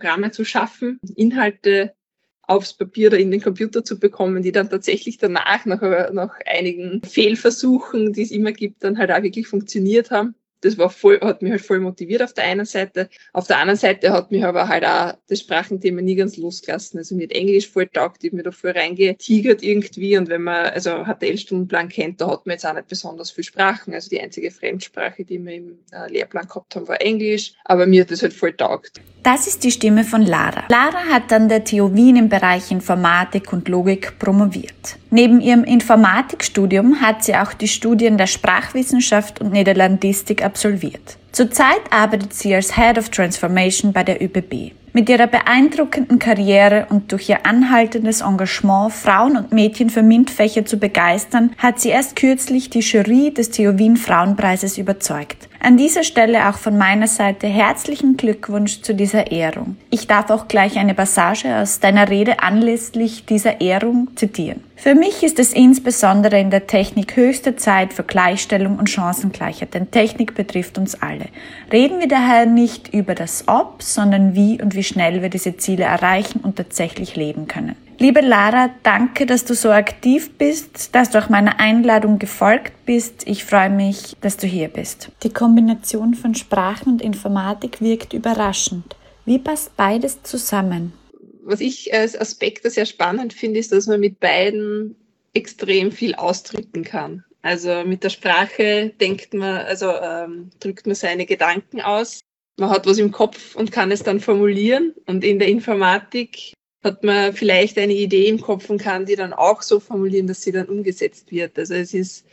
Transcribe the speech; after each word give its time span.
Programme 0.00 0.30
zu 0.30 0.44
schaffen, 0.44 0.98
Inhalte 1.14 1.94
aufs 2.40 2.74
Papier 2.74 3.08
oder 3.08 3.18
in 3.18 3.30
den 3.30 3.42
Computer 3.42 3.84
zu 3.84 4.00
bekommen, 4.00 4.42
die 4.42 4.50
dann 4.50 4.70
tatsächlich 4.70 5.18
danach, 5.18 5.66
nach, 5.66 5.82
nach 6.12 6.38
einigen 6.46 7.02
Fehlversuchen, 7.02 8.12
die 8.14 8.22
es 8.22 8.30
immer 8.30 8.52
gibt, 8.52 8.82
dann 8.82 8.98
halt 8.98 9.12
auch 9.12 9.22
wirklich 9.22 9.46
funktioniert 9.46 10.10
haben 10.10 10.34
das 10.60 10.78
war 10.78 10.90
voll, 10.90 11.20
hat 11.20 11.42
mich 11.42 11.50
halt 11.50 11.60
voll 11.60 11.80
motiviert 11.80 12.22
auf 12.22 12.32
der 12.32 12.44
einen 12.44 12.66
Seite. 12.66 13.08
Auf 13.32 13.46
der 13.46 13.58
anderen 13.58 13.78
Seite 13.78 14.12
hat 14.12 14.30
mich 14.30 14.44
aber 14.44 14.68
halt 14.68 14.84
auch 14.84 15.14
das 15.28 15.40
Sprachenthema 15.40 16.02
nie 16.02 16.16
ganz 16.16 16.36
losgelassen. 16.36 16.98
Also 16.98 17.14
mir 17.14 17.24
hat 17.24 17.32
Englisch 17.32 17.68
voll 17.68 17.86
taugt, 17.86 18.24
ich 18.24 18.32
mir 18.32 18.42
da 18.42 18.50
voll 18.50 18.72
reingetigert 18.72 19.62
irgendwie. 19.62 20.16
Und 20.16 20.28
wenn 20.28 20.42
man 20.42 20.66
also 20.66 21.04
HTL-Stundenplan 21.04 21.88
kennt, 21.88 22.20
da 22.20 22.30
hat 22.30 22.46
man 22.46 22.54
jetzt 22.54 22.66
auch 22.66 22.74
nicht 22.74 22.88
besonders 22.88 23.30
viel 23.30 23.44
Sprachen. 23.44 23.94
Also 23.94 24.10
die 24.10 24.20
einzige 24.20 24.50
Fremdsprache, 24.50 25.24
die 25.24 25.38
wir 25.38 25.54
im 25.54 25.78
äh, 25.92 26.10
Lehrplan 26.10 26.46
gehabt 26.46 26.76
haben, 26.76 26.88
war 26.88 27.00
Englisch. 27.00 27.54
Aber 27.64 27.86
mir 27.86 28.02
hat 28.02 28.10
das 28.10 28.22
halt 28.22 28.34
voll 28.34 28.52
taugt. 28.52 29.00
Das 29.22 29.46
ist 29.46 29.64
die 29.64 29.70
Stimme 29.70 30.04
von 30.04 30.22
Lara. 30.22 30.64
Lara 30.70 31.04
hat 31.10 31.32
an 31.32 31.48
der 31.48 31.64
TU 31.64 31.94
Wien 31.94 32.16
im 32.16 32.28
Bereich 32.28 32.70
Informatik 32.70 33.52
und 33.52 33.68
Logik 33.68 34.18
promoviert. 34.18 34.96
Neben 35.10 35.40
ihrem 35.40 35.64
Informatikstudium 35.64 37.00
hat 37.00 37.24
sie 37.24 37.34
auch 37.34 37.52
die 37.52 37.66
Studien 37.66 38.16
der 38.16 38.28
Sprachwissenschaft 38.28 39.40
und 39.40 39.52
Niederlandistik 39.52 40.44
absolviert. 40.44 41.16
Zurzeit 41.32 41.80
arbeitet 41.90 42.32
sie 42.32 42.54
als 42.54 42.76
Head 42.76 42.96
of 42.96 43.08
Transformation 43.08 43.92
bei 43.92 44.04
der 44.04 44.22
ÖBB. 44.22 44.72
Mit 44.92 45.08
ihrer 45.08 45.26
beeindruckenden 45.28 46.18
Karriere 46.18 46.86
und 46.90 47.12
durch 47.12 47.28
ihr 47.28 47.46
anhaltendes 47.46 48.22
Engagement, 48.22 48.92
Frauen 48.92 49.36
und 49.36 49.52
Mädchen 49.52 49.90
für 49.90 50.02
MINT-Fächer 50.02 50.64
zu 50.64 50.78
begeistern, 50.78 51.52
hat 51.58 51.78
sie 51.78 51.90
erst 51.90 52.16
kürzlich 52.16 52.70
die 52.70 52.80
Jury 52.80 53.32
des 53.32 53.50
TU 53.50 53.78
Wien 53.78 53.96
Frauenpreises 53.96 54.78
überzeugt. 54.78 55.49
An 55.62 55.76
dieser 55.76 56.04
Stelle 56.04 56.48
auch 56.48 56.56
von 56.56 56.78
meiner 56.78 57.06
Seite 57.06 57.46
herzlichen 57.46 58.16
Glückwunsch 58.16 58.80
zu 58.80 58.94
dieser 58.94 59.30
Ehrung. 59.30 59.76
Ich 59.90 60.06
darf 60.06 60.30
auch 60.30 60.48
gleich 60.48 60.78
eine 60.78 60.94
Passage 60.94 61.54
aus 61.54 61.80
deiner 61.80 62.08
Rede 62.08 62.42
anlässlich 62.42 63.26
dieser 63.26 63.60
Ehrung 63.60 64.08
zitieren. 64.16 64.64
Für 64.74 64.94
mich 64.94 65.22
ist 65.22 65.38
es 65.38 65.52
insbesondere 65.52 66.40
in 66.40 66.50
der 66.50 66.66
Technik 66.66 67.14
höchste 67.14 67.56
Zeit 67.56 67.92
für 67.92 68.04
Gleichstellung 68.04 68.78
und 68.78 68.88
Chancengleichheit, 68.88 69.74
denn 69.74 69.90
Technik 69.90 70.34
betrifft 70.34 70.78
uns 70.78 70.94
alle. 71.02 71.26
Reden 71.70 72.00
wir 72.00 72.08
daher 72.08 72.46
nicht 72.46 72.94
über 72.94 73.14
das 73.14 73.46
Ob, 73.46 73.82
sondern 73.82 74.34
wie 74.34 74.62
und 74.62 74.74
wie 74.74 74.82
schnell 74.82 75.20
wir 75.20 75.28
diese 75.28 75.58
Ziele 75.58 75.84
erreichen 75.84 76.40
und 76.42 76.56
tatsächlich 76.56 77.16
leben 77.16 77.48
können. 77.48 77.76
Liebe 78.02 78.22
Lara, 78.22 78.70
danke, 78.82 79.26
dass 79.26 79.44
du 79.44 79.52
so 79.54 79.68
aktiv 79.68 80.30
bist, 80.38 80.94
dass 80.94 81.10
du 81.10 81.18
auch 81.18 81.28
meiner 81.28 81.60
Einladung 81.60 82.18
gefolgt 82.18 82.72
bist. 82.86 83.28
Ich 83.28 83.44
freue 83.44 83.68
mich, 83.68 84.16
dass 84.22 84.38
du 84.38 84.46
hier 84.46 84.68
bist. 84.68 85.10
Die 85.22 85.28
Kombination 85.28 86.14
von 86.14 86.34
Sprachen 86.34 86.94
und 86.94 87.02
Informatik 87.02 87.82
wirkt 87.82 88.14
überraschend. 88.14 88.96
Wie 89.26 89.38
passt 89.38 89.76
beides 89.76 90.22
zusammen? 90.22 90.94
Was 91.42 91.60
ich 91.60 91.92
als 91.92 92.18
Aspekt 92.18 92.62
sehr 92.72 92.86
spannend 92.86 93.34
finde, 93.34 93.60
ist, 93.60 93.70
dass 93.70 93.86
man 93.86 94.00
mit 94.00 94.18
beiden 94.18 94.96
extrem 95.34 95.92
viel 95.92 96.14
ausdrücken 96.14 96.84
kann. 96.84 97.22
Also 97.42 97.84
mit 97.84 98.02
der 98.02 98.08
Sprache 98.08 98.94
denkt 98.98 99.34
man, 99.34 99.58
also 99.66 99.90
ähm, 99.90 100.48
drückt 100.58 100.86
man 100.86 100.96
seine 100.96 101.26
Gedanken 101.26 101.82
aus. 101.82 102.20
Man 102.56 102.70
hat 102.70 102.86
was 102.86 102.96
im 102.96 103.12
Kopf 103.12 103.56
und 103.56 103.72
kann 103.72 103.92
es 103.92 104.02
dann 104.02 104.20
formulieren. 104.20 104.94
Und 105.04 105.22
in 105.22 105.38
der 105.38 105.48
Informatik 105.48 106.54
hat 106.82 107.04
man 107.04 107.32
vielleicht 107.32 107.78
eine 107.78 107.94
Idee 107.94 108.28
im 108.28 108.40
Kopf 108.40 108.70
und 108.70 108.78
kann 108.80 109.06
die 109.06 109.16
dann 109.16 109.32
auch 109.32 109.62
so 109.62 109.80
formulieren, 109.80 110.26
dass 110.26 110.42
sie 110.42 110.52
dann 110.52 110.68
umgesetzt 110.68 111.30
wird. 111.30 111.58
Also 111.58 111.74
es 111.74 111.92
ist, 111.92 112.26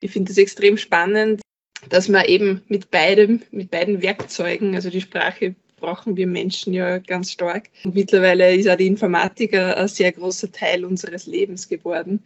ich 0.00 0.10
finde 0.10 0.30
es 0.30 0.38
extrem 0.38 0.76
spannend, 0.76 1.40
dass 1.88 2.08
man 2.08 2.24
eben 2.26 2.62
mit 2.68 2.90
beidem, 2.90 3.42
mit 3.50 3.70
beiden 3.70 4.02
Werkzeugen, 4.02 4.74
also 4.74 4.90
die 4.90 5.00
Sprache 5.00 5.54
brauchen 5.76 6.16
wir 6.16 6.26
Menschen 6.26 6.72
ja 6.74 6.98
ganz 6.98 7.32
stark. 7.32 7.70
Und 7.84 7.94
mittlerweile 7.94 8.54
ist 8.54 8.68
auch 8.68 8.76
die 8.76 8.86
Informatik 8.86 9.54
ein 9.54 9.88
sehr 9.88 10.12
großer 10.12 10.50
Teil 10.50 10.84
unseres 10.84 11.26
Lebens 11.26 11.68
geworden. 11.68 12.22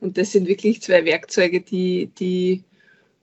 Und 0.00 0.16
das 0.16 0.32
sind 0.32 0.48
wirklich 0.48 0.82
zwei 0.82 1.04
Werkzeuge, 1.04 1.60
die, 1.60 2.10
die 2.18 2.62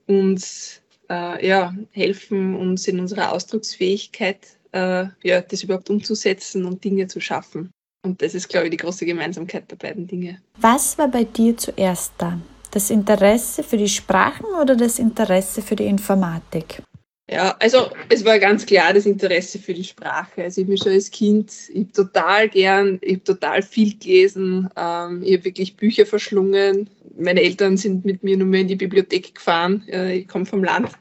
uns 0.06 0.80
äh, 1.10 1.46
ja, 1.46 1.74
helfen, 1.92 2.54
uns 2.54 2.86
in 2.88 3.00
unserer 3.00 3.32
Ausdrucksfähigkeit 3.32 4.38
äh, 4.72 5.06
ja, 5.22 5.40
das 5.40 5.62
überhaupt 5.62 5.90
umzusetzen 5.90 6.64
und 6.64 6.84
Dinge 6.84 7.06
zu 7.06 7.20
schaffen. 7.20 7.70
Und 8.02 8.22
das 8.22 8.34
ist, 8.34 8.48
glaube 8.48 8.66
ich, 8.66 8.70
die 8.70 8.76
große 8.76 9.04
Gemeinsamkeit 9.04 9.70
der 9.70 9.76
beiden 9.76 10.06
Dinge. 10.06 10.40
Was 10.60 10.98
war 10.98 11.08
bei 11.08 11.24
dir 11.24 11.56
zuerst 11.56 12.12
da? 12.18 12.38
Das 12.70 12.90
Interesse 12.90 13.62
für 13.62 13.76
die 13.76 13.88
Sprachen 13.88 14.46
oder 14.60 14.76
das 14.76 14.98
Interesse 14.98 15.62
für 15.62 15.74
die 15.74 15.86
Informatik? 15.86 16.82
Ja, 17.30 17.56
also 17.58 17.90
es 18.08 18.24
war 18.24 18.38
ganz 18.38 18.64
klar 18.64 18.94
das 18.94 19.04
Interesse 19.04 19.58
für 19.58 19.74
die 19.74 19.84
Sprache. 19.84 20.44
Also 20.44 20.62
ich 20.62 20.66
bin 20.66 20.78
schon 20.78 20.92
als 20.92 21.10
Kind, 21.10 21.52
ich 21.68 21.80
habe 21.80 21.92
total 21.92 22.48
gern, 22.48 22.98
ich 23.02 23.16
habe 23.16 23.24
total 23.24 23.62
viel 23.62 23.98
gelesen, 23.98 24.70
ähm, 24.76 25.22
ich 25.22 25.34
habe 25.34 25.44
wirklich 25.44 25.76
Bücher 25.76 26.06
verschlungen. 26.06 26.88
Meine 27.18 27.42
Eltern 27.42 27.76
sind 27.76 28.06
mit 28.06 28.22
mir 28.22 28.38
nur 28.38 28.46
mehr 28.46 28.62
in 28.62 28.68
die 28.68 28.76
Bibliothek 28.76 29.34
gefahren. 29.34 29.86
Äh, 29.88 30.20
ich 30.20 30.28
komme 30.28 30.46
vom 30.46 30.64
Land. 30.64 30.92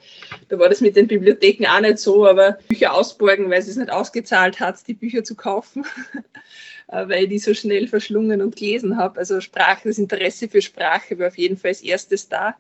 Da 0.50 0.60
war 0.60 0.68
das 0.68 0.82
mit 0.82 0.98
den 0.98 1.08
Bibliotheken 1.08 1.66
auch 1.66 1.80
nicht 1.80 2.00
so, 2.00 2.28
aber 2.28 2.58
Bücher 2.68 2.94
ausborgen, 2.94 3.50
weil 3.50 3.60
es 3.60 3.70
es 3.70 3.78
nicht 3.78 3.92
ausgezahlt 3.92 4.60
hat, 4.60 4.86
die 4.86 4.96
Bücher 4.96 5.24
zu 5.24 5.36
kaufen. 5.36 5.86
Äh, 6.88 7.10
weil 7.10 7.24
ich 7.24 7.30
die 7.30 7.40
so 7.40 7.54
schnell 7.54 7.88
verschlungen 7.88 8.42
und 8.42 8.56
gelesen 8.56 8.98
habe. 8.98 9.20
Also 9.20 9.42
Sprache, 9.42 9.90
das 9.90 9.98
Interesse 9.98 10.48
für 10.48 10.62
Sprache 10.62 11.20
war 11.20 11.28
auf 11.28 11.38
jeden 11.38 11.58
Fall 11.58 11.70
als 11.70 11.82
erstes 11.82 12.30
da. 12.30 12.56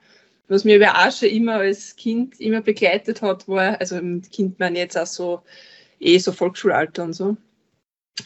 Was 0.49 0.63
mir 0.63 0.93
auch 0.93 1.11
schon 1.11 1.29
immer 1.29 1.55
als 1.55 1.95
Kind 1.95 2.39
immer 2.39 2.61
begleitet 2.61 3.21
hat, 3.21 3.47
war, 3.47 3.79
also 3.79 4.01
mit 4.01 4.31
Kind 4.31 4.59
meine 4.59 4.79
jetzt 4.79 4.97
auch 4.97 5.05
so, 5.05 5.41
eh 5.99 6.17
so 6.19 6.31
Volksschulalter 6.31 7.03
und 7.03 7.13
so. 7.13 7.35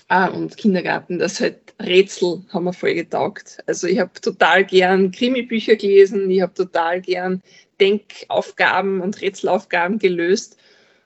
Ah, 0.08 0.28
und 0.28 0.56
Kindergarten, 0.56 1.20
das 1.20 1.40
halt 1.42 1.74
Rätsel 1.80 2.44
haben 2.50 2.66
mir 2.66 2.74
voll 2.74 2.94
getaugt. 2.94 3.58
Also 3.66 3.88
ich 3.88 4.00
habe 4.00 4.12
total 4.22 4.66
gern 4.66 5.12
Krimi-Bücher 5.12 5.76
gelesen, 5.76 6.30
ich 6.30 6.42
habe 6.42 6.54
total 6.54 7.02
gern 7.02 7.42
Denkaufgaben 7.80 9.02
und 9.02 9.20
Rätselaufgaben 9.22 10.00
gelöst. 10.00 10.58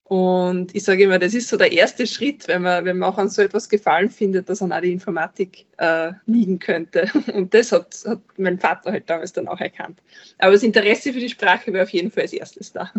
Und 0.07 0.75
ich 0.75 0.83
sage 0.83 1.03
immer, 1.03 1.17
das 1.17 1.33
ist 1.33 1.49
so 1.49 1.57
der 1.57 1.71
erste 1.71 2.05
Schritt, 2.05 2.47
wenn 2.47 2.61
man, 2.61 2.85
wenn 2.85 2.99
man 2.99 3.11
auch 3.11 3.17
an 3.17 3.27
so 3.27 3.41
etwas 3.41 3.67
Gefallen 3.67 4.11
findet, 4.11 4.47
dass 4.47 4.61
an 4.61 4.71
auch 4.71 4.79
die 4.79 4.91
Informatik 4.91 5.65
äh, 5.77 6.11
liegen 6.27 6.59
könnte. 6.59 7.09
Und 7.33 7.53
das 7.53 7.71
hat, 7.71 7.97
hat 8.05 8.19
mein 8.37 8.59
Vater 8.59 8.91
halt 8.91 9.09
damals 9.09 9.33
dann 9.33 9.47
auch 9.47 9.59
erkannt. 9.59 9.99
Aber 10.37 10.51
das 10.51 10.61
Interesse 10.61 11.11
für 11.11 11.19
die 11.19 11.29
Sprache 11.29 11.73
war 11.73 11.83
auf 11.83 11.89
jeden 11.89 12.11
Fall 12.11 12.23
als 12.23 12.33
erstes 12.33 12.71
da. 12.71 12.91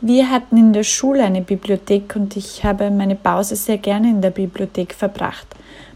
Wir 0.00 0.30
hatten 0.30 0.56
in 0.56 0.72
der 0.72 0.82
Schule 0.82 1.24
eine 1.24 1.42
Bibliothek 1.42 2.16
und 2.16 2.36
ich 2.36 2.64
habe 2.64 2.90
meine 2.90 3.16
Pause 3.16 3.56
sehr 3.56 3.78
gerne 3.78 4.10
in 4.10 4.20
der 4.20 4.30
Bibliothek 4.30 4.94
verbracht. 4.94 5.46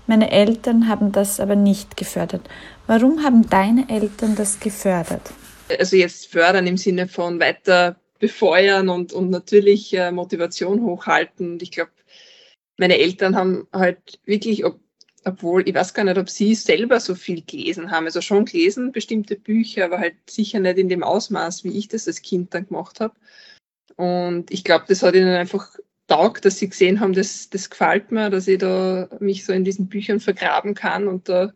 Meine 0.07 0.31
Eltern 0.31 0.89
haben 0.89 1.13
das 1.13 1.39
aber 1.39 1.55
nicht 1.55 1.97
gefördert. 1.97 2.43
Warum 2.87 3.23
haben 3.23 3.49
deine 3.49 3.89
Eltern 3.89 4.37
das 4.37 4.59
gefördert? 4.59 5.31
Also 5.79 5.97
jetzt 5.97 6.33
fördern 6.33 6.67
im 6.67 6.77
Sinne 6.77 7.09
von 7.09 7.39
weiter 7.39 8.00
befeuern 8.21 8.89
und, 8.89 9.13
und 9.13 9.31
natürlich 9.31 9.93
äh, 9.95 10.13
Motivation 10.13 10.83
hochhalten. 10.83 11.53
Und 11.53 11.63
ich 11.63 11.73
glaube, 11.73 11.91
meine 12.79 12.99
Eltern 12.99 13.35
haben 13.35 13.67
halt 13.73 14.21
wirklich, 14.25 14.65
ob, 14.65 14.79
obwohl 15.25 15.69
ich 15.69 15.75
weiß 15.75 15.95
gar 15.95 16.05
nicht, 16.05 16.19
ob 16.19 16.31
sie 16.31 16.55
selber 16.55 17.01
so 17.01 17.17
viel 17.17 17.43
gelesen 17.43 17.91
haben. 17.91 18.07
Also 18.07 18.21
schon 18.21 18.45
gelesen, 18.45 18.93
bestimmte 18.93 19.37
Bücher, 19.37 19.87
aber 19.87 19.99
halt 19.99 20.15
sicher 20.29 20.61
nicht 20.61 20.79
in 20.79 20.89
dem 20.89 21.03
Ausmaß, 21.03 21.65
wie 21.65 21.77
ich 21.77 21.89
das 21.89 22.07
als 22.07 22.23
Kind 22.23 22.55
dann 22.55 22.69
gemacht 22.69 23.01
habe. 23.01 23.15
Und 23.97 24.51
ich 24.51 24.63
glaube, 24.63 24.85
das 24.87 25.03
hat 25.03 25.15
ihnen 25.15 25.35
einfach 25.35 25.75
taugt, 26.07 26.45
dass 26.45 26.59
sie 26.59 26.69
gesehen 26.69 27.01
haben, 27.01 27.13
das, 27.13 27.51
das 27.51 27.71
gefällt 27.71 28.13
mir, 28.13 28.31
dass 28.31 28.49
ich 28.49 28.59
da 28.59 29.09
mich 29.21 29.45
so 29.45 29.53
in 29.53 29.65
diesen 29.65 29.89
Büchern 29.89 30.21
vergraben 30.21 30.75
kann 30.75 31.09
und 31.09 31.29
da 31.29 31.53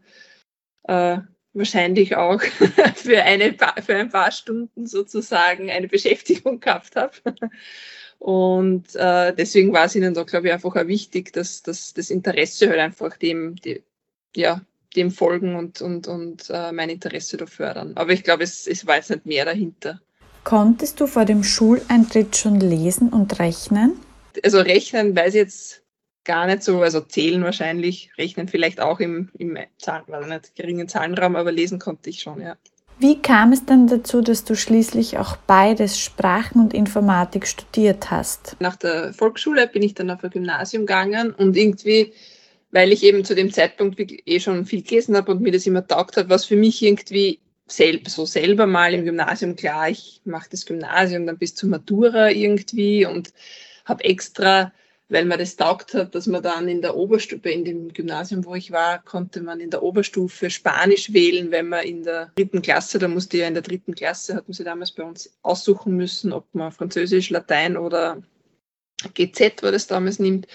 äh, 0.84 1.18
wahrscheinlich 1.54 2.16
auch 2.16 2.40
für, 2.96 3.22
eine, 3.22 3.56
für 3.84 3.96
ein 3.96 4.10
paar 4.10 4.30
Stunden 4.30 4.86
sozusagen 4.86 5.70
eine 5.70 5.88
Beschäftigung 5.88 6.60
gehabt 6.60 6.96
habe. 6.96 7.12
Und 8.18 8.94
äh, 8.94 9.34
deswegen 9.34 9.72
war 9.72 9.84
es 9.84 9.94
ihnen 9.94 10.14
da, 10.14 10.22
glaube 10.22 10.48
ich, 10.48 10.52
einfach 10.52 10.74
auch 10.76 10.86
wichtig, 10.86 11.32
dass, 11.32 11.62
dass 11.62 11.94
das 11.94 12.10
Interesse 12.10 12.68
halt 12.68 12.80
einfach 12.80 13.16
dem, 13.16 13.56
die, 13.56 13.82
ja, 14.34 14.60
dem 14.96 15.10
folgen 15.10 15.56
und, 15.56 15.82
und, 15.82 16.08
und 16.08 16.48
äh, 16.50 16.72
mein 16.72 16.88
Interesse 16.88 17.36
da 17.36 17.46
fördern. 17.46 17.92
Aber 17.96 18.12
ich 18.12 18.22
glaube, 18.22 18.44
es, 18.44 18.66
es 18.66 18.86
war 18.86 18.96
jetzt 18.96 19.10
nicht 19.10 19.26
mehr 19.26 19.44
dahinter. 19.44 20.00
Konntest 20.44 21.00
du 21.00 21.06
vor 21.06 21.24
dem 21.24 21.42
Schuleintritt 21.42 22.36
schon 22.36 22.60
lesen 22.60 23.08
und 23.10 23.38
rechnen? 23.38 23.94
Also 24.42 24.60
rechnen 24.60 25.16
weiß 25.16 25.34
ich 25.34 25.40
jetzt 25.40 25.83
gar 26.24 26.46
nicht 26.46 26.62
so, 26.62 26.82
also 26.82 27.00
zählen 27.00 27.42
wahrscheinlich, 27.42 28.10
rechnen 28.18 28.48
vielleicht 28.48 28.80
auch 28.80 29.00
im, 29.00 29.30
im 29.38 29.58
Zahlen, 29.78 30.04
also 30.10 30.28
nicht 30.28 30.54
geringen 30.54 30.88
Zahlenraum, 30.88 31.36
aber 31.36 31.52
lesen 31.52 31.78
konnte 31.78 32.10
ich 32.10 32.20
schon, 32.20 32.40
ja. 32.40 32.56
Wie 32.98 33.20
kam 33.20 33.52
es 33.52 33.64
dann 33.64 33.88
dazu, 33.88 34.20
dass 34.20 34.44
du 34.44 34.54
schließlich 34.54 35.18
auch 35.18 35.36
beides 35.36 35.98
Sprachen 35.98 36.62
und 36.62 36.72
Informatik 36.72 37.46
studiert 37.46 38.10
hast? 38.10 38.56
Nach 38.60 38.76
der 38.76 39.12
Volksschule 39.12 39.66
bin 39.66 39.82
ich 39.82 39.94
dann 39.94 40.10
auf 40.10 40.22
ein 40.22 40.30
Gymnasium 40.30 40.86
gegangen 40.86 41.32
und 41.32 41.56
irgendwie, 41.56 42.12
weil 42.70 42.92
ich 42.92 43.02
eben 43.02 43.24
zu 43.24 43.34
dem 43.34 43.52
Zeitpunkt 43.52 43.98
eh 44.00 44.40
schon 44.40 44.64
viel 44.64 44.82
gelesen 44.82 45.16
habe 45.16 45.32
und 45.32 45.42
mir 45.42 45.50
das 45.50 45.66
immer 45.66 45.84
taugt 45.86 46.16
hat, 46.16 46.28
was 46.28 46.44
für 46.44 46.56
mich 46.56 46.82
irgendwie 46.82 47.40
selb, 47.66 48.08
so 48.08 48.26
selber 48.26 48.66
mal 48.66 48.94
im 48.94 49.04
Gymnasium 49.04 49.56
klar, 49.56 49.88
ich 49.90 50.20
mache 50.24 50.50
das 50.50 50.64
Gymnasium 50.64 51.26
dann 51.26 51.38
bis 51.38 51.54
zur 51.54 51.70
Matura 51.70 52.30
irgendwie 52.30 53.06
und 53.06 53.32
habe 53.86 54.04
extra 54.04 54.72
weil 55.08 55.24
mir 55.26 55.36
das 55.36 55.56
taugt 55.56 55.94
hat, 55.94 56.14
dass 56.14 56.26
man 56.26 56.42
dann 56.42 56.68
in 56.68 56.80
der 56.80 56.96
Oberstufe, 56.96 57.50
in 57.50 57.64
dem 57.64 57.92
Gymnasium, 57.92 58.44
wo 58.44 58.54
ich 58.54 58.70
war, 58.70 59.02
konnte 59.02 59.42
man 59.42 59.60
in 59.60 59.70
der 59.70 59.82
Oberstufe 59.82 60.48
Spanisch 60.48 61.12
wählen, 61.12 61.50
wenn 61.50 61.68
man 61.68 61.84
in 61.84 62.04
der 62.04 62.32
dritten 62.36 62.62
Klasse, 62.62 62.98
da 62.98 63.08
musste 63.08 63.36
ja 63.36 63.46
in 63.46 63.54
der 63.54 63.62
dritten 63.62 63.94
Klasse, 63.94 64.34
hat 64.34 64.48
man 64.48 64.54
sich 64.54 64.64
damals 64.64 64.92
bei 64.92 65.02
uns 65.02 65.36
aussuchen 65.42 65.94
müssen, 65.94 66.32
ob 66.32 66.46
man 66.54 66.72
Französisch, 66.72 67.30
Latein 67.30 67.76
oder 67.76 68.22
GZ 69.12 69.62
war 69.62 69.72
das 69.72 69.86
damals 69.86 70.18
nimmt. 70.18 70.46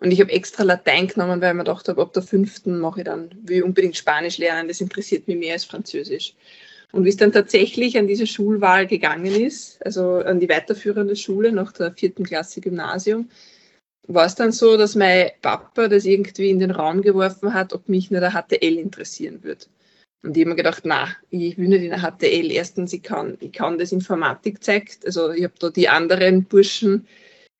Und 0.00 0.10
ich 0.10 0.20
habe 0.20 0.32
extra 0.32 0.64
Latein 0.64 1.06
genommen, 1.06 1.40
weil 1.40 1.50
ich 1.50 1.56
mir 1.56 1.64
gedacht 1.64 1.88
habe, 1.88 2.02
ab 2.02 2.12
der 2.12 2.22
fünften 2.22 2.78
mache 2.78 3.00
ich 3.00 3.04
dann, 3.04 3.30
will 3.42 3.58
ich 3.58 3.64
unbedingt 3.64 3.96
Spanisch 3.96 4.36
lernen, 4.36 4.68
das 4.68 4.82
interessiert 4.82 5.26
mich 5.28 5.38
mehr 5.38 5.54
als 5.54 5.64
Französisch. 5.64 6.34
Und 6.92 7.04
wie 7.04 7.08
es 7.08 7.16
dann 7.16 7.32
tatsächlich 7.32 7.96
an 7.98 8.06
diese 8.06 8.26
Schulwahl 8.26 8.86
gegangen 8.86 9.34
ist, 9.34 9.84
also 9.84 10.18
an 10.18 10.40
die 10.40 10.48
weiterführende 10.48 11.16
Schule 11.16 11.50
nach 11.52 11.72
der 11.72 11.92
vierten 11.92 12.24
Klasse 12.24 12.60
Gymnasium, 12.60 13.30
war 14.06 14.26
es 14.26 14.34
dann 14.34 14.52
so, 14.52 14.76
dass 14.76 14.94
mein 14.94 15.30
Papa 15.40 15.88
das 15.88 16.04
irgendwie 16.04 16.50
in 16.50 16.58
den 16.58 16.70
Raum 16.70 17.02
geworfen 17.02 17.54
hat, 17.54 17.72
ob 17.72 17.88
mich 17.88 18.10
nur 18.10 18.20
der 18.20 18.32
HTL 18.32 18.78
interessieren 18.78 19.42
würde. 19.42 19.66
Und 20.22 20.36
ich 20.36 20.42
habe 20.42 20.50
mir 20.50 20.56
gedacht, 20.56 20.82
na, 20.84 21.08
ich 21.30 21.58
will 21.58 21.68
nicht 21.68 21.82
in 21.82 21.90
der 21.90 22.00
HTL. 22.00 22.50
Erstens, 22.50 22.92
ich 22.92 23.02
kann, 23.02 23.36
ich 23.40 23.52
kann 23.52 23.78
das 23.78 23.92
Informatik 23.92 24.64
zeigt. 24.64 25.04
Also 25.04 25.30
ich 25.30 25.44
habe 25.44 25.54
da 25.58 25.68
die 25.68 25.88
anderen 25.88 26.44
Burschen 26.44 27.06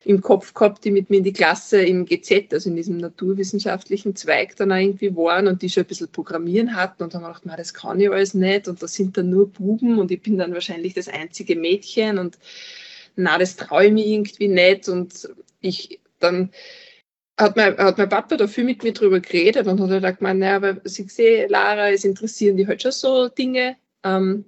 im 0.04 0.20
Kopf 0.20 0.52
gehabt, 0.54 0.84
die 0.84 0.90
mit 0.90 1.10
mir 1.10 1.18
in 1.18 1.24
die 1.24 1.32
Klasse 1.32 1.82
im 1.82 2.04
GZ, 2.04 2.52
also 2.52 2.68
in 2.68 2.76
diesem 2.76 2.98
naturwissenschaftlichen 2.98 4.14
Zweig 4.16 4.56
dann 4.56 4.72
auch 4.72 4.76
irgendwie 4.76 5.14
waren 5.16 5.46
und 5.46 5.62
die 5.62 5.70
schon 5.70 5.84
ein 5.84 5.86
bisschen 5.86 6.12
Programmieren 6.12 6.76
hatten 6.76 7.02
und 7.02 7.14
haben 7.14 7.22
gedacht, 7.22 7.42
na, 7.44 7.56
das 7.56 7.72
kann 7.72 8.00
ich 8.00 8.10
alles 8.10 8.34
nicht 8.34 8.68
und 8.68 8.82
das 8.82 8.94
sind 8.94 9.16
dann 9.16 9.30
nur 9.30 9.48
Buben 9.50 9.98
und 9.98 10.10
ich 10.10 10.20
bin 10.20 10.36
dann 10.36 10.52
wahrscheinlich 10.52 10.92
das 10.94 11.08
einzige 11.08 11.56
Mädchen 11.56 12.18
und 12.18 12.38
na, 13.16 13.38
das 13.38 13.56
traue 13.56 13.86
ich 13.86 13.92
mir 13.92 14.06
irgendwie 14.06 14.48
nicht 14.48 14.88
und 14.88 15.28
ich 15.60 16.00
dann 16.24 16.50
hat 17.38 17.56
mein, 17.56 17.76
hat 17.76 17.98
mein 17.98 18.08
Papa 18.08 18.36
da 18.36 18.46
viel 18.46 18.64
mit 18.64 18.82
mir 18.82 18.92
drüber 18.92 19.20
geredet 19.20 19.66
und 19.66 19.80
hat 19.80 19.90
er 19.90 20.00
halt 20.00 20.18
gemeint, 20.18 20.40
naja, 20.40 20.56
aber 20.56 20.80
sie 20.84 21.04
sehen, 21.04 21.50
Lara, 21.50 21.90
es 21.90 22.04
interessieren 22.04 22.56
die 22.56 22.66
halt 22.66 22.82
schon 22.82 22.92
so 22.92 23.28
Dinge, 23.28 23.76
ähm, 24.04 24.44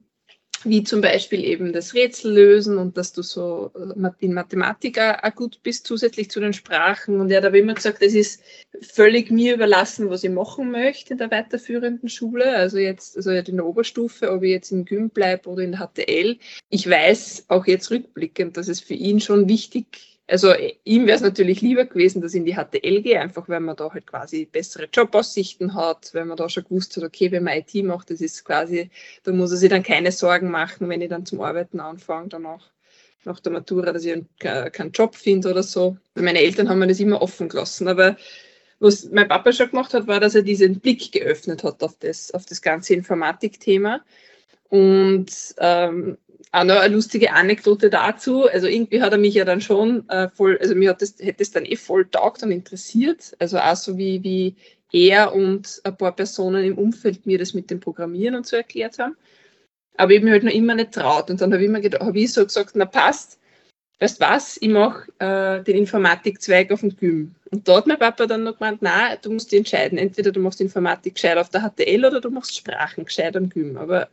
wie 0.64 0.82
zum 0.82 1.00
Beispiel 1.00 1.44
eben 1.44 1.73
das 1.73 1.94
Rätsel 1.94 2.32
lösen 2.32 2.78
und 2.78 2.96
dass 2.96 3.12
du 3.12 3.23
so 3.23 3.73
äh, 3.75 4.11
in 4.25 4.32
Mathematik 4.32 4.99
auch 4.99 5.34
gut 5.34 5.62
bist, 5.62 5.87
zusätzlich 5.87 6.31
zu 6.31 6.40
den 6.40 6.52
Sprachen. 6.52 7.20
Und 7.20 7.31
er 7.31 7.38
hat 7.38 7.44
aber 7.44 7.58
immer 7.58 7.75
gesagt, 7.75 8.02
es 8.02 8.14
ist 8.14 8.43
völlig 8.81 9.31
mir 9.31 9.55
überlassen, 9.55 10.08
was 10.11 10.25
ich 10.25 10.31
machen 10.31 10.70
möchte 10.70 11.12
in 11.12 11.19
der 11.19 11.31
weiterführenden 11.31 12.08
Schule. 12.08 12.56
Also 12.56 12.78
jetzt, 12.78 13.17
also 13.17 13.31
in 13.31 13.56
der 13.56 13.67
Oberstufe, 13.67 14.31
ob 14.31 14.43
ich 14.43 14.50
jetzt 14.50 14.73
im 14.73 14.84
Gym 14.84 15.11
bleibe 15.11 15.49
oder 15.49 15.62
in 15.62 15.78
HTL. 15.78 16.38
Ich 16.70 16.88
weiß 16.88 17.46
auch 17.49 17.67
jetzt 17.67 17.90
rückblickend, 17.90 18.56
dass 18.56 18.69
es 18.69 18.81
für 18.81 18.94
ihn 18.94 19.20
schon 19.20 19.49
wichtig 19.49 19.87
ist, 19.93 20.16
also 20.28 20.52
ihm 20.84 21.06
wäre 21.06 21.17
es 21.17 21.23
natürlich 21.23 21.61
lieber 21.61 21.84
gewesen, 21.84 22.20
dass 22.20 22.34
ich 22.34 22.40
in 22.40 22.44
die 22.44 22.55
HTL 22.55 23.02
gehe, 23.02 23.20
einfach 23.20 23.49
weil 23.49 23.61
man 23.61 23.76
da 23.76 23.93
halt 23.93 24.06
quasi 24.06 24.44
bessere 24.44 24.88
Jobaussichten 24.93 25.75
hat, 25.75 26.12
weil 26.14 26.25
man 26.25 26.37
da 26.37 26.49
schon 26.49 26.64
gewusst 26.64 26.96
hat, 26.96 27.05
okay, 27.05 27.31
wenn 27.31 27.44
man 27.44 27.58
IT 27.58 27.75
macht, 27.84 28.11
das 28.11 28.20
ist 28.20 28.44
quasi, 28.44 28.90
da 29.23 29.32
muss 29.32 29.52
er 29.52 29.56
sich 29.58 29.70
dann 29.70 29.82
keine 29.84 30.11
Sorgen 30.11 30.50
machen, 30.50 30.88
wenn 30.88 31.00
ich 31.00 31.11
dann 31.11 31.26
zum 31.26 31.40
Arbeiten 31.40 31.81
anfange, 31.81 32.28
danach 32.28 32.70
nach 33.25 33.40
der 33.40 33.52
Matura, 33.52 33.93
dass 33.93 34.05
ich 34.05 34.23
keinen 34.38 34.93
Job 34.93 35.17
finde 35.17 35.50
oder 35.50 35.62
so. 35.62 35.96
Meine 36.14 36.38
Eltern 36.38 36.69
haben 36.69 36.78
mir 36.78 36.87
das 36.87 37.00
immer 37.00 37.20
offen 37.20 37.49
gelassen, 37.49 37.88
aber 37.88 38.17
was 38.78 39.11
mein 39.11 39.28
Papa 39.28 39.52
schon 39.52 39.70
gemacht 39.70 39.94
hat, 39.94 40.06
war, 40.06 40.20
dass 40.20 40.34
er 40.34 40.43
diesen 40.43 40.81
Blick 40.81 41.12
geöffnet 41.12 41.64
hat 41.64 41.82
auf 41.82 41.96
das, 41.99 42.32
auf 42.32 42.46
das 42.46 42.62
ganze 42.62 42.94
Informatikthema. 42.94 44.00
Und 44.69 45.26
ähm, 45.58 46.19
auch 46.53 46.65
noch 46.65 46.77
eine 46.77 46.94
lustige 46.94 47.33
Anekdote 47.33 47.91
dazu. 47.91 48.49
Also 48.49 48.67
irgendwie 48.67 49.03
hat 49.03 49.12
er 49.12 49.19
mich 49.19 49.35
ja 49.35 49.44
dann 49.44 49.61
schon 49.61 50.09
äh, 50.09 50.29
voll, 50.29 50.59
also 50.61 50.75
mir 50.75 50.91
hat 50.91 51.03
das, 51.03 51.17
hätte 51.19 51.43
es 51.43 51.50
dann 51.50 51.65
eh 51.65 51.77
voll 51.77 52.06
taugt 52.06 52.43
und 52.43 52.50
interessiert. 52.50 53.35
Also 53.38 53.59
auch 53.59 53.77
so 53.77 53.97
wie, 53.99 54.23
wie 54.23 54.56
er 54.93 55.35
und 55.35 55.81
ein 55.85 55.97
paar 55.97 56.15
Personen 56.15 56.65
im 56.65 56.79
Umfeld 56.79 57.27
mir 57.27 57.38
das 57.38 57.55
mit 57.55 57.71
dem 57.71 57.81
Programmieren 57.81 58.35
und 58.35 58.47
so 58.47 58.56
erklärt 58.56 58.99
haben. 58.99 59.17
Aber 59.97 60.12
ich 60.12 60.19
habe 60.19 60.27
mir 60.27 60.33
halt 60.33 60.44
noch 60.44 60.53
immer 60.53 60.75
nicht 60.75 60.93
traut. 60.93 61.31
Und 61.31 61.41
dann 61.41 61.53
habe 61.53 61.65
ich, 61.65 61.71
mir 61.71 61.81
gedacht, 61.81 62.03
hab 62.03 62.15
ich 62.15 62.33
so 62.33 62.44
gesagt, 62.44 62.73
na 62.75 62.85
passt, 62.85 63.38
weißt 63.99 64.21
was, 64.21 64.59
ich 64.61 64.69
mache 64.69 65.11
äh, 65.19 65.62
den 65.65 65.77
Informatikzweig 65.77 66.71
auf 66.71 66.81
dem 66.81 66.97
Gym. 66.97 67.35
Und 67.50 67.67
da 67.67 67.79
hat 67.79 67.87
mein 67.87 67.99
Papa 67.99 68.27
dann 68.27 68.44
noch 68.44 68.59
gemeint, 68.59 68.79
na, 68.83 69.17
du 69.17 69.33
musst 69.33 69.53
dich 69.53 69.59
entscheiden, 69.59 69.99
entweder 69.99 70.33
du 70.33 70.41
machst 70.41 70.61
Informatik 70.61 71.15
gescheit 71.15 71.38
auf 71.38 71.49
der 71.49 71.62
HTL 71.62 72.05
oder 72.05 72.21
du 72.21 72.31
machst 72.31 72.56
Sprachen 72.56 73.05
gescheit 73.05 73.37
am 73.37 73.49
Gym. 73.49 73.77
Aber 73.79 74.09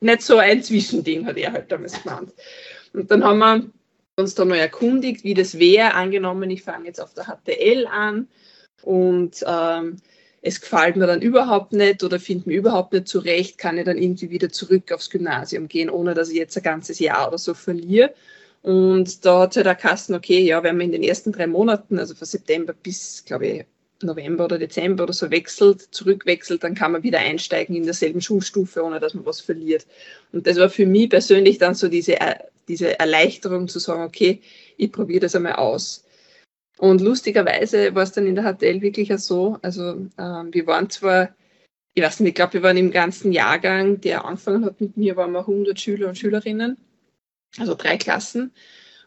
nicht 0.00 0.22
so 0.22 0.38
ein 0.38 0.62
Zwischending, 0.62 1.26
hat 1.26 1.36
er 1.36 1.52
halt 1.52 1.70
damals 1.70 2.02
gemeint. 2.02 2.32
Und 2.92 3.10
dann 3.10 3.24
haben 3.24 3.38
wir 3.38 3.70
uns 4.16 4.34
da 4.34 4.44
noch 4.44 4.56
erkundigt, 4.56 5.24
wie 5.24 5.34
das 5.34 5.58
wäre. 5.58 5.94
Angenommen, 5.94 6.50
ich 6.50 6.62
fange 6.62 6.86
jetzt 6.86 7.00
auf 7.00 7.14
der 7.14 7.24
HTL 7.24 7.86
an 7.86 8.28
und 8.82 9.44
ähm, 9.46 9.96
es 10.42 10.60
gefällt 10.60 10.96
mir 10.96 11.06
dann 11.06 11.22
überhaupt 11.22 11.72
nicht 11.72 12.02
oder 12.04 12.20
finde 12.20 12.48
mir 12.48 12.58
überhaupt 12.58 12.92
nicht 12.92 13.08
zurecht, 13.08 13.58
kann 13.58 13.78
ich 13.78 13.84
dann 13.84 13.98
irgendwie 13.98 14.30
wieder 14.30 14.50
zurück 14.50 14.92
aufs 14.92 15.10
Gymnasium 15.10 15.68
gehen, 15.68 15.90
ohne 15.90 16.14
dass 16.14 16.30
ich 16.30 16.36
jetzt 16.36 16.56
ein 16.56 16.62
ganzes 16.62 16.98
Jahr 16.98 17.28
oder 17.28 17.38
so 17.38 17.54
verliere. 17.54 18.14
Und 18.62 19.24
da 19.24 19.40
hat 19.40 19.56
halt 19.56 19.66
der 19.66 19.74
Kasten, 19.74 20.14
okay, 20.14 20.40
ja, 20.40 20.62
wenn 20.62 20.76
man 20.76 20.86
in 20.86 20.92
den 20.92 21.02
ersten 21.02 21.32
drei 21.32 21.46
Monaten, 21.46 21.98
also 21.98 22.14
von 22.14 22.26
September 22.26 22.72
bis, 22.72 23.24
glaube 23.24 23.46
ich, 23.46 23.64
November 24.02 24.44
oder 24.44 24.58
Dezember 24.58 25.04
oder 25.04 25.12
so 25.12 25.30
wechselt, 25.30 25.82
zurückwechselt, 25.94 26.62
dann 26.62 26.74
kann 26.74 26.92
man 26.92 27.02
wieder 27.02 27.18
einsteigen 27.18 27.74
in 27.74 27.84
derselben 27.84 28.20
Schulstufe, 28.20 28.82
ohne 28.82 29.00
dass 29.00 29.14
man 29.14 29.26
was 29.26 29.40
verliert. 29.40 29.86
Und 30.32 30.46
das 30.46 30.56
war 30.56 30.70
für 30.70 30.86
mich 30.86 31.10
persönlich 31.10 31.58
dann 31.58 31.74
so 31.74 31.88
diese, 31.88 32.20
äh, 32.20 32.36
diese 32.68 32.98
Erleichterung 32.98 33.68
zu 33.68 33.78
sagen, 33.78 34.02
okay, 34.02 34.40
ich 34.76 34.92
probiere 34.92 35.20
das 35.20 35.34
einmal 35.34 35.54
aus. 35.54 36.04
Und 36.78 37.00
lustigerweise 37.00 37.94
war 37.94 38.04
es 38.04 38.12
dann 38.12 38.26
in 38.26 38.36
der 38.36 38.44
HTL 38.44 38.80
wirklich 38.80 39.12
auch 39.12 39.18
so, 39.18 39.58
also 39.62 40.06
ähm, 40.16 40.54
wir 40.54 40.66
waren 40.68 40.88
zwar, 40.90 41.34
ich 41.94 42.02
weiß 42.02 42.20
nicht, 42.20 42.30
ich 42.30 42.34
glaube, 42.36 42.54
wir 42.54 42.62
waren 42.62 42.76
im 42.76 42.92
ganzen 42.92 43.32
Jahrgang, 43.32 44.00
der 44.00 44.24
angefangen 44.24 44.64
hat 44.64 44.80
mit 44.80 44.96
mir, 44.96 45.16
waren 45.16 45.32
wir 45.32 45.40
100 45.40 45.78
Schüler 45.80 46.08
und 46.08 46.16
Schülerinnen, 46.16 46.76
also 47.58 47.74
drei 47.74 47.96
Klassen. 47.96 48.52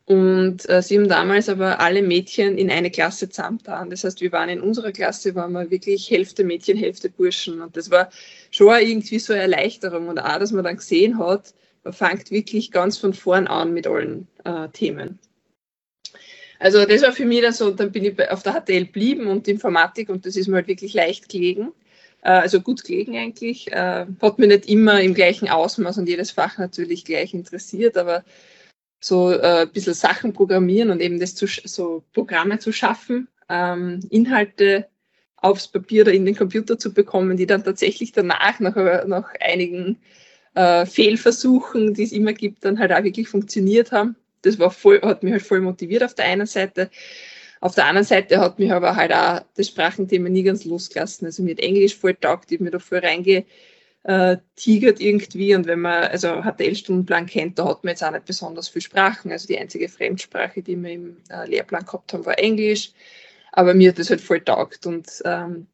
Und 0.06 0.68
äh, 0.68 0.82
sie 0.82 0.98
haben 0.98 1.08
damals 1.08 1.48
aber 1.48 1.80
alle 1.80 2.02
Mädchen 2.02 2.58
in 2.58 2.72
eine 2.72 2.92
Klasse 2.92 3.30
zusammengetan. 3.30 3.90
Das 3.90 4.04
heißt, 4.04 4.20
wir 4.22 4.32
waren 4.32 4.50
in 4.50 4.62
unserer 4.62 4.92
Klasse, 4.92 5.36
waren 5.36 5.54
wir 5.54 5.70
wirklich 5.70 6.10
Hälfte 6.10 6.44
Mädchen, 6.44 6.78
Hälfte 6.78 7.10
Burschen. 7.10 7.62
Und 7.62 7.78
das 7.78 7.92
war 7.92 8.10
schon 8.50 8.76
irgendwie 8.80 9.20
so 9.20 9.34
eine 9.34 9.44
Erleichterung. 9.44 10.08
Und 10.08 10.20
auch, 10.20 10.40
dass 10.40 10.52
man 10.52 10.64
dann 10.64 10.78
gesehen 10.78 11.20
hat, 11.20 11.54
man 11.84 11.94
fängt 11.94 12.32
wirklich 12.32 12.72
ganz 12.72 12.98
von 12.98 13.14
vorn 13.14 13.48
an 13.48 13.74
mit 13.74 13.88
allen 13.88 14.28
äh, 14.44 14.68
Themen. 14.70 15.20
Also 16.60 16.86
das 16.86 17.02
war 17.02 17.12
für 17.12 17.26
mich 17.26 17.42
dann 17.42 17.54
so, 17.54 17.72
dann 17.72 17.92
bin 17.92 18.06
ich 18.06 18.30
auf 18.30 18.44
der 18.44 18.54
HTL 18.54 18.86
geblieben 18.86 19.28
und 19.28 19.48
Informatik 19.48 20.10
und 20.10 20.28
das 20.28 20.36
ist 20.36 20.48
mir 20.48 20.58
halt 20.58 20.68
wirklich 20.68 20.94
leicht 20.94 21.28
gelegen. 21.30 21.72
Äh, 22.22 22.30
also 22.30 22.62
gut 22.62 22.84
gelegen 22.84 23.18
eigentlich. 23.18 23.72
Äh, 23.72 24.06
hat 24.22 24.40
mich 24.40 24.48
nicht 24.48 24.70
immer 24.70 25.02
im 25.02 25.14
gleichen 25.14 25.50
Ausmaß 25.50 25.98
und 25.98 26.08
jedes 26.08 26.32
Fach 26.32 26.58
natürlich 26.58 27.04
gleich 27.04 27.34
interessiert, 27.34 27.98
aber 27.98 28.24
so 29.02 29.32
äh, 29.32 29.64
ein 29.64 29.72
bisschen 29.72 29.96
Sachen 29.96 30.32
programmieren 30.32 30.92
und 30.92 31.02
eben 31.02 31.20
das 31.20 31.36
zu, 31.36 31.48
so 31.48 32.04
Programme 32.14 32.60
zu 32.60 32.72
schaffen, 32.72 33.28
ähm, 33.50 34.00
Inhalte 34.10 34.88
aufs 35.38 35.68
Papier 35.68 36.04
oder 36.04 36.14
in 36.14 36.26
den 36.26 36.36
Computer 36.36 36.78
zu 36.78 36.94
bekommen, 36.94 37.36
die 37.36 37.48
dann 37.48 37.64
tatsächlich 37.64 38.12
danach, 38.12 38.60
nach, 38.60 38.76
nach 39.08 39.34
einigen 39.40 39.98
äh, 40.54 40.86
Fehlversuchen, 40.86 41.96
die 41.96 42.04
es 42.04 42.12
immer 42.12 42.34
gibt, 42.34 42.64
dann 42.64 42.78
halt 42.78 42.94
auch 42.94 43.04
wirklich 43.04 43.28
funktioniert 43.28 43.92
haben. 43.92 44.16
Das 44.44 44.60
war 44.60 44.70
voll, 44.70 45.02
hat 45.02 45.24
mich 45.24 45.34
halt 45.34 45.42
voll 45.42 45.62
motiviert 45.62 46.04
auf 46.04 46.14
der 46.14 46.26
einen 46.26 46.46
Seite. 46.46 46.92
Auf 47.60 47.76
der 47.76 47.86
anderen 47.86 48.06
Seite 48.06 48.40
hat 48.40 48.60
mich 48.60 48.72
aber 48.72 48.96
halt 48.96 49.14
auch 49.14 49.42
das 49.56 49.68
Sprachenthema 49.68 50.30
nie 50.30 50.44
ganz 50.44 50.64
losgelassen. 50.66 51.26
Also 51.26 51.42
mir 51.42 51.52
hat 51.52 51.60
Englisch 51.60 51.96
voll 51.96 52.16
taugt, 52.16 52.52
ich 52.52 52.58
habe 52.58 52.66
mir 52.66 52.72
da 52.72 52.80
voll 52.80 53.00
reinge 53.00 53.46
äh, 54.04 54.38
tigert 54.56 55.00
irgendwie. 55.00 55.56
Und 55.56 55.68
wenn 55.68 55.82
man 55.82 56.06
also 56.06 56.42
HTL-Stundenplan 56.42 57.26
kennt, 57.26 57.60
da 57.60 57.66
hat 57.68 57.84
man 57.84 57.92
jetzt 57.92 58.04
auch 58.04 58.12
nicht 58.12 58.26
besonders 58.26 58.70
viel 58.70 58.82
Sprachen. 58.82 59.32
Also 59.32 59.48
die 59.48 59.58
einzige 59.58 59.90
Fremdsprache, 59.90 60.62
die 60.62 60.76
wir 60.76 60.92
im 60.92 61.18
äh, 61.30 61.48
Lehrplan 61.48 61.86
gehabt 61.86 62.14
haben, 62.14 62.26
war 62.26 62.40
Englisch. 62.40 62.92
Aber 63.52 63.74
mir 63.74 63.90
hat 63.90 64.00
das 64.00 64.10
halt 64.10 64.22
voll 64.22 64.42
taugt. 64.42 64.86
Und 64.86 65.08
ähm, 65.26 65.68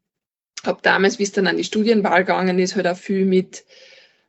habe 0.66 0.80
damals, 0.82 1.20
wie 1.20 1.24
es 1.24 1.32
dann 1.32 1.48
an 1.48 1.58
die 1.58 1.64
Studienwahl 1.64 2.26
gegangen 2.26 2.60
ist, 2.60 2.76
halt 2.76 2.88
auch 2.88 2.98
viel 2.98 3.26
mit 3.26 3.64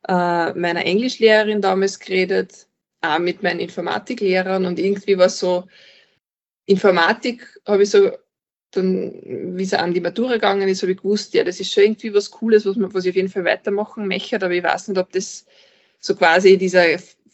äh, 0.09 0.52
meiner 0.52 0.85
Englischlehrerin 0.85 1.61
damals 1.61 1.99
geredet, 1.99 2.67
auch 3.00 3.19
mit 3.19 3.43
meinen 3.43 3.61
Informatiklehrern. 3.61 4.67
Und 4.67 4.78
irgendwie 4.78 5.19
war 5.19 5.28
so, 5.28 5.64
Informatik 6.67 7.49
habe 7.67 7.83
ich 7.83 7.90
so 7.90 8.12
dann, 8.70 9.14
wie 9.25 9.62
es 9.62 9.75
an 9.75 9.94
die 9.94 10.00
Matura 10.00 10.34
gegangen 10.34 10.68
ist, 10.68 10.82
habe 10.82 10.92
ich 10.92 10.98
gewusst, 10.98 11.34
ja, 11.34 11.44
das 11.44 11.60
ist 11.60 11.72
schon 11.72 11.84
irgendwie 11.84 12.12
was 12.12 12.30
Cooles, 12.30 12.66
was, 12.66 12.76
man, 12.76 12.92
was 12.92 13.04
ich 13.04 13.10
auf 13.10 13.16
jeden 13.16 13.28
Fall 13.28 13.44
weitermachen 13.44 14.06
möchte, 14.06 14.37
aber 14.37 14.50
ich 14.52 14.62
weiß 14.62 14.88
nicht, 14.88 14.98
ob 14.98 15.10
das 15.12 15.46
so 16.00 16.14
quasi 16.14 16.58
dieser 16.58 16.84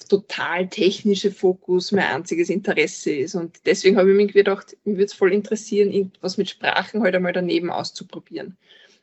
total 0.09 0.69
technische 0.69 1.31
Fokus 1.31 1.93
mein 1.93 2.05
einziges 2.05 2.51
Interesse 2.51 3.13
ist. 3.13 3.35
Und 3.35 3.57
deswegen 3.67 3.97
habe 3.97 4.11
ich 4.11 4.17
mir 4.17 4.27
gedacht, 4.27 4.77
mich 4.85 4.97
würde 4.97 5.07
es 5.07 5.15
voll 5.15 5.33
interessieren, 5.33 6.13
was 6.21 6.37
mit 6.37 6.51
Sprachen 6.51 7.03
halt 7.03 7.15
einmal 7.15 7.33
daneben 7.33 7.71
auszuprobieren. 7.71 8.57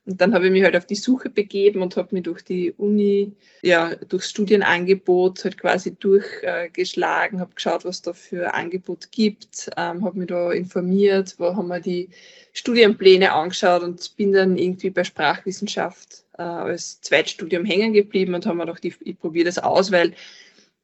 Und 0.05 0.19
dann 0.19 0.33
habe 0.33 0.47
ich 0.47 0.51
mich 0.51 0.63
halt 0.63 0.75
auf 0.75 0.87
die 0.87 0.95
Suche 0.95 1.29
begeben 1.29 1.83
und 1.83 1.95
habe 1.95 2.15
mich 2.15 2.23
durch 2.23 2.41
die 2.41 2.71
Uni, 2.71 3.33
ja, 3.61 3.93
durchs 3.95 4.31
Studienangebot 4.31 5.43
halt 5.43 5.59
quasi 5.59 5.95
durchgeschlagen, 5.95 7.39
habe 7.39 7.53
geschaut, 7.53 7.85
was 7.85 8.01
da 8.01 8.13
für 8.13 8.53
Angebot 8.55 9.11
gibt, 9.11 9.69
ähm, 9.77 10.03
habe 10.03 10.17
mich 10.17 10.27
da 10.27 10.51
informiert, 10.51 11.35
wo 11.37 11.55
haben 11.55 11.67
wir 11.67 11.79
die 11.79 12.09
Studienpläne 12.53 13.31
angeschaut 13.31 13.83
und 13.83 14.15
bin 14.17 14.33
dann 14.33 14.57
irgendwie 14.57 14.89
bei 14.89 15.03
Sprachwissenschaft 15.03 16.25
äh, 16.37 16.41
als 16.41 16.99
Zweitstudium 17.01 17.63
hängen 17.63 17.93
geblieben 17.93 18.33
und 18.33 18.47
habe 18.47 18.57
mir 18.57 18.65
gedacht, 18.65 18.83
ich, 18.85 18.95
ich 19.01 19.19
probiere 19.19 19.45
das 19.45 19.59
aus, 19.59 19.91
weil 19.91 20.13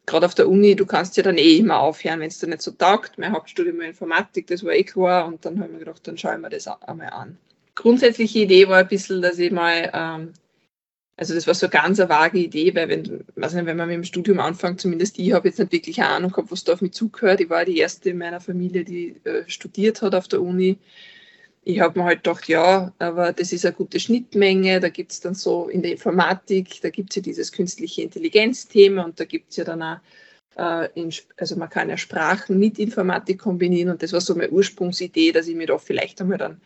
gerade 0.06 0.28
auf 0.28 0.36
der 0.36 0.48
Uni, 0.48 0.76
du 0.76 0.86
kannst 0.86 1.18
ja 1.18 1.24
dann 1.24 1.40
eh 1.40 1.58
immer 1.58 1.80
aufhören, 1.80 2.20
wenn 2.20 2.28
es 2.28 2.38
dir 2.40 2.48
nicht 2.48 2.62
so 2.62 2.72
taugt. 2.72 3.18
Mein 3.18 3.32
Hauptstudium 3.32 3.80
war 3.80 3.86
Informatik, 3.86 4.46
das 4.48 4.64
war 4.64 4.74
eh 4.74 4.84
klar 4.84 5.28
und 5.28 5.44
dann 5.44 5.58
habe 5.60 5.70
ich 5.70 5.74
mir 5.74 5.80
gedacht, 5.80 6.08
dann 6.08 6.20
schaue 6.20 6.36
ich 6.36 6.42
mir 6.42 6.50
das 6.50 6.68
einmal 6.68 7.10
an. 7.10 7.38
Grundsätzliche 7.78 8.40
Idee 8.40 8.68
war 8.68 8.80
ein 8.80 8.88
bisschen, 8.88 9.22
dass 9.22 9.40
ich 9.40 9.52
mal, 9.52 9.90
ähm, 9.94 10.34
also 11.16 11.34
das 11.34 11.48
war 11.48 11.54
so 11.54 11.70
ganz 11.70 12.00
eine 12.00 12.10
vage 12.10 12.40
Idee, 12.40 12.76
weil 12.76 12.90
wenn, 12.90 13.26
weiß 13.36 13.54
nicht, 13.54 13.66
wenn 13.66 13.78
man 13.78 13.88
mit 13.88 13.96
dem 13.96 14.04
Studium 14.04 14.40
anfängt, 14.40 14.82
zumindest 14.82 15.18
ich 15.20 15.32
habe 15.32 15.48
jetzt 15.48 15.60
nicht 15.60 15.72
wirklich 15.72 16.02
eine 16.02 16.10
Ahnung 16.10 16.32
gehabt, 16.32 16.52
was 16.52 16.64
da 16.64 16.74
auf 16.74 16.82
mich 16.82 16.94
zugehört. 16.94 17.40
Ich 17.40 17.50
war 17.50 17.66
die 17.66 17.78
erste 17.78 18.10
in 18.10 18.18
meiner 18.18 18.42
Familie, 18.42 18.84
die 18.84 19.16
äh, 19.24 19.44
studiert 19.48 20.02
hat 20.02 20.16
auf 20.16 20.28
der 20.28 20.42
Uni 20.42 20.78
ich 21.70 21.82
habe 21.82 22.00
mir 22.00 22.06
halt 22.06 22.24
gedacht, 22.24 22.48
ja, 22.48 22.94
aber 22.98 23.34
das 23.34 23.52
ist 23.52 23.66
eine 23.66 23.76
gute 23.76 24.00
Schnittmenge. 24.00 24.80
Da 24.80 24.88
gibt 24.88 25.12
es 25.12 25.20
dann 25.20 25.36
so 25.36 25.68
in 25.68 25.82
der 25.82 25.92
Informatik, 25.92 26.80
da 26.82 26.90
gibt 26.90 27.10
es 27.10 27.18
ja 27.18 27.22
dieses 27.22 27.52
künstliche 27.52 28.04
Intelligenz-Thema 28.04 29.04
und 29.04 29.20
da 29.20 29.26
gibt 29.26 29.52
es 29.52 29.58
ja 29.58 29.66
dann 29.66 29.84
auch, 29.84 29.98
äh, 30.56 30.88
in, 30.94 31.12
also 31.36 31.58
man 31.58 31.70
kann 31.70 31.90
ja 31.90 31.98
Sprachen 31.98 32.58
mit 32.58 32.80
Informatik 32.80 33.40
kombinieren 33.40 33.90
und 33.90 34.02
das 34.02 34.14
war 34.14 34.22
so 34.22 34.34
meine 34.34 34.50
Ursprungsidee, 34.50 35.34
dass 35.34 35.50
ich 35.50 35.58
mir 35.58 35.68
da 35.68 35.78
vielleicht 35.78 36.22
einmal 36.22 36.38
dann 36.38 36.62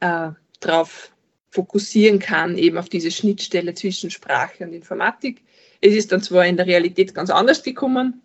äh, 0.00 0.34
drauf 0.60 1.10
fokussieren 1.50 2.18
kann, 2.18 2.58
eben 2.58 2.78
auf 2.78 2.88
diese 2.88 3.10
Schnittstelle 3.10 3.74
zwischen 3.74 4.10
Sprache 4.10 4.64
und 4.64 4.72
Informatik. 4.72 5.42
Es 5.80 5.94
ist 5.94 6.10
dann 6.10 6.22
zwar 6.22 6.46
in 6.46 6.56
der 6.56 6.66
Realität 6.66 7.14
ganz 7.14 7.30
anders 7.30 7.62
gekommen, 7.62 8.22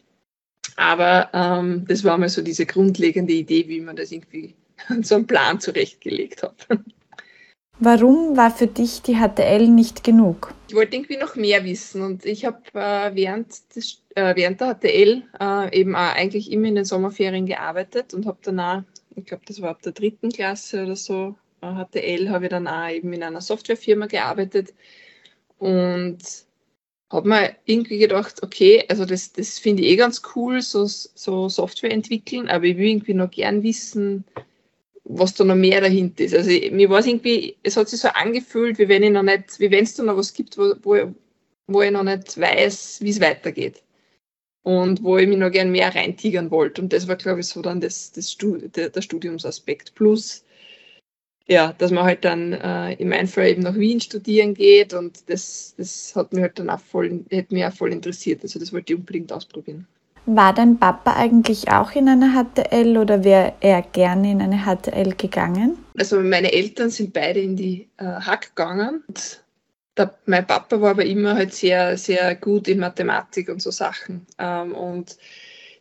aber 0.76 1.30
ähm, 1.34 1.86
das 1.88 2.04
war 2.04 2.18
mal 2.18 2.30
so 2.30 2.42
diese 2.42 2.66
grundlegende 2.66 3.34
Idee, 3.34 3.68
wie 3.68 3.82
man 3.82 3.96
das 3.96 4.12
irgendwie 4.12 4.56
so 5.02 5.16
einen 5.16 5.28
Plan 5.28 5.60
zurechtgelegt 5.60 6.44
habe. 6.44 6.56
Warum 7.82 8.36
war 8.36 8.52
für 8.52 8.68
dich 8.68 9.02
die 9.04 9.16
HTL 9.16 9.70
nicht 9.70 10.04
genug? 10.04 10.54
Ich 10.68 10.76
wollte 10.76 10.98
irgendwie 10.98 11.16
noch 11.16 11.36
mehr 11.36 11.64
wissen 11.64 12.02
und 12.02 12.26
ich 12.26 12.44
habe 12.44 12.62
äh, 12.74 13.16
während, 13.16 13.48
äh, 14.16 14.36
während 14.36 14.60
der 14.60 14.76
HTL 14.76 15.24
äh, 15.40 15.80
eben 15.80 15.96
auch 15.96 16.14
eigentlich 16.14 16.52
immer 16.52 16.68
in 16.68 16.76
den 16.76 16.84
Sommerferien 16.84 17.46
gearbeitet 17.46 18.14
und 18.14 18.26
habe 18.26 18.40
danach, 18.42 18.84
ich 19.16 19.26
glaube, 19.26 19.44
das 19.46 19.62
war 19.62 19.70
ab 19.70 19.82
der 19.82 19.94
dritten 19.94 20.30
Klasse 20.30 20.84
oder 20.84 20.98
so, 20.98 21.36
HTL, 21.62 22.30
habe 22.30 22.46
ich 22.46 22.50
dann 22.50 22.68
auch 22.68 22.90
eben 22.90 23.14
in 23.14 23.24
einer 23.24 23.42
Softwarefirma 23.42 24.08
gearbeitet 24.08 24.74
und 25.58 26.20
habe 27.12 27.28
mir 27.28 27.56
irgendwie 27.66 27.98
gedacht, 27.98 28.44
okay, 28.44 28.86
also 28.88 29.06
das, 29.06 29.34
das 29.34 29.60
finde 29.60 29.84
ich 29.84 29.90
eh 29.90 29.96
ganz 29.96 30.22
cool, 30.36 30.62
so, 30.62 30.86
so 30.86 31.50
Software 31.50 31.92
entwickeln, 31.92 32.48
aber 32.48 32.66
ich 32.66 32.78
will 32.78 32.90
irgendwie 32.90 33.16
noch 33.16 33.32
gern 33.32 33.64
wissen, 33.64 34.26
was 35.10 35.34
da 35.34 35.44
noch 35.44 35.56
mehr 35.56 35.82
dahinter 35.82 36.24
ist. 36.24 36.36
Also 36.36 36.52
mir 36.72 36.90
war 36.90 37.00
es 37.00 37.08
irgendwie, 37.08 37.58
es 37.64 37.78
hat 37.78 37.90
sich 37.90 38.00
so 38.00 38.10
angefühlt, 38.10 38.78
wie 38.78 38.88
wenn 38.88 39.04
ich 39.04 39.12
noch 39.12 39.24
nicht, 39.24 39.60
wie 39.60 39.72
wenn 39.72 39.84
es 39.84 39.96
da 39.96 40.04
noch 40.04 40.18
was 40.18 40.34
gibt, 40.34 40.58
wo, 40.58 40.76
wo, 40.84 41.14
wo 41.68 41.82
ich 41.82 41.92
noch 41.92 42.04
nicht 42.04 42.40
weiß, 42.40 43.00
wie 43.02 43.10
es 43.10 43.20
weitergeht. 43.20 43.82
Und 44.62 45.04
wo 45.04 45.18
ich 45.18 45.28
mich 45.28 45.38
noch 45.38 45.52
gern 45.52 45.72
mehr 45.72 45.96
reintigern 45.96 46.52
wollte. 46.52 46.82
Und 46.82 46.94
das 46.94 47.08
war, 47.08 47.16
glaube 47.16 47.40
ich, 47.40 47.48
so 47.48 47.62
dann 47.62 47.82
das, 47.82 48.12
das 48.12 48.32
Studi 48.32 48.70
der, 48.70 48.90
der, 48.90 49.02
Studiumsaspekt. 49.02 49.96
Plus, 49.96 50.44
ja, 51.50 51.74
dass 51.78 51.92
man 51.92 52.04
halt 52.04 52.24
dann 52.24 52.54
äh, 52.54 52.94
in 52.94 53.10
meinem 53.10 53.28
Fall 53.28 53.48
eben 53.48 53.64
nach 53.64 53.76
Wien 53.76 54.00
studieren 54.00 54.54
geht 54.54 54.94
und 54.94 55.28
das, 55.30 55.74
das 55.78 56.16
hat 56.16 56.32
mich 56.32 56.44
halt 56.44 56.60
dann 56.60 56.70
auch 56.70 56.80
voll, 56.80 57.26
hätte 57.32 57.54
mich 57.56 57.66
auch 57.66 57.74
voll 57.74 57.92
interessiert. 57.92 58.44
Also 58.44 58.60
das 58.60 58.72
wollte 58.72 58.94
ich 58.94 59.00
unbedingt 59.00 59.34
ausprobieren. 59.34 59.88
War 60.28 60.54
dein 60.54 60.78
Papa 60.78 61.16
eigentlich 61.16 61.72
auch 61.72 61.94
in 61.94 62.08
eine 62.08 62.34
HTL 62.34 62.98
oder 62.98 63.24
wäre 63.24 63.54
er 63.62 63.82
gerne 63.82 64.32
in 64.32 64.42
eine 64.42 64.60
HTL 64.60 65.16
gegangen? 65.16 65.80
Also 65.98 66.20
meine 66.20 66.54
Eltern 66.54 66.92
sind 66.92 67.14
beide 67.14 67.40
in 67.40 67.56
die 67.56 67.90
äh, 67.98 68.06
Hack 68.06 68.56
gegangen. 68.56 69.04
Der, 69.98 70.14
mein 70.28 70.46
Papa 70.46 70.80
war 70.80 70.92
aber 70.92 71.06
immer 71.06 71.34
halt 71.34 71.56
sehr, 71.56 71.98
sehr 71.98 72.36
gut 72.36 72.68
in 72.68 72.78
Mathematik 72.78 73.50
und 73.50 73.60
so 73.60 73.72
Sachen. 73.72 74.28
Ähm, 74.38 74.76
und 74.76 75.18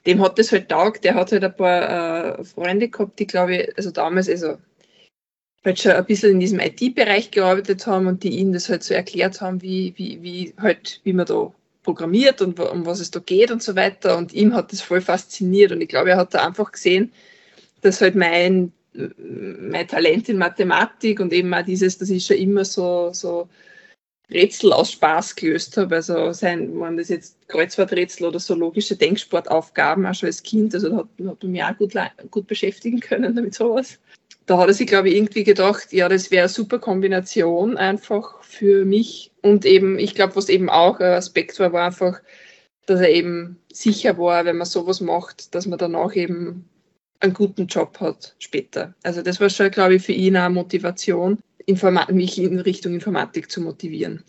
dem 0.06 0.22
hat 0.22 0.38
das 0.38 0.50
halt 0.50 0.70
taugt. 0.70 1.04
Der 1.04 1.14
hat 1.14 1.30
halt 1.30 1.44
ein 1.44 1.54
paar 1.54 2.38
äh, 2.38 2.44
Freunde 2.44 2.88
gehabt, 2.88 3.18
die 3.18 3.26
glaube 3.26 3.56
ich, 3.56 3.76
also 3.76 3.90
damals, 3.90 4.30
also 4.30 4.56
halt 5.64 5.78
schon 5.78 5.92
ein 5.92 6.04
bisschen 6.06 6.32
in 6.32 6.40
diesem 6.40 6.60
IT-Bereich 6.60 7.30
gearbeitet 7.30 7.86
haben 7.86 8.06
und 8.06 8.22
die 8.22 8.38
ihnen 8.38 8.52
das 8.52 8.68
halt 8.68 8.82
so 8.82 8.94
erklärt 8.94 9.40
haben, 9.40 9.60
wie, 9.62 9.92
wie, 9.96 10.22
wie 10.22 10.54
halt, 10.58 11.00
wie 11.04 11.12
man 11.12 11.26
da 11.26 11.52
programmiert 11.82 12.42
und 12.42 12.60
um 12.60 12.86
was 12.86 13.00
es 13.00 13.10
da 13.10 13.20
geht 13.20 13.50
und 13.50 13.62
so 13.62 13.74
weiter. 13.74 14.16
Und 14.16 14.32
ihm 14.32 14.54
hat 14.54 14.72
das 14.72 14.80
voll 14.80 15.00
fasziniert. 15.00 15.72
Und 15.72 15.80
ich 15.80 15.88
glaube, 15.88 16.10
er 16.10 16.16
hat 16.16 16.34
da 16.34 16.46
einfach 16.46 16.72
gesehen, 16.72 17.12
dass 17.80 18.00
halt 18.00 18.14
mein, 18.14 18.72
mein 18.92 19.88
Talent 19.88 20.28
in 20.28 20.38
Mathematik 20.38 21.20
und 21.20 21.32
eben 21.32 21.52
auch 21.54 21.64
dieses, 21.64 21.98
dass 21.98 22.10
ich 22.10 22.26
schon 22.26 22.36
immer 22.36 22.64
so, 22.64 23.10
so 23.12 23.48
Rätsel 24.30 24.72
aus 24.72 24.92
Spaß 24.92 25.36
gelöst 25.36 25.76
habe. 25.76 25.96
Also 25.96 26.32
sein, 26.32 26.78
waren 26.78 26.96
das 26.96 27.08
jetzt 27.08 27.36
Kreuzworträtsel 27.48 28.26
oder 28.26 28.38
so 28.38 28.54
logische 28.54 28.96
Denksportaufgaben, 28.96 30.06
auch 30.06 30.14
schon 30.14 30.26
als 30.26 30.42
Kind. 30.42 30.74
Also 30.74 30.90
da 30.90 30.96
hat, 30.98 31.08
hat 31.26 31.42
mich 31.44 31.64
auch 31.64 31.76
gut, 31.76 31.94
gut 32.30 32.46
beschäftigen 32.46 33.00
können 33.00 33.34
damit 33.34 33.54
sowas 33.54 33.98
da 34.48 34.56
hat 34.58 34.68
er 34.68 34.74
sich, 34.74 34.86
glaube 34.86 35.10
ich, 35.10 35.16
irgendwie 35.16 35.44
gedacht, 35.44 35.92
ja, 35.92 36.08
das 36.08 36.30
wäre 36.30 36.44
eine 36.44 36.48
super 36.48 36.78
Kombination 36.78 37.76
einfach 37.76 38.42
für 38.42 38.84
mich. 38.84 39.30
Und 39.42 39.66
eben, 39.66 39.98
ich 39.98 40.14
glaube, 40.14 40.36
was 40.36 40.48
eben 40.48 40.70
auch 40.70 41.00
ein 41.00 41.12
Aspekt 41.12 41.60
war, 41.60 41.72
war 41.72 41.86
einfach, 41.86 42.20
dass 42.86 43.00
er 43.00 43.10
eben 43.10 43.58
sicher 43.70 44.16
war, 44.16 44.46
wenn 44.46 44.56
man 44.56 44.66
sowas 44.66 45.00
macht, 45.00 45.54
dass 45.54 45.66
man 45.66 45.78
danach 45.78 46.16
eben 46.16 46.66
einen 47.20 47.34
guten 47.34 47.66
Job 47.66 48.00
hat 48.00 48.34
später. 48.38 48.94
Also 49.02 49.20
das 49.20 49.38
war 49.40 49.50
schon, 49.50 49.70
glaube 49.70 49.96
ich, 49.96 50.02
für 50.02 50.12
ihn 50.12 50.36
eine 50.36 50.54
Motivation, 50.54 51.38
Informa 51.68 52.10
mich 52.10 52.38
in 52.38 52.58
Richtung 52.60 52.94
Informatik 52.94 53.50
zu 53.50 53.60
motivieren. 53.60 54.24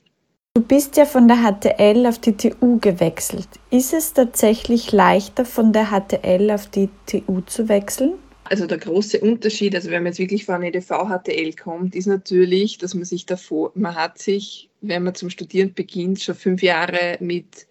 Du 0.56 0.62
bist 0.62 0.98
ja 0.98 1.06
von 1.06 1.30
der 1.30 1.38
HTL 1.38 2.06
auf 2.06 2.20
die 2.20 2.34
TU 2.34 2.80
gewechselt. 2.80 3.48
Ist 3.72 3.94
es 3.94 4.12
tatsächlich 4.12 4.92
leichter, 4.92 5.46
von 5.46 5.72
der 5.72 5.88
HTL 5.88 6.52
auf 6.52 6.68
die 6.68 6.90
TU 7.06 7.40
zu 7.42 7.70
wechseln? 7.70 8.16
Also 8.44 8.66
der 8.66 8.80
große 8.80 9.22
Unterschied, 9.22 9.74
also 9.74 9.90
wenn 9.90 10.04
man 10.04 10.12
jetzt 10.12 10.20
wirklich 10.20 10.44
von 10.44 10.64
EDV 10.64 11.08
HTL 11.08 11.54
kommt, 11.54 11.96
ist 11.96 12.08
natürlich, 12.08 12.78
dass 12.78 12.94
man 12.94 13.06
sich 13.06 13.26
davor, 13.26 13.72
man 13.76 13.96
hat 13.96 14.18
sich, 14.18 14.70
wenn 14.82 15.04
man 15.04 15.16
zum 15.16 15.30
Studieren 15.30 15.74
beginnt, 15.74 16.22
schon 16.22 16.36
fünf 16.36 16.62
Jahre 16.62 17.18
mit 17.22 17.68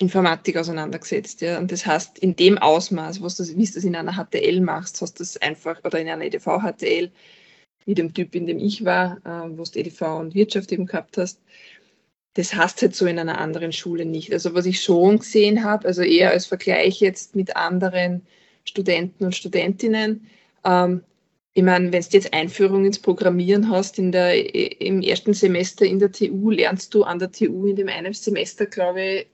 Informatik 0.00 0.56
auseinandergesetzt. 0.58 1.40
Ja. 1.40 1.58
Und 1.58 1.72
das 1.72 1.86
heißt, 1.86 2.18
in 2.18 2.36
dem 2.36 2.58
Ausmaß, 2.58 3.22
was 3.22 3.36
das, 3.36 3.56
wie 3.56 3.64
du 3.64 3.72
das 3.72 3.84
in 3.84 3.96
einer 3.96 4.12
HTL 4.12 4.60
machst, 4.60 5.00
hast 5.00 5.18
du 5.18 5.22
das 5.22 5.36
einfach, 5.38 5.82
oder 5.84 5.98
in 5.98 6.08
einer 6.08 6.24
EDV 6.24 6.60
HTL, 6.60 7.10
wie 7.88 7.94
dem 7.94 8.12
Typ, 8.12 8.34
in 8.34 8.46
dem 8.46 8.58
ich 8.58 8.84
war, 8.84 9.16
äh, 9.24 9.48
wo 9.56 9.64
du 9.64 9.78
EDV 9.78 10.02
und 10.18 10.34
Wirtschaft 10.34 10.70
eben 10.72 10.84
gehabt 10.84 11.16
hast, 11.16 11.40
das 12.34 12.54
hast 12.54 12.82
halt 12.82 12.94
so 12.94 13.06
in 13.06 13.18
einer 13.18 13.38
anderen 13.38 13.72
Schule 13.72 14.04
nicht. 14.04 14.30
Also 14.30 14.52
was 14.54 14.66
ich 14.66 14.82
schon 14.82 15.20
gesehen 15.20 15.64
habe, 15.64 15.88
also 15.88 16.02
eher 16.02 16.30
als 16.30 16.44
Vergleich 16.44 17.00
jetzt 17.00 17.34
mit 17.34 17.56
anderen 17.56 18.26
Studenten 18.64 19.24
und 19.24 19.34
Studentinnen. 19.34 20.26
Ähm, 20.64 21.02
ich 21.54 21.62
meine, 21.62 21.90
wenn 21.90 22.02
du 22.02 22.08
jetzt 22.10 22.34
Einführung 22.34 22.84
ins 22.84 22.98
Programmieren 22.98 23.70
hast 23.70 23.98
in 23.98 24.12
der, 24.12 24.54
im 24.82 25.00
ersten 25.00 25.32
Semester 25.32 25.86
in 25.86 25.98
der 25.98 26.12
TU, 26.12 26.50
lernst 26.50 26.92
du 26.92 27.04
an 27.04 27.18
der 27.18 27.32
TU 27.32 27.68
in 27.68 27.76
dem 27.76 27.88
einen 27.88 28.12
Semester, 28.12 28.66
glaube 28.66 29.02
ich, 29.02 29.26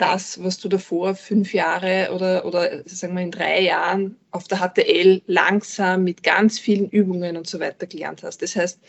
das, 0.00 0.42
was 0.42 0.58
du 0.58 0.68
davor 0.68 1.14
fünf 1.14 1.52
Jahre 1.52 2.10
oder, 2.14 2.44
oder 2.44 2.82
sagen 2.86 3.14
wir 3.14 3.22
in 3.22 3.30
drei 3.30 3.62
Jahren 3.62 4.16
auf 4.30 4.48
der 4.48 4.58
HTL 4.58 5.22
langsam 5.26 6.04
mit 6.04 6.22
ganz 6.22 6.58
vielen 6.58 6.88
Übungen 6.88 7.36
und 7.36 7.46
so 7.46 7.60
weiter 7.60 7.86
gelernt 7.86 8.22
hast. 8.22 8.42
Das 8.42 8.56
heißt, 8.56 8.80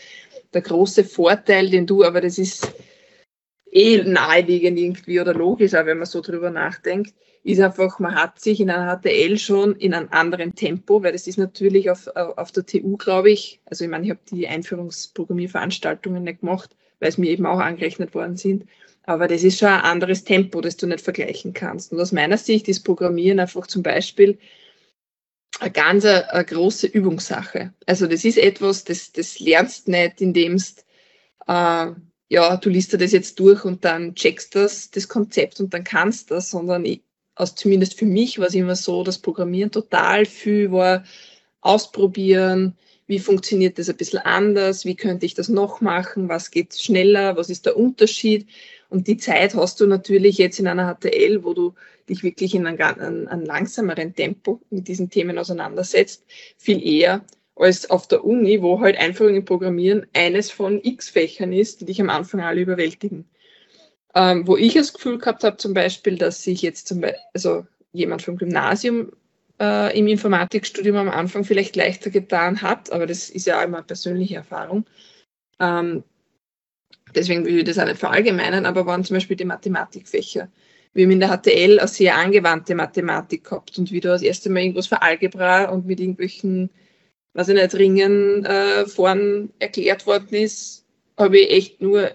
der 0.54 0.62
große 0.62 1.04
Vorteil, 1.04 1.70
den 1.70 1.86
du, 1.86 2.04
aber 2.04 2.22
das 2.22 2.38
ist 2.38 2.74
eh 3.72 4.04
naheliegend 4.04 4.78
irgendwie 4.78 5.20
oder 5.20 5.34
logisch, 5.34 5.74
auch 5.74 5.86
wenn 5.86 5.98
man 5.98 6.08
so 6.08 6.22
drüber 6.22 6.50
nachdenkt, 6.50 7.14
ist 7.44 7.60
einfach, 7.60 8.00
man 8.00 8.16
hat 8.16 8.40
sich 8.40 8.60
in 8.60 8.70
einer 8.70 8.98
HTL 8.98 9.38
schon 9.38 9.76
in 9.76 9.94
einem 9.94 10.10
anderen 10.12 10.54
Tempo, 10.54 11.02
weil 11.02 11.14
das 11.14 11.28
ist 11.28 11.38
natürlich 11.38 11.90
auf, 11.90 12.08
auf 12.16 12.52
der 12.52 12.66
TU, 12.66 12.98
glaube 12.98 13.32
ich, 13.32 13.62
also 13.66 13.84
ich 13.84 13.90
meine, 13.90 14.06
ich 14.06 14.12
habe 14.12 14.20
die 14.30 14.48
Einführungsprogrammierveranstaltungen 14.48 16.24
nicht 16.24 16.42
gemacht, 16.42 16.76
weil 17.00 17.10
es 17.10 17.18
mir 17.18 17.32
eben 17.32 17.46
auch 17.48 17.60
angerechnet 17.60 18.14
worden 18.14 18.38
sind, 18.38 18.66
aber 19.04 19.28
das 19.28 19.44
ist 19.44 19.60
schon 19.60 19.70
ein 19.70 19.82
anderes 19.82 20.24
Tempo, 20.24 20.62
das 20.62 20.78
du 20.78 20.88
nicht 20.88 21.02
vergleichen 21.02 21.54
kannst. 21.54 21.92
Und 21.92 22.00
aus 22.00 22.12
meiner 22.12 22.38
Sicht 22.38 22.68
ist 22.68 22.84
Programmieren 22.84 23.40
einfach 23.40 23.68
zum 23.68 23.84
Beispiel 23.84 24.38
eine 25.60 25.72
ganz 25.72 26.06
eine, 26.06 26.46
große 26.46 26.88
Übungssache. 26.88 27.74
Also 27.86 28.08
das 28.08 28.24
ist 28.26 28.38
etwas, 28.38 28.84
das, 28.84 29.12
das 29.12 29.40
lernst 29.40 29.88
nicht, 29.88 30.22
indem 30.22 30.56
äh, 31.48 31.92
ja, 32.30 32.58
du 32.58 32.70
liest 32.70 32.94
dir 32.94 32.98
das 32.98 33.12
jetzt 33.12 33.40
durch 33.40 33.66
und 33.66 33.84
dann 33.84 34.16
checkst 34.16 34.56
das, 34.56 34.90
das 34.92 35.08
Konzept 35.08 35.60
und 35.60 35.74
dann 35.74 35.84
kannst 35.84 36.32
das, 36.32 36.50
sondern 36.50 36.86
ich, 36.86 37.02
also 37.36 37.54
zumindest 37.56 37.98
für 38.00 38.06
mich 38.06 38.40
war 38.40 38.48
es 38.48 38.54
immer 38.54 38.76
so, 38.76 39.04
dass 39.04 39.20
Programmieren 39.20 39.72
total 39.72 40.26
viel 40.26 40.72
war, 40.72 41.04
ausprobieren, 41.60 42.78
wie 43.08 43.20
funktioniert 43.20 43.78
das 43.78 43.90
ein 43.90 43.98
bisschen 43.98 44.20
anders, 44.20 44.86
wie 44.86 44.96
könnte 44.96 45.26
ich 45.26 45.34
das 45.34 45.50
noch 45.50 45.82
machen, 45.82 46.30
was 46.30 46.52
geht 46.52 46.74
schneller, 46.74 47.36
was 47.36 47.50
ist 47.50 47.66
der 47.66 47.76
Unterschied. 47.76 48.48
Und 48.92 49.08
die 49.08 49.16
Zeit 49.16 49.56
hast 49.56 49.80
du 49.80 49.88
natürlich 49.88 50.38
jetzt 50.38 50.60
in 50.60 50.68
einer 50.68 50.94
HTL, 50.94 51.46
wo 51.46 51.54
du 51.54 51.74
dich 52.10 52.24
wirklich 52.24 52.54
in 52.54 52.68
einem, 52.68 53.46
langsameren 53.46 54.14
Tempo 54.14 54.60
mit 54.70 54.90
diesen 54.90 55.10
Themen 55.10 55.38
auseinandersetzt, 55.38 56.26
viel 56.58 56.86
eher 56.86 57.24
als 57.56 57.90
auf 57.90 58.10
der 58.10 58.26
Uni, 58.26 58.62
wo 58.62 58.82
halt 58.82 58.98
Einführung 58.98 59.36
in 59.36 59.46
Programmieren 59.46 60.08
eines 60.14 60.52
von 60.52 60.82
x 60.84 61.08
Fächern 61.08 61.54
ist, 61.54 61.80
die 61.80 61.86
dich 61.86 62.02
am 62.02 62.10
Anfang 62.10 62.42
alle 62.42 62.60
überwältigen. 62.60 63.30
Ähm, 64.14 64.46
wo 64.46 64.58
ich 64.58 64.74
das 64.74 64.92
Gefühl 64.92 65.20
gehabt 65.20 65.46
habe, 65.46 65.56
zum 65.56 65.74
Beispiel, 65.74 66.18
dass 66.18 66.44
sich 66.44 66.62
jetzt 66.62 66.90
zum 66.90 67.00
Beispiel, 67.00 67.22
also 67.34 67.66
jemand 67.94 68.24
vom 68.24 68.36
Gymnasium 68.36 69.14
äh, 69.62 69.98
im 69.98 70.08
Informatikstudium 70.08 70.98
am 70.98 71.10
Anfang 71.10 71.46
vielleicht 71.46 71.78
leichter 71.78 72.10
getan 72.10 72.62
hat, 72.62 72.92
aber 72.92 73.08
das 73.08 73.30
ist 73.30 73.48
ja 73.48 73.62
auch 73.62 73.64
immer 73.64 73.84
persönliche 73.84 74.36
Erfahrung. 74.36 74.86
Ähm, 75.62 76.04
deswegen 77.16 77.46
will 77.46 77.60
ich 77.60 77.66
das 77.66 77.80
auch 77.80 77.86
nicht 77.86 78.00
verallgemeinern, 78.00 78.66
aber 78.66 78.86
waren 78.86 79.04
zum 79.04 79.16
Beispiel 79.16 79.38
die 79.38 79.46
Mathematikfächer. 79.46 80.50
Wir 80.94 81.06
haben 81.06 81.12
in 81.12 81.20
der 81.22 81.38
HTL 81.38 81.80
eine 81.80 81.88
sehr 81.88 82.18
angewandte 82.18 82.76
Mathematik 82.76 83.46
gehabt 83.46 83.78
und 83.78 83.92
wieder 83.92 84.12
das 84.12 84.22
erste 84.22 84.50
Mal 84.50 84.62
irgendwas 84.62 84.88
für 84.88 85.02
Algebra 85.02 85.70
und 85.70 85.86
mit 85.86 86.00
irgendwelchen, 86.00 86.70
was 87.34 87.48
ich 87.48 87.56
nicht, 87.56 87.76
Ringen 87.76 88.46
äh, 88.46 88.86
vorn 88.86 89.52
erklärt 89.60 90.06
worden 90.06 90.34
ist, 90.34 90.86
habe 91.18 91.40
ich 91.40 91.52
echt 91.52 91.82
nur 91.82 92.12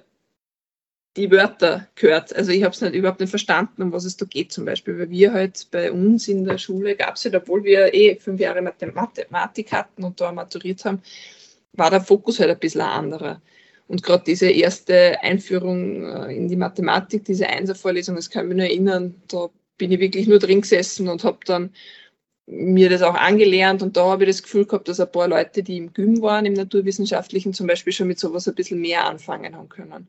die 1.17 1.31
Wörter 1.31 1.89
gehört. 1.95 2.35
Also 2.37 2.53
ich 2.53 2.63
habe 2.63 2.75
es 2.75 2.81
nicht 2.81 2.95
überhaupt 2.95 3.21
nicht 3.21 3.31
verstanden, 3.31 3.83
um 3.83 3.93
was 3.93 4.05
es 4.05 4.17
da 4.17 4.27
geht 4.27 4.53
zum 4.53 4.67
Beispiel. 4.67 4.99
Weil 4.99 5.11
wir 5.11 5.33
halt 5.33 5.69
bei 5.71 5.91
uns 5.91 6.29
in 6.29 6.45
der 6.45 6.59
Schule 6.59 6.95
gab 6.97 7.17
es 7.17 7.25
halt, 7.25 7.35
obwohl 7.35 7.65
wir 7.65 7.95
eh 7.95 8.17
fünf 8.17 8.41
Jahre 8.41 8.63
Mathematik 8.63 9.73
hatten 9.73 10.05
und 10.05 10.21
da 10.21 10.33
maturiert 10.33 10.85
haben, 10.85 11.03
war 11.73 11.91
der 11.91 12.01
Fokus 12.03 12.41
halt 12.41 12.51
ein 12.51 12.59
bisschen 12.59 12.83
ein 12.83 12.91
anderer. 12.91 13.41
Und 13.89 14.03
gerade 14.03 14.25
diese 14.25 14.51
erste 14.51 15.21
Einführung 15.23 16.05
äh, 16.05 16.35
in 16.35 16.49
die 16.49 16.57
Mathematik, 16.57 17.25
diese 17.25 17.49
Einservorlesung, 17.49 18.17
das 18.17 18.31
kann 18.31 18.45
ich 18.45 18.49
mich 18.49 18.57
nur 18.57 18.67
erinnern, 18.67 19.23
da 19.29 19.49
bin 19.79 19.93
ich 19.93 20.01
wirklich 20.01 20.27
nur 20.27 20.39
drin 20.39 20.63
gesessen 20.63 21.09
und 21.09 21.25
habe 21.25 21.39
dann 21.45 21.71
mir 22.47 22.91
das 22.91 23.03
auch 23.03 23.15
angelernt. 23.15 23.83
Und 23.83 23.97
da 23.97 24.07
habe 24.07 24.25
ich 24.25 24.31
das 24.31 24.43
Gefühl 24.43 24.67
gehabt, 24.67 24.89
dass 24.89 25.01
ein 25.01 25.11
paar 25.11 25.29
Leute, 25.29 25.63
die 25.63 25.77
im 25.77 25.93
Gym 25.93 26.23
waren, 26.23 26.47
im 26.47 26.55
Naturwissenschaftlichen 26.55 27.53
zum 27.53 27.67
Beispiel 27.67 27.93
schon 27.93 28.09
mit 28.09 28.19
sowas 28.19 28.49
ein 28.49 28.55
bisschen 28.55 28.81
mehr 28.81 29.05
anfangen 29.05 29.57
haben 29.57 29.69
können. 29.69 30.09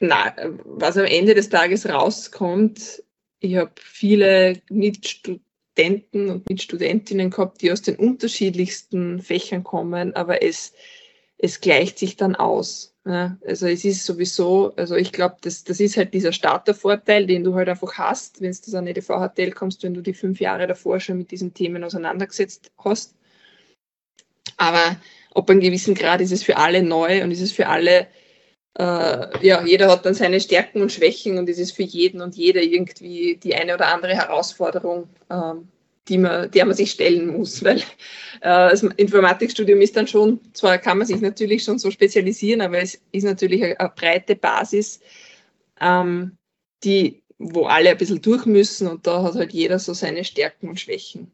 Na, 0.00 0.34
was 0.64 0.96
am 0.96 1.06
Ende 1.06 1.34
des 1.34 1.48
Tages 1.48 1.88
rauskommt, 1.88 3.02
ich 3.40 3.56
habe 3.56 3.72
viele 3.76 4.60
Mitstudenten 4.70 6.30
und 6.30 6.48
Mitstudentinnen 6.48 7.30
gehabt, 7.30 7.62
die 7.62 7.70
aus 7.70 7.82
den 7.82 7.96
unterschiedlichsten 7.96 9.20
Fächern 9.22 9.64
kommen, 9.64 10.14
aber 10.14 10.42
es, 10.42 10.72
es 11.44 11.60
gleicht 11.60 11.98
sich 11.98 12.16
dann 12.16 12.34
aus. 12.34 12.94
Ja, 13.06 13.36
also 13.46 13.66
es 13.66 13.84
ist 13.84 14.06
sowieso, 14.06 14.72
also 14.76 14.96
ich 14.96 15.12
glaube, 15.12 15.36
das, 15.42 15.62
das 15.64 15.78
ist 15.78 15.98
halt 15.98 16.14
dieser 16.14 16.32
Startervorteil, 16.32 17.26
den 17.26 17.44
du 17.44 17.54
halt 17.54 17.68
einfach 17.68 17.98
hast, 17.98 18.40
wenn 18.40 18.56
du 18.66 18.78
an 18.78 18.86
EDV-HTL 18.86 19.52
kommst, 19.52 19.82
wenn 19.82 19.92
du 19.92 20.00
die 20.00 20.14
fünf 20.14 20.40
Jahre 20.40 20.66
davor 20.66 21.00
schon 21.00 21.18
mit 21.18 21.30
diesen 21.30 21.52
Themen 21.52 21.84
auseinandergesetzt 21.84 22.72
hast. 22.78 23.14
Aber 24.56 24.96
ob 25.34 25.50
ein 25.50 25.60
gewissen 25.60 25.94
Grad 25.94 26.22
ist 26.22 26.32
es 26.32 26.42
für 26.42 26.56
alle 26.56 26.82
neu 26.82 27.22
und 27.22 27.30
ist 27.30 27.42
es 27.42 27.52
für 27.52 27.66
alle 27.66 28.06
äh, 28.76 29.46
ja, 29.46 29.64
jeder 29.64 29.88
hat 29.88 30.04
dann 30.04 30.14
seine 30.14 30.40
Stärken 30.40 30.82
und 30.82 30.90
Schwächen 30.90 31.38
und 31.38 31.48
es 31.48 31.58
ist 31.58 31.72
für 31.72 31.84
jeden 31.84 32.20
und 32.20 32.34
jede 32.34 32.60
irgendwie 32.60 33.36
die 33.36 33.54
eine 33.54 33.74
oder 33.74 33.88
andere 33.88 34.14
Herausforderung, 34.14 35.08
ähm, 35.30 35.68
die 36.08 36.18
man, 36.18 36.50
der 36.50 36.66
man 36.66 36.76
sich 36.76 36.90
stellen 36.90 37.28
muss, 37.28 37.62
weil 37.64 37.78
äh, 37.78 37.82
das 38.40 38.82
Informatikstudium 38.82 39.80
ist 39.80 39.96
dann 39.96 40.06
schon, 40.06 40.40
zwar 40.54 40.78
kann 40.78 40.98
man 40.98 41.06
sich 41.06 41.20
natürlich 41.20 41.64
schon 41.64 41.78
so 41.78 41.90
spezialisieren, 41.90 42.60
aber 42.60 42.78
es 42.78 43.00
ist 43.12 43.24
natürlich 43.24 43.62
eine, 43.62 43.78
eine 43.80 43.92
breite 43.94 44.36
Basis, 44.36 45.00
ähm, 45.80 46.36
die, 46.82 47.22
wo 47.38 47.64
alle 47.64 47.90
ein 47.90 47.98
bisschen 47.98 48.22
durch 48.22 48.46
müssen 48.46 48.88
und 48.88 49.06
da 49.06 49.22
hat 49.22 49.34
halt 49.34 49.52
jeder 49.52 49.78
so 49.78 49.94
seine 49.94 50.24
Stärken 50.24 50.68
und 50.68 50.80
Schwächen. 50.80 51.30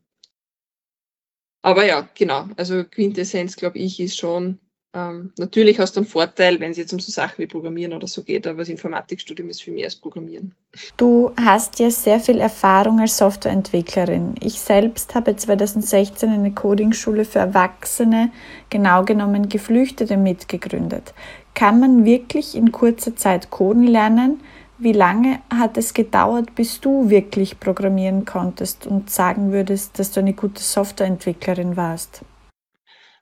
Aber 1.63 1.85
ja, 1.85 2.09
genau, 2.15 2.49
also 2.57 2.85
Quintessenz, 2.85 3.57
glaube 3.57 3.79
ich, 3.79 4.01
ist 4.01 4.19
schon, 4.19 4.59
ähm, 4.93 5.33
natürlich 5.39 5.79
hast 5.79 5.95
du 5.95 6.01
einen 6.01 6.09
Vorteil, 6.09 6.59
wenn 6.59 6.73
es 6.73 6.77
jetzt 6.77 6.93
um 6.93 6.99
so 6.99 7.13
Sachen 7.13 7.39
wie 7.39 7.47
Programmieren 7.47 7.93
oder 7.93 8.09
so 8.09 8.25
geht, 8.25 8.47
aber 8.47 8.59
das 8.59 8.69
Informatikstudium 8.69 9.49
ist 9.49 9.63
für 9.63 9.71
mich 9.71 9.85
als 9.85 9.95
Programmieren. 9.95 10.53
Du 10.97 11.31
hast 11.41 11.79
ja 11.79 11.91
sehr 11.91 12.19
viel 12.19 12.39
Erfahrung 12.39 12.99
als 12.99 13.17
Softwareentwicklerin. 13.17 14.35
Ich 14.41 14.61
selbst 14.61 15.15
habe 15.15 15.37
2016 15.37 16.29
eine 16.29 16.53
Codingschule 16.53 17.25
für 17.25 17.39
Erwachsene, 17.39 18.33
genau 18.69 19.05
genommen 19.05 19.49
Geflüchtete, 19.49 20.17
mitgegründet. 20.17 21.15
Kann 21.55 21.79
man 21.79 22.05
wirklich 22.05 22.57
in 22.57 22.73
kurzer 22.73 23.15
Zeit 23.15 23.51
coden 23.51 23.87
lernen? 23.87 24.41
Wie 24.79 24.93
lange 24.93 25.41
hat 25.55 25.77
es 25.77 25.95
gedauert, 25.95 26.55
bis 26.57 26.81
du 26.81 27.11
wirklich 27.11 27.61
programmieren 27.61 28.25
konntest 28.25 28.87
und 28.87 29.11
sagen 29.11 29.53
würdest, 29.53 29.99
dass 29.99 30.11
du 30.11 30.21
eine 30.21 30.33
gute 30.33 30.63
Softwareentwicklerin 30.63 31.77
warst? 31.77 32.23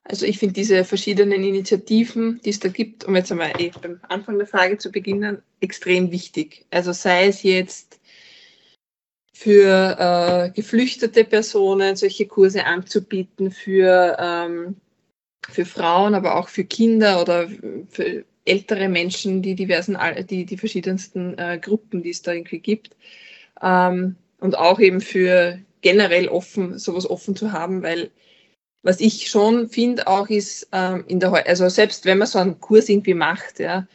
Also 0.08 0.24
ich 0.24 0.38
finde 0.38 0.54
diese 0.54 0.84
verschiedenen 0.84 1.44
Initiativen, 1.44 2.40
die 2.42 2.50
es 2.50 2.60
da 2.60 2.68
gibt, 2.70 3.04
um 3.04 3.14
jetzt 3.14 3.30
einmal 3.30 3.52
eh 3.60 3.70
beim 3.82 4.00
Anfang 4.08 4.38
der 4.38 4.46
Frage 4.46 4.78
zu 4.78 4.90
beginnen, 4.90 5.42
extrem 5.60 6.10
wichtig. 6.10 6.64
Also 6.70 6.92
sei 6.92 7.26
es 7.26 7.42
jetzt 7.42 8.00
für 9.34 9.96
äh, 9.98 10.50
geflüchtete 10.50 11.24
Personen 11.24 11.94
solche 11.94 12.26
Kurse 12.26 12.64
anzubieten, 12.64 13.50
für, 13.50 14.16
ähm, 14.18 14.76
für 15.46 15.66
Frauen, 15.66 16.14
aber 16.14 16.36
auch 16.36 16.48
für 16.48 16.64
Kinder 16.64 17.20
oder 17.20 17.48
für 17.90 18.24
ältere 18.46 18.88
Menschen, 18.88 19.42
die 19.42 19.54
diversen, 19.54 19.98
die, 20.30 20.46
die 20.46 20.56
verschiedensten 20.56 21.36
äh, 21.36 21.58
Gruppen, 21.60 22.02
die 22.02 22.10
es 22.10 22.22
da 22.22 22.32
irgendwie 22.32 22.60
gibt. 22.60 22.96
Ähm, 23.62 24.16
und 24.40 24.56
auch 24.56 24.80
eben 24.80 25.02
für 25.02 25.58
generell 25.82 26.28
offen, 26.28 26.78
sowas 26.78 27.08
offen 27.08 27.36
zu 27.36 27.52
haben, 27.52 27.82
weil 27.82 28.10
was 28.82 29.00
ich 29.00 29.28
schon 29.28 29.68
finde 29.68 30.06
auch 30.06 30.28
ist, 30.28 30.68
ähm, 30.72 31.04
in 31.08 31.20
der, 31.20 31.32
also 31.46 31.68
selbst 31.68 32.04
wenn 32.04 32.18
man 32.18 32.28
so 32.28 32.38
einen 32.38 32.60
Kurs 32.60 32.88
irgendwie 32.88 33.14
macht, 33.14 33.58
ja, 33.58 33.86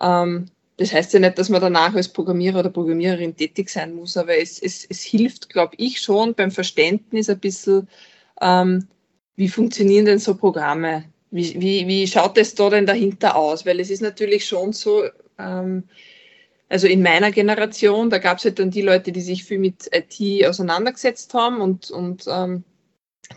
ähm, 0.00 0.46
das 0.76 0.92
heißt 0.92 1.12
ja 1.12 1.20
nicht, 1.20 1.38
dass 1.38 1.48
man 1.50 1.60
danach 1.60 1.94
als 1.94 2.08
Programmierer 2.08 2.60
oder 2.60 2.70
Programmiererin 2.70 3.36
tätig 3.36 3.68
sein 3.70 3.94
muss, 3.94 4.16
aber 4.16 4.36
es, 4.36 4.60
es, 4.60 4.84
es 4.84 5.02
hilft, 5.02 5.48
glaube 5.48 5.74
ich, 5.76 6.00
schon 6.00 6.34
beim 6.34 6.50
Verständnis 6.50 7.30
ein 7.30 7.38
bisschen, 7.38 7.88
ähm, 8.40 8.88
wie 9.36 9.48
funktionieren 9.48 10.04
denn 10.04 10.18
so 10.18 10.34
Programme? 10.36 11.04
Wie, 11.30 11.60
wie, 11.60 11.86
wie 11.86 12.06
schaut 12.06 12.38
es 12.38 12.54
da 12.54 12.70
denn 12.70 12.86
dahinter 12.86 13.36
aus? 13.36 13.66
Weil 13.66 13.80
es 13.80 13.90
ist 13.90 14.02
natürlich 14.02 14.46
schon 14.46 14.72
so, 14.72 15.04
ähm, 15.38 15.84
also 16.68 16.86
in 16.88 17.02
meiner 17.02 17.30
Generation, 17.30 18.10
da 18.10 18.18
gab 18.18 18.38
es 18.38 18.44
halt 18.44 18.58
dann 18.58 18.70
die 18.70 18.82
Leute, 18.82 19.12
die 19.12 19.20
sich 19.20 19.44
viel 19.44 19.58
mit 19.58 19.88
IT 19.92 20.46
auseinandergesetzt 20.46 21.34
haben 21.34 21.60
und, 21.60 21.90
und 21.90 22.24
ähm, 22.28 22.64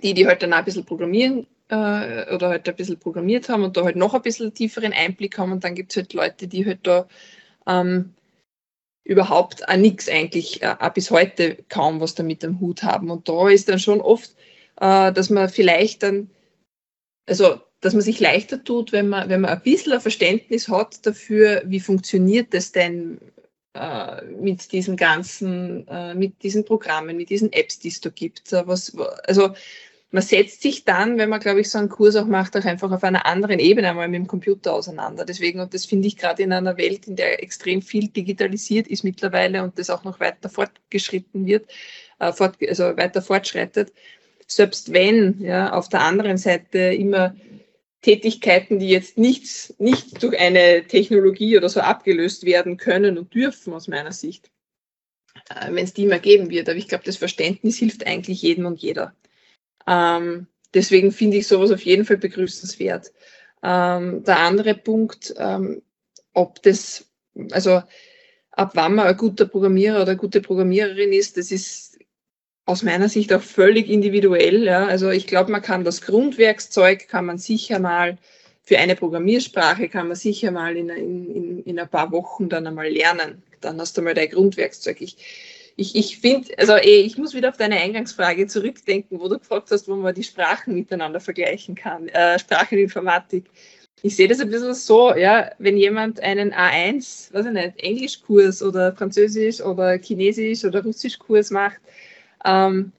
die, 0.03 0.13
die 0.13 0.27
halt 0.27 0.43
dann 0.43 0.53
ein 0.53 0.65
bisschen 0.65 0.85
programmieren 0.85 1.47
äh, 1.69 2.33
oder 2.33 2.49
halt 2.49 2.67
ein 2.67 2.75
bisschen 2.75 2.99
programmiert 2.99 3.49
haben 3.49 3.63
und 3.63 3.77
da 3.77 3.83
halt 3.83 3.95
noch 3.95 4.13
ein 4.13 4.21
bisschen 4.21 4.53
tieferen 4.53 4.93
Einblick 4.93 5.37
haben 5.37 5.51
und 5.51 5.63
dann 5.63 5.75
gibt 5.75 5.91
es 5.91 5.97
halt 5.97 6.13
Leute, 6.13 6.47
die 6.47 6.65
halt 6.65 6.79
da 6.83 7.07
ähm, 7.65 8.13
überhaupt 9.07 9.67
auch 9.69 9.77
nichts 9.77 10.09
eigentlich, 10.09 10.61
äh, 10.61 10.75
auch 10.79 10.93
bis 10.93 11.11
heute 11.11 11.57
kaum 11.69 12.01
was 12.01 12.13
damit 12.13 12.43
am 12.43 12.59
Hut 12.59 12.83
haben. 12.83 13.09
Und 13.09 13.29
da 13.29 13.49
ist 13.49 13.69
dann 13.69 13.79
schon 13.79 14.01
oft, 14.01 14.35
äh, 14.81 15.13
dass 15.13 15.29
man 15.29 15.49
vielleicht 15.49 16.03
dann, 16.03 16.29
also 17.25 17.61
dass 17.79 17.93
man 17.93 18.01
sich 18.01 18.19
leichter 18.19 18.63
tut, 18.63 18.91
wenn 18.91 19.07
man, 19.07 19.29
wenn 19.29 19.41
man 19.41 19.51
ein 19.51 19.61
bisschen 19.61 19.93
ein 19.93 20.01
Verständnis 20.01 20.67
hat 20.67 21.05
dafür, 21.05 21.63
wie 21.65 21.79
funktioniert 21.79 22.53
das 22.53 22.71
denn 22.71 23.19
mit 24.39 24.71
diesen 24.71 24.97
ganzen, 24.97 25.87
äh, 25.87 26.13
mit 26.13 26.43
diesen 26.43 26.65
Programmen, 26.65 27.17
mit 27.17 27.29
diesen 27.29 27.51
Apps, 27.53 27.79
die 27.79 27.89
es 27.89 28.01
da 28.01 28.09
gibt. 28.09 28.51
Was, 28.51 28.95
also 29.25 29.53
man 30.11 30.23
setzt 30.23 30.61
sich 30.61 30.85
dann, 30.85 31.17
wenn 31.17 31.29
man, 31.29 31.41
glaube 31.41 31.59
ich, 31.59 31.69
so 31.69 31.77
einen 31.77 31.89
Kurs 31.89 32.15
auch 32.15 32.25
macht, 32.25 32.55
auch 32.55 32.63
einfach 32.63 32.91
auf 32.91 33.03
einer 33.03 33.25
anderen 33.25 33.59
Ebene 33.59 33.89
einmal 33.89 34.07
mit 34.07 34.19
dem 34.19 34.27
Computer 34.27 34.73
auseinander. 34.73 35.25
Deswegen, 35.25 35.59
und 35.59 35.73
das 35.73 35.85
finde 35.85 36.07
ich 36.07 36.15
gerade 36.15 36.43
in 36.43 36.53
einer 36.53 36.77
Welt, 36.77 37.07
in 37.07 37.17
der 37.17 37.43
extrem 37.43 37.81
viel 37.81 38.07
digitalisiert 38.07 38.87
ist 38.87 39.03
mittlerweile 39.03 39.63
und 39.63 39.77
das 39.77 39.89
auch 39.89 40.05
noch 40.05 40.19
weiter 40.19 40.49
fortgeschritten 40.49 41.45
wird, 41.45 41.69
äh, 42.19 42.25
also 42.25 42.97
weiter 42.97 43.21
fortschreitet, 43.21 43.91
selbst 44.47 44.93
wenn 44.93 45.41
ja, 45.41 45.73
auf 45.73 45.89
der 45.89 46.01
anderen 46.01 46.37
Seite 46.37 46.79
immer 46.79 47.35
Tätigkeiten, 48.01 48.79
die 48.79 48.89
jetzt 48.89 49.17
nichts, 49.17 49.73
nicht 49.79 50.21
durch 50.21 50.39
eine 50.39 50.85
Technologie 50.87 51.57
oder 51.57 51.69
so 51.69 51.79
abgelöst 51.79 52.45
werden 52.45 52.77
können 52.77 53.17
und 53.17 53.33
dürfen, 53.33 53.73
aus 53.73 53.87
meiner 53.87 54.11
Sicht, 54.11 54.51
äh, 55.49 55.71
wenn 55.71 55.83
es 55.83 55.93
die 55.93 56.03
immer 56.03 56.19
geben 56.19 56.49
wird. 56.49 56.69
Aber 56.69 56.77
ich 56.77 56.87
glaube, 56.87 57.03
das 57.05 57.17
Verständnis 57.17 57.77
hilft 57.77 58.05
eigentlich 58.05 58.41
jedem 58.41 58.65
und 58.65 58.81
jeder. 58.81 59.15
Ähm, 59.87 60.47
deswegen 60.73 61.11
finde 61.11 61.37
ich 61.37 61.47
sowas 61.47 61.71
auf 61.71 61.81
jeden 61.81 62.05
Fall 62.05 62.17
begrüßenswert. 62.17 63.11
Ähm, 63.63 64.23
der 64.23 64.39
andere 64.39 64.75
Punkt, 64.75 65.33
ähm, 65.37 65.81
ob 66.33 66.61
das, 66.61 67.05
also 67.51 67.81
ab 68.51 68.71
wann 68.73 68.95
man 68.95 69.07
ein 69.07 69.17
guter 69.17 69.45
Programmierer 69.45 70.01
oder 70.01 70.11
eine 70.11 70.17
gute 70.17 70.41
Programmiererin 70.41 71.13
ist, 71.13 71.37
das 71.37 71.51
ist 71.51 71.96
aus 72.67 72.83
meiner 72.83 73.07
Sicht 73.07 73.33
auch 73.33 73.41
völlig 73.41 73.89
individuell. 73.89 74.63
Ja. 74.65 74.85
Also 74.85 75.09
ich 75.09 75.25
glaube, 75.25 75.51
man 75.51 75.61
kann 75.61 75.85
das 75.85 76.01
Grundwerkszeug, 76.01 77.07
kann 77.07 77.25
man 77.25 77.37
sicher 77.37 77.79
mal 77.79 78.17
für 78.61 78.77
eine 78.77 78.95
Programmiersprache, 78.95 79.87
kann 79.87 80.09
man 80.09 80.17
sicher 80.17 80.51
mal 80.51 80.75
in, 80.75 80.89
in, 80.89 81.63
in 81.63 81.79
ein 81.79 81.87
paar 81.87 82.11
Wochen 82.11 82.49
dann 82.49 82.67
einmal 82.67 82.89
lernen. 82.89 83.41
Dann 83.61 83.79
hast 83.79 83.97
du 83.97 84.01
mal 84.01 84.13
dein 84.13 84.29
Grundwerkzeug. 84.29 84.99
Ich, 84.99 85.15
ich, 85.77 85.95
ich 85.95 86.19
finde, 86.19 86.59
also 86.59 86.73
ey, 86.73 86.99
ich 86.99 87.17
muss 87.17 87.33
wieder 87.33 87.49
auf 87.49 87.57
deine 87.57 87.77
Eingangsfrage 87.79 88.47
zurückdenken, 88.47 89.21
wo 89.21 89.29
du 89.29 89.39
gefragt 89.39 89.71
hast, 89.71 89.87
wo 89.87 89.95
man 89.95 90.13
die 90.13 90.25
Sprachen 90.25 90.75
miteinander 90.75 91.21
vergleichen 91.21 91.73
kann, 91.73 92.09
äh, 92.09 92.37
Spracheninformatik. 92.37 93.45
Ich 94.01 94.17
sehe 94.17 94.27
das 94.27 94.41
ein 94.41 94.49
bisschen 94.49 94.73
so, 94.73 95.15
ja, 95.15 95.51
wenn 95.57 95.77
jemand 95.77 96.19
einen 96.19 96.53
A1, 96.53 97.33
weiß 97.33 97.45
ich 97.45 97.51
nicht, 97.53 97.79
Englischkurs 97.79 98.61
oder 98.61 98.93
Französisch 98.93 99.61
oder 99.61 99.97
Chinesisch 99.97 100.65
oder 100.65 100.83
Russischkurs 100.83 101.49
macht, 101.49 101.79
ähm, 102.45 102.91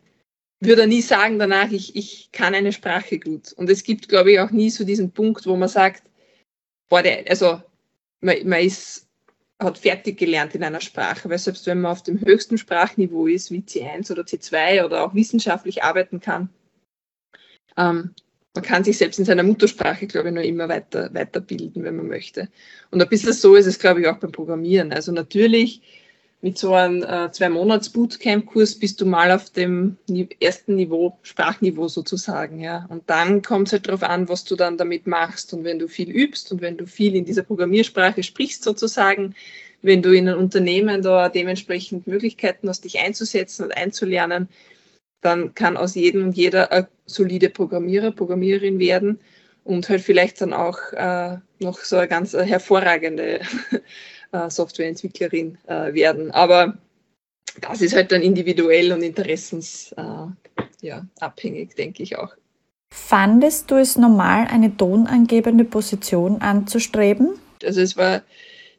würde 0.61 0.87
nie 0.87 1.03
sagen 1.03 1.38
danach, 1.38 1.70
ich, 1.70 1.94
ich 1.94 2.31
kann 2.33 2.55
eine 2.55 2.72
Sprache 2.72 3.18
gut. 3.18 3.53
Und 3.53 3.70
es 3.70 3.83
gibt, 3.85 4.09
glaube 4.09 4.33
ich, 4.33 4.40
auch 4.40 4.51
nie 4.51 4.70
so 4.70 4.85
diesen 4.85 5.12
Punkt, 5.12 5.46
wo 5.46 5.57
man 5.57 5.68
sagt, 5.68 6.03
boah, 6.88 7.03
der, 7.03 7.29
also 7.31 7.62
man, 8.20 8.37
man 8.48 8.61
ist 8.61 9.09
hat 9.61 9.79
fertig 9.79 10.18
gelernt 10.18 10.55
in 10.55 10.62
einer 10.62 10.81
Sprache, 10.81 11.29
weil 11.29 11.38
selbst 11.38 11.66
wenn 11.66 11.81
man 11.81 11.92
auf 11.92 12.05
dem 12.05 12.20
höchsten 12.24 12.59
Sprachniveau 12.59 13.27
ist, 13.27 13.51
wie 13.51 13.59
C1 13.59 14.11
oder 14.12 14.22
C2 14.22 14.85
oder 14.85 15.05
auch 15.05 15.14
wissenschaftlich 15.14 15.83
arbeiten 15.83 16.20
kann, 16.20 16.48
ähm, 17.77 18.14
man 18.55 18.64
kann 18.64 18.85
sich 18.85 18.98
selbst 18.98 19.18
in 19.18 19.24
seiner 19.24 19.42
Muttersprache, 19.42 20.07
glaube 20.07 20.29
ich, 20.29 20.35
nur 20.35 20.44
immer 20.44 20.68
weiter, 20.68 21.12
weiterbilden, 21.12 21.85
wenn 21.85 21.96
man 21.96 22.09
möchte. 22.09 22.48
Und 22.90 23.03
ein 23.03 23.09
bisschen 23.09 23.33
so 23.33 23.55
ist 23.55 23.66
es, 23.66 23.79
glaube 23.79 24.01
ich, 24.01 24.07
auch 24.07 24.18
beim 24.18 24.33
Programmieren. 24.33 24.92
Also 24.92 25.12
natürlich 25.12 25.83
mit 26.40 26.57
so 26.57 26.72
einem 26.74 27.03
äh, 27.03 27.33
Zwei-Monats-Bootcamp-Kurs 27.33 28.77
bist 28.79 29.01
du 29.01 29.07
mal 29.07 29.33
auf 29.33 29.51
dem 29.51 29.96
ersten 30.40 30.77
Niveau, 30.77 31.18
Sprachniveau 31.22 31.88
sozusagen, 31.88 32.61
ja. 32.61 32.87
Und 32.90 33.11
dann 33.11 33.42
kommt 33.42 33.68
es 33.68 33.72
halt 33.72 33.88
darauf 33.88 34.05
an, 34.05 34.29
was 34.29 34.44
du 34.44 34.55
dann 34.55 34.77
damit 34.77 35.07
machst. 35.09 35.53
Und 35.53 35.64
wenn 35.64 35.81
du 35.81 35.88
viel 35.88 36.11
übst 36.11 36.53
und 36.53 36.61
wenn 36.61 36.77
du 36.77 36.87
viel 36.87 37.16
in 37.16 37.24
dieser 37.24 37.42
Programmiersprache 37.42 38.22
sprichst 38.22 38.62
sozusagen, 38.62 39.35
wenn 39.83 40.03
du 40.03 40.12
in 40.12 40.29
einem 40.29 40.38
Unternehmen 40.38 41.03
da 41.03 41.29
dementsprechend 41.29 42.07
Möglichkeiten 42.07 42.68
hast, 42.68 42.85
dich 42.85 43.01
einzusetzen 43.01 43.64
und 43.64 43.77
einzulernen, 43.77 44.48
dann 45.20 45.55
kann 45.55 45.77
aus 45.77 45.96
jedem 45.96 46.24
und 46.24 46.37
jeder 46.37 46.70
ein 46.70 46.87
solide 47.07 47.51
Programmierer, 47.51 48.12
Programmiererin 48.12 48.79
werden 48.79 49.18
und 49.64 49.88
halt 49.88 50.03
vielleicht 50.03 50.40
dann 50.40 50.53
auch 50.53 50.79
äh, 50.92 51.38
noch 51.59 51.79
so 51.81 51.96
eine 51.96 52.09
ganz 52.09 52.33
hervorragende 52.33 53.40
äh, 54.33 54.51
Softwareentwicklerin 54.51 55.59
äh, 55.67 55.93
werden. 55.95 56.31
Aber 56.31 56.79
das 57.61 57.81
ist 57.81 57.95
halt 57.95 58.12
dann 58.12 58.23
individuell 58.23 58.93
und 58.93 59.03
interessensabhängig, 59.03 60.37
äh, 60.83 60.87
ja, 60.87 61.07
denke 61.77 62.03
ich 62.03 62.17
auch. 62.17 62.35
Fandest 62.91 63.71
du 63.71 63.77
es 63.77 63.97
normal, 63.97 64.47
eine 64.49 64.77
tonangebende 64.77 65.64
Position 65.64 66.41
anzustreben? 66.41 67.38
Also 67.62 67.81
es 67.81 67.97
war 67.97 68.23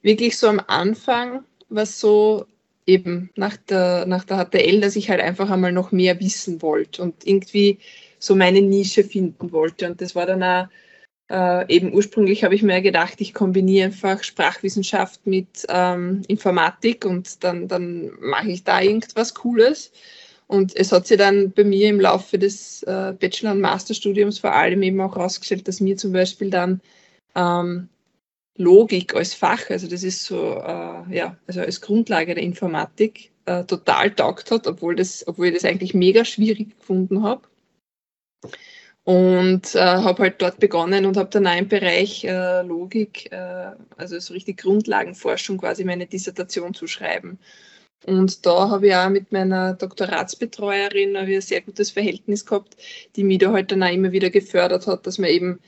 wirklich 0.02 0.38
so 0.38 0.48
am 0.48 0.62
Anfang, 0.68 1.44
was 1.70 2.00
so 2.00 2.46
eben 2.88 3.30
nach 3.36 3.56
der, 3.58 4.06
nach 4.08 4.24
der 4.24 4.46
HTL, 4.46 4.82
dass 4.82 4.96
ich 4.96 5.10
halt 5.10 5.22
einfach 5.22 5.52
einmal 5.52 5.72
noch 5.72 5.92
mehr 5.92 6.20
wissen 6.20 6.62
wollte 6.62 7.04
und 7.04 7.28
irgendwie 7.28 7.78
so 8.18 8.36
meine 8.36 8.62
Nische 8.62 9.04
finden 9.04 9.52
wollte. 9.52 9.88
Und 9.88 10.02
das 10.02 10.16
war 10.16 10.26
dann 10.26 10.44
auch 10.44 10.68
äh, 11.30 11.74
eben 11.74 11.94
ursprünglich 11.94 12.44
habe 12.44 12.56
ich 12.56 12.63
mir 12.63 12.82
gedacht, 12.82 13.22
ich 13.22 13.34
kombiniere 13.34 13.86
einfach 13.86 14.24
Sprachwissenschaft 14.24 15.26
mit 15.28 15.65
ähm, 15.70 16.24
Informatik 16.28 17.06
und 17.06 17.44
dann, 17.44 17.68
dann 17.68 18.12
mache 18.20 18.50
ich 18.50 18.63
da 18.63 18.82
irgendwas 18.82 19.36
Cooles. 19.36 19.92
Und 20.48 20.76
es 20.76 20.92
hat 20.92 21.06
sich 21.06 21.18
dann 21.18 21.52
bei 21.52 21.63
mir 21.63 21.89
im 21.89 22.00
Laufe 22.00 22.39
des 22.39 22.82
äh, 22.84 23.13
Bachelor- 23.20 23.52
und 23.52 23.62
Masterstudiums 23.62 24.39
vor 24.39 24.54
allem 24.54 24.82
eben 24.82 25.00
auch 25.00 25.15
herausgestellt, 25.15 25.68
dass 25.68 25.80
mir 25.80 25.96
zum 25.96 26.12
Beispiel 26.12 26.50
dann 26.50 26.82
ähm, 27.36 27.88
Logik 28.58 29.15
als 29.15 29.36
Fach, 29.36 29.70
also 29.70 29.88
das 29.88 30.04
ist 30.04 30.26
so, 30.26 30.56
äh, 30.56 31.15
ja, 31.15 31.38
also 31.46 31.62
als 31.62 31.82
Grundlage 31.82 32.34
der 32.34 32.44
Informatik, 32.44 33.32
äh, 33.46 33.63
total 33.63 34.12
taugt 34.12 34.52
hat, 34.52 34.68
obwohl, 34.68 34.96
das, 34.96 35.26
obwohl 35.28 35.48
ich 35.48 35.54
das 35.54 35.65
eigentlich 35.65 35.94
mega 35.94 36.26
schwierig 36.26 36.78
gefunden 36.80 37.24
habe. 37.24 37.44
Und 39.04 39.74
äh, 39.76 39.80
habe 39.80 40.24
halt 40.24 40.42
dort 40.42 40.60
begonnen 40.60 41.06
und 41.06 41.18
habe 41.18 41.30
dann 41.30 41.48
auch 41.48 41.58
im 41.58 41.68
Bereich 41.68 42.24
äh, 42.26 42.62
Logik, 42.62 43.32
äh, 43.32 43.72
also 43.98 44.20
so 44.20 44.34
richtig 44.34 44.58
Grundlagenforschung 44.58 45.58
quasi 45.58 45.84
meine 45.84 46.06
Dissertation 46.06 46.74
zu 46.74 46.86
schreiben. 46.86 47.40
Und 48.06 48.46
da 48.46 48.70
habe 48.70 48.88
ich 48.88 48.96
auch 48.96 49.10
mit 49.10 49.32
meiner 49.32 49.74
Doktoratsbetreuerin 49.74 51.16
ein 51.16 51.42
sehr 51.42 51.62
gutes 51.62 51.92
Verhältnis 51.92 52.46
gehabt, 52.46 52.78
die 53.16 53.24
mich 53.24 53.40
da 53.40 53.52
halt 53.52 53.72
dann 53.72 53.84
auch 53.84 53.92
immer 53.92 54.12
wieder 54.12 54.30
gefördert 54.30 54.88
hat, 54.88 55.06
dass 55.06 55.18
man 55.18 55.30
eben 55.30 55.60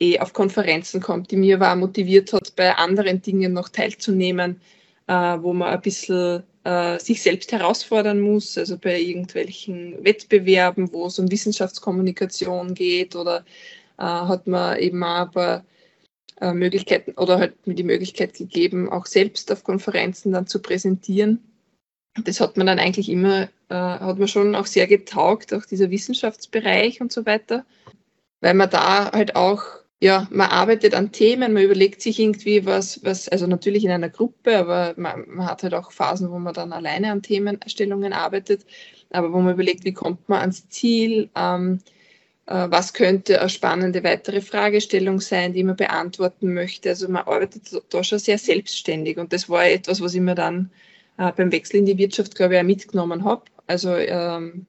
eh 0.00 0.18
auf 0.18 0.32
Konferenzen 0.32 1.00
kommt, 1.00 1.30
die 1.30 1.36
mir 1.36 1.60
war 1.60 1.76
motiviert 1.76 2.32
hat, 2.32 2.54
bei 2.56 2.74
anderen 2.74 3.22
Dingen 3.22 3.52
noch 3.52 3.68
teilzunehmen, 3.68 4.60
äh, 5.06 5.12
wo 5.14 5.52
man 5.52 5.68
ein 5.68 5.80
bisschen 5.80 6.42
äh, 6.64 6.98
sich 6.98 7.22
selbst 7.22 7.52
herausfordern 7.52 8.20
muss, 8.20 8.56
also 8.56 8.78
bei 8.78 9.00
irgendwelchen 9.00 10.02
Wettbewerben, 10.04 10.92
wo 10.92 11.06
es 11.06 11.18
um 11.18 11.30
Wissenschaftskommunikation 11.30 12.74
geht 12.74 13.16
oder 13.16 13.44
äh, 13.98 14.02
hat 14.02 14.46
man 14.46 14.78
eben 14.78 15.02
auch 15.02 15.26
ein 15.26 15.30
paar 15.30 15.64
äh, 16.40 16.52
Möglichkeiten 16.52 17.12
oder 17.12 17.38
hat 17.38 17.66
mir 17.66 17.74
die 17.74 17.84
Möglichkeit 17.84 18.34
gegeben, 18.34 18.90
auch 18.90 19.06
selbst 19.06 19.50
auf 19.52 19.64
Konferenzen 19.64 20.32
dann 20.32 20.46
zu 20.46 20.60
präsentieren. 20.60 21.40
Das 22.24 22.40
hat 22.40 22.56
man 22.56 22.66
dann 22.66 22.78
eigentlich 22.78 23.08
immer, 23.08 23.44
äh, 23.68 23.74
hat 23.74 24.18
man 24.18 24.28
schon 24.28 24.54
auch 24.54 24.66
sehr 24.66 24.86
getaugt, 24.86 25.54
auch 25.54 25.64
dieser 25.64 25.90
Wissenschaftsbereich 25.90 27.00
und 27.00 27.10
so 27.10 27.26
weiter, 27.26 27.64
weil 28.40 28.54
man 28.54 28.70
da 28.70 29.12
halt 29.12 29.34
auch 29.34 29.81
ja, 30.02 30.26
man 30.32 30.50
arbeitet 30.50 30.94
an 30.94 31.12
Themen, 31.12 31.52
man 31.52 31.62
überlegt 31.62 32.02
sich 32.02 32.18
irgendwie 32.18 32.66
was, 32.66 33.04
was, 33.04 33.28
also 33.28 33.46
natürlich 33.46 33.84
in 33.84 33.92
einer 33.92 34.08
Gruppe, 34.08 34.58
aber 34.58 34.94
man, 34.96 35.26
man, 35.28 35.46
hat 35.46 35.62
halt 35.62 35.74
auch 35.74 35.92
Phasen, 35.92 36.32
wo 36.32 36.40
man 36.40 36.54
dann 36.54 36.72
alleine 36.72 37.12
an 37.12 37.22
Themenstellungen 37.22 38.12
arbeitet, 38.12 38.66
aber 39.10 39.32
wo 39.32 39.38
man 39.38 39.54
überlegt, 39.54 39.84
wie 39.84 39.92
kommt 39.92 40.28
man 40.28 40.40
ans 40.40 40.68
Ziel, 40.70 41.30
ähm, 41.36 41.78
äh, 42.46 42.66
was 42.68 42.94
könnte 42.94 43.40
eine 43.40 43.48
spannende 43.48 44.02
weitere 44.02 44.40
Fragestellung 44.40 45.20
sein, 45.20 45.52
die 45.52 45.62
man 45.62 45.76
beantworten 45.76 46.52
möchte. 46.52 46.88
Also 46.88 47.08
man 47.08 47.22
arbeitet 47.22 47.70
da 47.90 48.02
schon 48.02 48.18
sehr 48.18 48.38
selbstständig 48.38 49.18
und 49.18 49.32
das 49.32 49.48
war 49.48 49.66
etwas, 49.68 50.00
was 50.00 50.14
ich 50.14 50.20
mir 50.20 50.34
dann 50.34 50.72
äh, 51.16 51.30
beim 51.30 51.52
Wechsel 51.52 51.76
in 51.76 51.86
die 51.86 51.98
Wirtschaft, 51.98 52.34
glaube 52.34 52.54
ich, 52.54 52.60
auch 52.60 52.64
mitgenommen 52.64 53.22
habe. 53.22 53.44
Also 53.68 53.94
ähm, 53.94 54.66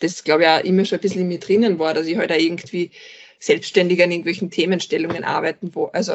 das, 0.00 0.22
glaube 0.22 0.42
ich, 0.42 0.48
auch 0.48 0.64
immer 0.64 0.84
schon 0.84 0.98
ein 0.98 1.00
bisschen 1.00 1.22
in 1.22 1.28
mir 1.28 1.40
drinnen 1.40 1.78
war, 1.78 1.94
dass 1.94 2.06
ich 2.06 2.18
halt 2.18 2.30
auch 2.30 2.36
irgendwie 2.36 2.90
selbstständig 3.38 4.02
an 4.02 4.10
irgendwelchen 4.10 4.50
Themenstellungen 4.50 5.24
arbeiten, 5.24 5.74
wo 5.74 5.86
also 5.86 6.14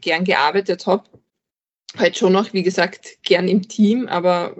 gern 0.00 0.24
gearbeitet 0.24 0.86
habe. 0.86 1.04
Halt 1.96 2.16
schon 2.16 2.32
noch, 2.32 2.52
wie 2.52 2.62
gesagt, 2.62 3.18
gern 3.22 3.48
im 3.48 3.66
Team, 3.66 4.06
aber 4.06 4.54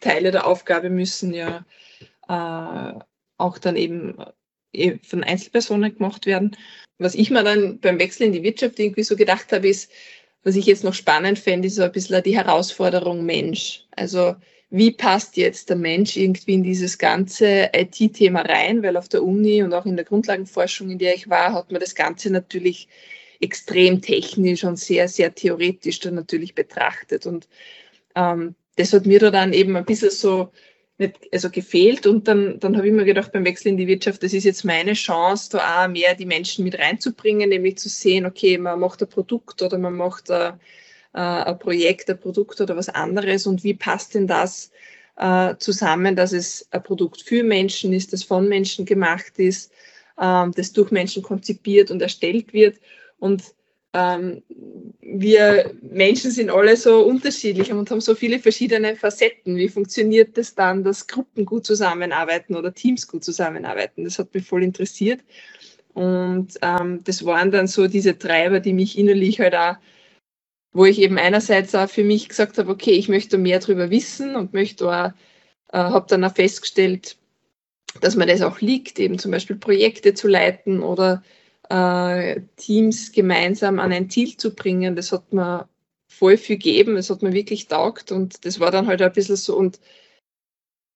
Teile 0.00 0.30
der 0.30 0.46
Aufgabe 0.46 0.90
müssen 0.90 1.32
ja 1.32 1.64
äh, 2.28 2.98
auch 3.36 3.58
dann 3.58 3.76
eben 3.76 4.16
äh, 4.72 4.98
von 5.02 5.24
Einzelpersonen 5.24 5.94
gemacht 5.94 6.26
werden. 6.26 6.56
Was 6.98 7.14
ich 7.14 7.30
mir 7.30 7.44
dann 7.44 7.78
beim 7.78 7.98
Wechsel 7.98 8.26
in 8.26 8.32
die 8.32 8.42
Wirtschaft 8.42 8.78
irgendwie 8.78 9.04
so 9.04 9.16
gedacht 9.16 9.52
habe, 9.52 9.68
ist, 9.68 9.90
was 10.42 10.56
ich 10.56 10.66
jetzt 10.66 10.84
noch 10.84 10.94
spannend 10.94 11.38
fände, 11.38 11.68
ist 11.68 11.76
so 11.76 11.82
ein 11.82 11.92
bisschen 11.92 12.22
die 12.22 12.36
Herausforderung 12.36 13.24
Mensch. 13.24 13.86
Also 13.92 14.34
wie 14.70 14.90
passt 14.90 15.36
jetzt 15.36 15.70
der 15.70 15.76
Mensch 15.76 16.16
irgendwie 16.16 16.54
in 16.54 16.62
dieses 16.62 16.98
ganze 16.98 17.70
IT-Thema 17.72 18.42
rein, 18.42 18.82
weil 18.82 18.96
auf 18.96 19.08
der 19.08 19.22
Uni 19.22 19.62
und 19.62 19.72
auch 19.72 19.86
in 19.86 19.96
der 19.96 20.04
Grundlagenforschung, 20.04 20.90
in 20.90 20.98
der 20.98 21.14
ich 21.14 21.30
war, 21.30 21.54
hat 21.54 21.72
man 21.72 21.80
das 21.80 21.94
Ganze 21.94 22.30
natürlich 22.30 22.88
extrem 23.40 24.02
technisch 24.02 24.64
und 24.64 24.78
sehr, 24.78 25.08
sehr 25.08 25.34
theoretisch 25.34 26.00
dann 26.00 26.14
natürlich 26.14 26.54
betrachtet. 26.54 27.24
Und 27.24 27.48
ähm, 28.14 28.54
das 28.76 28.92
hat 28.92 29.06
mir 29.06 29.20
da 29.20 29.30
dann 29.30 29.52
eben 29.52 29.76
ein 29.76 29.84
bisschen 29.84 30.10
so 30.10 30.52
nicht, 30.98 31.16
also 31.32 31.48
gefehlt. 31.48 32.06
Und 32.06 32.28
dann, 32.28 32.58
dann 32.60 32.76
habe 32.76 32.88
ich 32.88 32.92
mir 32.92 33.04
gedacht, 33.04 33.32
beim 33.32 33.44
Wechsel 33.44 33.68
in 33.68 33.76
die 33.76 33.86
Wirtschaft, 33.86 34.22
das 34.22 34.34
ist 34.34 34.44
jetzt 34.44 34.64
meine 34.64 34.92
Chance, 34.92 35.50
da 35.52 35.84
auch 35.84 35.88
mehr 35.88 36.14
die 36.14 36.26
Menschen 36.26 36.64
mit 36.64 36.78
reinzubringen, 36.78 37.48
nämlich 37.48 37.78
zu 37.78 37.88
sehen, 37.88 38.26
okay, 38.26 38.58
man 38.58 38.80
macht 38.80 39.00
ein 39.00 39.08
Produkt 39.08 39.62
oder 39.62 39.78
man 39.78 39.96
macht 39.96 40.30
ein 40.30 40.60
äh, 41.14 41.20
ein 41.20 41.58
Projekt, 41.58 42.10
ein 42.10 42.20
Produkt 42.20 42.60
oder 42.60 42.76
was 42.76 42.88
anderes 42.88 43.46
und 43.46 43.64
wie 43.64 43.74
passt 43.74 44.14
denn 44.14 44.26
das 44.26 44.70
äh, 45.16 45.54
zusammen, 45.58 46.16
dass 46.16 46.32
es 46.32 46.68
ein 46.70 46.82
Produkt 46.82 47.22
für 47.22 47.42
Menschen 47.42 47.92
ist, 47.92 48.12
das 48.12 48.22
von 48.22 48.48
Menschen 48.48 48.84
gemacht 48.84 49.38
ist, 49.38 49.72
ähm, 50.20 50.52
das 50.56 50.72
durch 50.72 50.90
Menschen 50.90 51.22
konzipiert 51.22 51.90
und 51.90 52.02
erstellt 52.02 52.52
wird 52.52 52.78
und 53.18 53.42
ähm, 53.94 54.42
wir 55.00 55.72
Menschen 55.80 56.30
sind 56.30 56.50
alle 56.50 56.76
so 56.76 57.00
unterschiedlich 57.04 57.72
und 57.72 57.90
haben 57.90 58.02
so 58.02 58.14
viele 58.14 58.38
verschiedene 58.38 58.96
Facetten. 58.96 59.56
Wie 59.56 59.68
funktioniert 59.68 60.36
es 60.36 60.48
das 60.48 60.54
dann, 60.54 60.84
dass 60.84 61.06
Gruppen 61.06 61.46
gut 61.46 61.64
zusammenarbeiten 61.64 62.54
oder 62.54 62.74
Teams 62.74 63.08
gut 63.08 63.24
zusammenarbeiten? 63.24 64.04
Das 64.04 64.18
hat 64.18 64.34
mich 64.34 64.46
voll 64.46 64.62
interessiert. 64.62 65.20
Und 65.94 66.50
ähm, 66.60 67.02
das 67.04 67.24
waren 67.24 67.50
dann 67.50 67.66
so 67.66 67.88
diese 67.88 68.18
Treiber, 68.18 68.60
die 68.60 68.74
mich 68.74 68.98
innerlich 68.98 69.40
halt 69.40 69.54
auch 69.54 69.76
wo 70.72 70.84
ich 70.84 71.00
eben 71.00 71.18
einerseits 71.18 71.74
auch 71.74 71.88
für 71.90 72.04
mich 72.04 72.28
gesagt 72.28 72.58
habe, 72.58 72.70
okay, 72.70 72.92
ich 72.92 73.08
möchte 73.08 73.38
mehr 73.38 73.60
darüber 73.60 73.90
wissen 73.90 74.36
und 74.36 74.52
möchte 74.52 74.88
auch 74.90 75.12
Äh, 75.72 75.78
habe 75.78 76.06
dann 76.08 76.24
auch 76.24 76.34
festgestellt, 76.34 77.18
dass 78.00 78.16
mir 78.16 78.26
das 78.26 78.42
auch 78.42 78.60
liegt, 78.60 78.98
eben 78.98 79.18
zum 79.18 79.30
Beispiel 79.32 79.56
Projekte 79.56 80.14
zu 80.14 80.28
leiten 80.28 80.82
oder 80.82 81.22
äh, 81.70 82.40
Teams 82.56 83.12
gemeinsam 83.12 83.78
an 83.80 83.92
ein 83.92 84.10
Ziel 84.10 84.36
zu 84.36 84.54
bringen. 84.54 84.96
Das 84.96 85.12
hat 85.12 85.32
mir 85.32 85.68
voll 86.08 86.36
viel 86.38 86.56
gegeben, 86.56 86.96
das 86.96 87.10
hat 87.10 87.22
mir 87.22 87.32
wirklich 87.34 87.68
taugt 87.68 88.12
und 88.12 88.44
das 88.46 88.60
war 88.60 88.70
dann 88.70 88.86
halt 88.86 89.02
ein 89.02 89.12
bisschen 89.12 89.36
so 89.36 89.56
und 89.56 89.80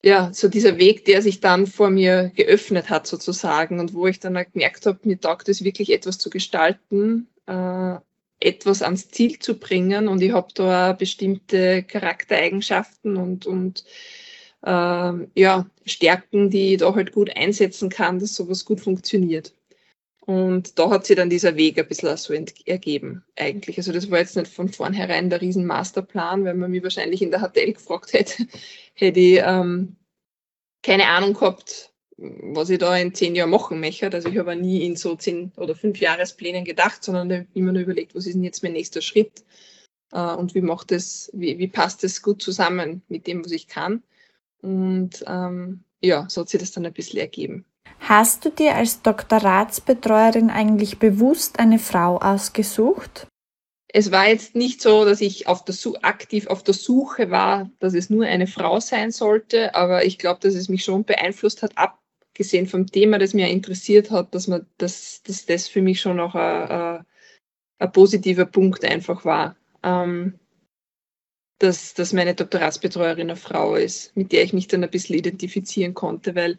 ja, 0.04 0.32
so 0.32 0.48
dieser 0.48 0.78
Weg, 0.78 1.04
der 1.04 1.22
sich 1.22 1.40
dann 1.40 1.66
vor 1.66 1.90
mir 1.90 2.30
geöffnet 2.35 2.90
hat 2.90 3.06
sozusagen 3.06 3.78
und 3.80 3.94
wo 3.94 4.06
ich 4.08 4.18
dann 4.20 4.37
halt 4.37 4.52
gemerkt 4.52 4.87
habe, 4.87 4.98
mir 5.04 5.20
taugt 5.20 5.48
es 5.48 5.62
wirklich 5.64 5.92
etwas 5.92 6.18
zu 6.18 6.28
gestalten, 6.30 7.28
äh, 7.46 7.96
etwas 8.44 8.83
ans 8.83 9.09
Ziel 9.09 9.38
zu 9.38 9.59
bringen 9.59 10.09
und 10.09 10.22
ich 10.22 10.33
habe 10.33 10.48
da 10.55 10.92
bestimmte 10.92 11.83
Charaktereigenschaften 11.83 13.16
und, 13.16 13.46
und 13.46 13.85
äh, 14.62 15.12
ja, 15.35 15.66
Stärken, 15.85 16.50
die 16.50 16.74
ich 16.74 16.78
da 16.78 16.94
halt 16.94 17.12
gut 17.12 17.35
einsetzen 17.37 17.88
kann, 17.88 18.18
dass 18.18 18.35
sowas 18.35 18.64
gut 18.64 18.81
funktioniert. 18.81 19.55
Und 20.24 20.78
da 20.78 20.88
hat 20.90 21.05
sich 21.05 21.16
dann 21.16 21.31
dieser 21.31 21.57
Weg 21.57 21.78
ein 21.78 21.88
bisschen 21.88 22.16
so 22.16 22.33
ergeben, 22.33 23.24
eigentlich. 23.37 23.76
Also 23.78 23.92
das 23.92 24.09
war 24.09 24.20
jetzt 24.20 24.37
nicht 24.37 24.52
von 24.52 24.68
vornherein 24.68 25.31
der 25.31 25.40
riesen 25.40 25.66
Masterplan, 25.66 26.44
wenn 26.44 26.59
man 26.59 26.70
mich 26.70 26.83
wahrscheinlich 26.85 27.22
in 27.22 27.33
der 27.33 27.40
HTL 27.40 27.72
gefragt 27.74 28.12
hätte, 28.12 28.46
hätte 28.94 29.20
ich 29.20 29.40
ähm, 29.44 29.96
keine 30.83 31.09
Ahnung 31.09 31.35
gehabt, 31.35 31.91
was 32.22 32.70
ich 32.70 32.78
da 32.78 32.96
in 32.96 33.14
zehn 33.14 33.35
Jahren 33.35 33.50
machen 33.50 33.80
möchte. 33.80 34.11
Also 34.11 34.28
ich 34.28 34.38
habe 34.38 34.54
nie 34.54 34.85
in 34.85 34.96
so 34.96 35.16
zehn 35.16 35.52
oder 35.56 35.74
fünf 35.74 35.98
Jahresplänen 35.98 36.64
gedacht, 36.64 37.02
sondern 37.02 37.48
immer 37.54 37.72
nur 37.72 37.82
überlegt, 37.82 38.14
was 38.14 38.26
ist 38.26 38.35
denn 38.35 38.44
jetzt 38.44 38.62
mein 38.62 38.72
nächster 38.72 39.02
Schritt 39.02 39.44
äh, 40.12 40.35
und 40.35 40.54
wie 40.54 40.61
macht 40.61 40.92
das, 40.92 41.30
wie, 41.32 41.58
wie 41.58 41.68
passt 41.68 42.04
das 42.04 42.22
gut 42.22 42.40
zusammen 42.40 43.02
mit 43.08 43.26
dem, 43.26 43.44
was 43.44 43.52
ich 43.52 43.66
kann. 43.66 44.02
Und 44.62 45.24
ähm, 45.26 45.82
ja, 46.00 46.26
so 46.28 46.42
hat 46.42 46.48
sich 46.48 46.61
das 46.61 46.70
dann 46.70 46.87
ein 46.87 46.92
bisschen 46.92 47.18
ergeben. 47.18 47.64
Hast 47.98 48.44
du 48.44 48.50
dir 48.50 48.74
als 48.74 49.02
Doktoratsbetreuerin 49.02 50.50
eigentlich 50.50 50.98
bewusst 50.98 51.58
eine 51.58 51.78
Frau 51.78 52.18
ausgesucht? 52.18 53.26
Es 53.94 54.11
war 54.11 54.26
jetzt 54.26 54.54
nicht 54.54 54.80
so, 54.80 55.04
dass 55.04 55.20
ich 55.20 55.48
auf 55.48 55.64
der, 55.64 55.74
aktiv 56.02 56.46
auf 56.46 56.62
der 56.62 56.74
Suche 56.74 57.30
war, 57.30 57.70
dass 57.78 57.94
es 57.94 58.08
nur 58.08 58.24
eine 58.24 58.46
Frau 58.46 58.80
sein 58.80 59.11
sollte, 59.11 59.74
aber 59.74 60.04
ich 60.04 60.18
glaube, 60.18 60.40
dass 60.40 60.54
es 60.54 60.68
mich 60.68 60.82
schon 60.82 61.04
beeinflusst 61.04 61.62
hat, 61.62 61.72
abgesehen 62.33 62.66
vom 62.66 62.87
Thema, 62.87 63.18
das 63.18 63.35
mir 63.35 63.49
interessiert 63.49 64.11
hat, 64.11 64.35
dass, 64.35 64.49
man, 64.49 64.66
dass, 64.79 65.23
dass 65.23 65.45
das 65.45 65.68
für 65.68 65.83
mich 65.83 66.01
schon 66.01 66.18
auch 66.18 66.35
ein, 66.35 67.05
ein 67.79 67.92
positiver 67.92 68.47
Punkt 68.47 68.85
einfach 68.85 69.25
war. 69.27 69.57
Ähm, 69.83 70.38
dass, 71.59 71.95
dass 71.95 72.12
meine 72.12 72.35
Doktoratsbetreuerin 72.35 73.31
eine 73.31 73.37
Frau 73.37 73.77
ist, 73.77 74.16
mit 74.16 74.33
der 74.33 74.42
ich 74.42 74.53
mich 74.53 74.66
dann 74.66 74.83
ein 74.83 74.90
bisschen 74.90 75.16
identifizieren 75.16 75.95
konnte, 75.95 76.35
weil 76.35 76.59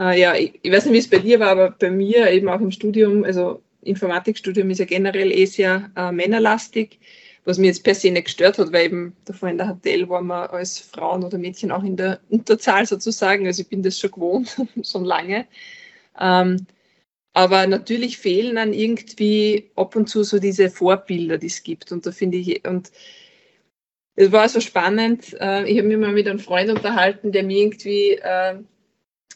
äh, 0.00 0.18
ja, 0.18 0.34
ich, 0.34 0.58
ich, 0.62 0.72
weiß 0.72 0.86
nicht, 0.86 0.94
wie 0.94 0.98
es 0.98 1.10
bei 1.10 1.18
dir 1.18 1.38
war, 1.38 1.50
aber 1.50 1.70
bei 1.72 1.90
mir 1.90 2.30
eben 2.30 2.48
auch 2.48 2.60
im 2.60 2.72
Studium, 2.72 3.22
also 3.22 3.62
Informatikstudium 3.82 4.70
ist 4.70 4.78
ja 4.78 4.86
generell 4.86 5.30
eh 5.30 5.44
sehr 5.44 5.90
äh, 5.94 6.10
männerlastig, 6.10 6.98
was 7.44 7.58
mir 7.58 7.66
jetzt 7.66 7.82
per 7.82 7.94
se 7.94 8.10
nicht 8.10 8.26
gestört 8.26 8.58
hat, 8.58 8.72
weil 8.72 8.86
eben 8.86 9.16
davor 9.24 9.48
in 9.48 9.58
der 9.58 9.74
HTL 9.74 10.08
waren 10.08 10.26
wir 10.26 10.52
als 10.52 10.78
Frauen 10.78 11.24
oder 11.24 11.38
Mädchen 11.38 11.72
auch 11.72 11.82
in 11.82 11.96
der 11.96 12.20
Unterzahl 12.30 12.86
sozusagen, 12.86 13.46
also 13.46 13.62
ich 13.62 13.68
bin 13.68 13.82
das 13.82 13.98
schon 13.98 14.12
gewohnt, 14.12 14.56
schon 14.82 15.04
lange. 15.04 15.46
Ähm, 16.20 16.66
aber 17.34 17.66
natürlich 17.66 18.18
fehlen 18.18 18.56
dann 18.56 18.72
irgendwie 18.72 19.70
ab 19.74 19.96
und 19.96 20.08
zu 20.08 20.22
so 20.22 20.38
diese 20.38 20.70
Vorbilder, 20.70 21.38
die 21.38 21.46
es 21.46 21.62
gibt. 21.62 21.90
Und 21.90 22.06
da 22.06 22.12
finde 22.12 22.38
ich, 22.38 22.66
und 22.66 22.92
es 24.14 24.30
war 24.32 24.48
so 24.48 24.60
spannend. 24.60 25.34
Äh, 25.40 25.64
ich 25.70 25.78
habe 25.78 25.88
mich 25.88 25.96
mal 25.96 26.12
mit 26.12 26.28
einem 26.28 26.38
Freund 26.38 26.70
unterhalten, 26.70 27.32
der 27.32 27.42
mir 27.42 27.58
irgendwie 27.58 28.12
äh, 28.12 28.56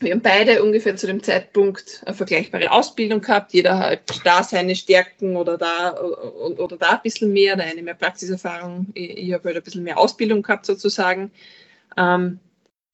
wir 0.01 0.13
haben 0.13 0.23
beide 0.23 0.63
ungefähr 0.63 0.97
zu 0.97 1.07
dem 1.07 1.23
Zeitpunkt 1.23 2.03
eine 2.05 2.15
vergleichbare 2.15 2.71
Ausbildung 2.71 3.21
gehabt. 3.21 3.53
Jeder 3.53 3.79
hat 3.79 4.01
da 4.25 4.43
seine 4.43 4.75
Stärken 4.75 5.37
oder 5.37 5.57
da 5.57 5.99
oder, 6.01 6.61
oder 6.61 6.77
da 6.77 6.91
ein 6.91 7.03
bisschen 7.03 7.33
mehr, 7.33 7.57
der 7.57 7.67
eine 7.67 7.83
mehr 7.83 7.95
Praxiserfahrung. 7.95 8.89
Ich, 8.95 9.17
ich 9.17 9.33
habe 9.33 9.45
halt 9.45 9.57
ein 9.57 9.63
bisschen 9.63 9.85
mehr 9.85 9.99
Ausbildung 9.99 10.43
gehabt 10.43 10.67
sozusagen. 10.67 11.31
Ähm, 11.97 12.41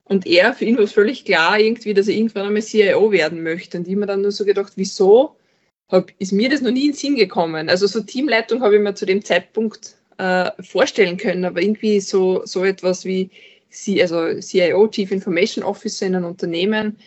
und 0.05 0.27
er, 0.27 0.53
für 0.55 0.65
ihn 0.65 0.77
war 0.77 0.85
es 0.85 0.93
völlig 0.93 1.25
klar 1.25 1.59
irgendwie, 1.59 1.95
dass 1.95 2.09
er 2.09 2.15
irgendwann 2.15 2.47
einmal 2.47 2.63
CIO 2.63 3.13
werden 3.13 3.43
möchte. 3.43 3.79
Und 3.79 3.89
ich 3.89 3.97
mir 3.97 4.07
dann 4.07 4.23
nur 4.23 4.33
so 4.33 4.45
gedacht, 4.45 4.73
wieso 4.77 5.37
hab, 5.89 6.11
ist 6.19 6.33
mir 6.33 6.49
das 6.49 6.61
noch 6.61 6.71
nie 6.71 6.87
in 6.87 6.93
den 6.93 6.97
Sinn 6.97 7.17
gekommen? 7.17 7.69
Also 7.69 7.87
so 7.87 8.01
Teamleitung 8.01 8.63
habe 8.63 8.77
ich 8.77 8.83
mir 8.83 8.95
zu 8.95 9.07
dem 9.07 9.25
Zeitpunkt 9.25 9.97
äh, 10.19 10.51
vorstellen 10.63 11.17
können, 11.17 11.45
aber 11.45 11.63
irgendwie 11.63 12.01
so, 12.01 12.45
so 12.45 12.65
etwas 12.65 13.05
wie 13.05 13.31
C, 13.73 14.01
also 14.03 14.41
CIO, 14.41 14.89
Chief 14.89 15.11
Information 15.11 15.65
Officer 15.65 16.07
in 16.07 16.15
einem 16.15 16.27
Unternehmen, 16.27 16.99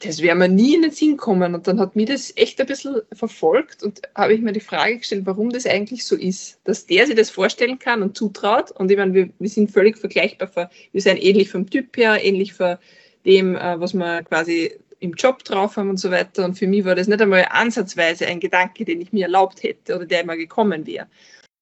das 0.00 0.20
wäre 0.20 0.36
mir 0.36 0.48
nie 0.48 0.74
in 0.74 0.82
den 0.82 0.90
Sinn 0.90 1.16
kommen. 1.16 1.54
Und 1.54 1.66
dann 1.66 1.80
hat 1.80 1.96
mich 1.96 2.06
das 2.06 2.32
echt 2.36 2.60
ein 2.60 2.66
bisschen 2.66 3.00
verfolgt 3.12 3.82
und 3.82 4.02
habe 4.14 4.34
ich 4.34 4.40
mir 4.40 4.52
die 4.52 4.60
Frage 4.60 4.98
gestellt, 4.98 5.24
warum 5.24 5.50
das 5.50 5.66
eigentlich 5.66 6.04
so 6.04 6.16
ist, 6.16 6.60
dass 6.64 6.86
der 6.86 7.06
sich 7.06 7.16
das 7.16 7.30
vorstellen 7.30 7.78
kann 7.78 8.02
und 8.02 8.16
zutraut. 8.16 8.70
Und 8.72 8.90
ich 8.90 8.96
meine, 8.96 9.14
wir, 9.14 9.30
wir 9.38 9.48
sind 9.48 9.70
völlig 9.70 9.96
vergleichbar. 9.96 10.48
Für, 10.48 10.70
wir 10.92 11.00
sind 11.00 11.22
ähnlich 11.22 11.50
vom 11.50 11.68
Typ 11.70 11.96
her, 11.96 12.22
ähnlich 12.22 12.54
für 12.54 12.78
dem, 13.24 13.56
äh, 13.56 13.80
was 13.80 13.94
wir 13.94 14.22
quasi 14.24 14.72
im 15.00 15.12
Job 15.12 15.44
drauf 15.44 15.76
haben 15.76 15.90
und 15.90 15.98
so 15.98 16.10
weiter. 16.10 16.44
Und 16.44 16.58
für 16.58 16.66
mich 16.66 16.84
war 16.84 16.94
das 16.94 17.08
nicht 17.08 17.20
einmal 17.20 17.46
ansatzweise 17.50 18.26
ein 18.26 18.40
Gedanke, 18.40 18.84
den 18.84 19.00
ich 19.00 19.12
mir 19.12 19.26
erlaubt 19.26 19.62
hätte 19.62 19.96
oder 19.96 20.06
der 20.06 20.22
immer 20.22 20.36
gekommen 20.36 20.86
wäre. 20.86 21.06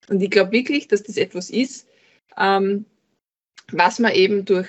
Und 0.09 0.21
ich 0.21 0.31
glaube 0.31 0.51
wirklich, 0.51 0.87
dass 0.87 1.03
das 1.03 1.17
etwas 1.17 1.49
ist, 1.49 1.87
ähm, 2.37 2.85
was 3.71 3.99
man 3.99 4.13
eben 4.13 4.45
durch 4.45 4.67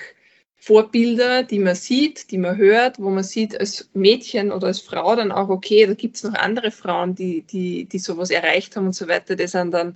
Vorbilder, 0.57 1.43
die 1.43 1.59
man 1.59 1.75
sieht, 1.75 2.31
die 2.31 2.39
man 2.39 2.57
hört, 2.57 2.99
wo 2.99 3.11
man 3.11 3.23
sieht 3.23 3.59
als 3.59 3.89
Mädchen 3.93 4.51
oder 4.51 4.67
als 4.67 4.79
Frau 4.79 5.15
dann 5.15 5.31
auch, 5.31 5.49
okay, 5.49 5.85
da 5.85 5.93
gibt 5.93 6.15
es 6.15 6.23
noch 6.23 6.33
andere 6.33 6.71
Frauen, 6.71 7.13
die, 7.13 7.43
die, 7.43 7.85
die 7.85 7.99
sowas 7.99 8.31
erreicht 8.31 8.75
haben 8.75 8.87
und 8.87 8.95
so 8.95 9.07
weiter, 9.07 9.35
das 9.35 9.51
dann 9.51 9.69
dann 9.69 9.95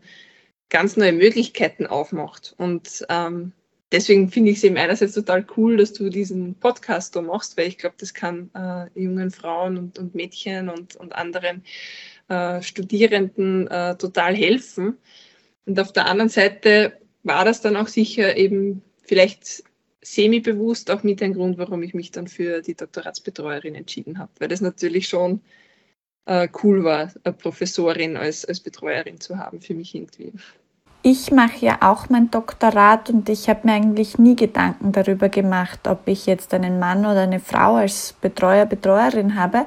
ganz 0.70 0.96
neue 0.96 1.14
Möglichkeiten 1.14 1.88
aufmacht. 1.88 2.54
Und 2.58 3.04
ähm, 3.10 3.52
deswegen 3.92 4.30
finde 4.30 4.52
ich 4.52 4.58
es 4.58 4.64
eben 4.64 4.78
einerseits 4.78 5.14
total 5.14 5.44
cool, 5.58 5.78
dass 5.78 5.94
du 5.94 6.10
diesen 6.10 6.54
Podcast 6.54 7.16
da 7.16 7.22
machst, 7.24 7.58
weil 7.58 7.68
ich 7.68 7.80
glaube, 7.80 7.96
das 7.98 8.14
kann 8.14 8.52
äh, 8.54 9.00
jungen 9.00 9.32
Frauen 9.32 9.76
und, 9.78 9.98
und 9.98 10.14
Mädchen 10.14 10.70
und, 10.70 10.96
und 10.96 11.16
anderen 11.16 11.64
äh, 12.28 12.62
Studierenden 12.62 13.68
äh, 13.70 13.96
total 13.98 14.36
helfen. 14.36 14.98
Und 15.66 15.80
auf 15.80 15.94
der 15.94 16.06
anderen 16.06 16.30
Seite 16.30 16.94
war 17.24 17.44
das 17.44 17.62
dann 17.62 17.76
auch 17.76 17.88
sicher 17.88 18.38
eben 18.38 18.84
vielleicht 19.10 19.64
semi-bewusst 20.02 20.92
auch 20.92 21.02
mit 21.02 21.22
ein 21.24 21.34
Grund, 21.34 21.58
warum 21.58 21.82
ich 21.82 21.96
mich 21.96 22.12
dann 22.12 22.28
für 22.28 22.62
die 22.62 22.76
Doktoratsbetreuerin 22.76 23.74
entschieden 23.74 24.20
habe, 24.20 24.32
weil 24.40 24.48
das 24.48 24.62
natürlich 24.62 25.08
schon 25.08 25.42
äh, 26.26 26.48
cool 26.64 26.84
war, 26.84 27.12
eine 27.24 27.34
Professorin 27.34 28.18
als, 28.18 28.46
als 28.46 28.60
Betreuerin 28.60 29.20
zu 29.20 29.40
haben 29.40 29.62
für 29.62 29.74
mich 29.74 29.96
irgendwie. 29.96 30.32
Ich 31.02 31.32
mache 31.32 31.66
ja 31.66 31.78
auch 31.82 32.10
mein 32.10 32.30
Doktorat 32.30 33.10
und 33.10 33.30
ich 33.30 33.50
habe 33.50 33.62
mir 33.64 33.74
eigentlich 33.74 34.20
nie 34.20 34.36
Gedanken 34.36 34.92
darüber 34.92 35.30
gemacht, 35.30 35.88
ob 35.88 36.08
ich 36.08 36.28
jetzt 36.28 36.54
einen 36.54 36.78
Mann 36.78 37.00
oder 37.00 37.22
eine 37.22 37.40
Frau 37.40 37.76
als 37.76 38.14
Betreuer, 38.22 38.68
Betreuerin 38.68 39.36
habe. 39.36 39.66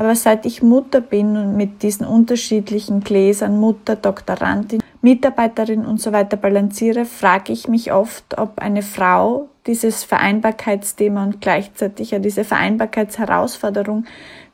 Aber 0.00 0.14
seit 0.14 0.46
ich 0.46 0.62
Mutter 0.62 1.02
bin 1.02 1.36
und 1.36 1.58
mit 1.58 1.82
diesen 1.82 2.06
unterschiedlichen 2.06 3.00
Gläsern, 3.00 3.60
Mutter, 3.60 3.96
Doktorandin, 3.96 4.82
Mitarbeiterin 5.02 5.84
und 5.84 6.00
so 6.00 6.10
weiter 6.10 6.38
balanciere, 6.38 7.04
frage 7.04 7.52
ich 7.52 7.68
mich 7.68 7.92
oft, 7.92 8.38
ob 8.38 8.60
eine 8.60 8.80
Frau 8.80 9.50
dieses 9.66 10.02
Vereinbarkeitsthema 10.04 11.22
und 11.22 11.42
gleichzeitig 11.42 12.12
ja 12.12 12.18
diese 12.18 12.44
Vereinbarkeitsherausforderung 12.44 14.06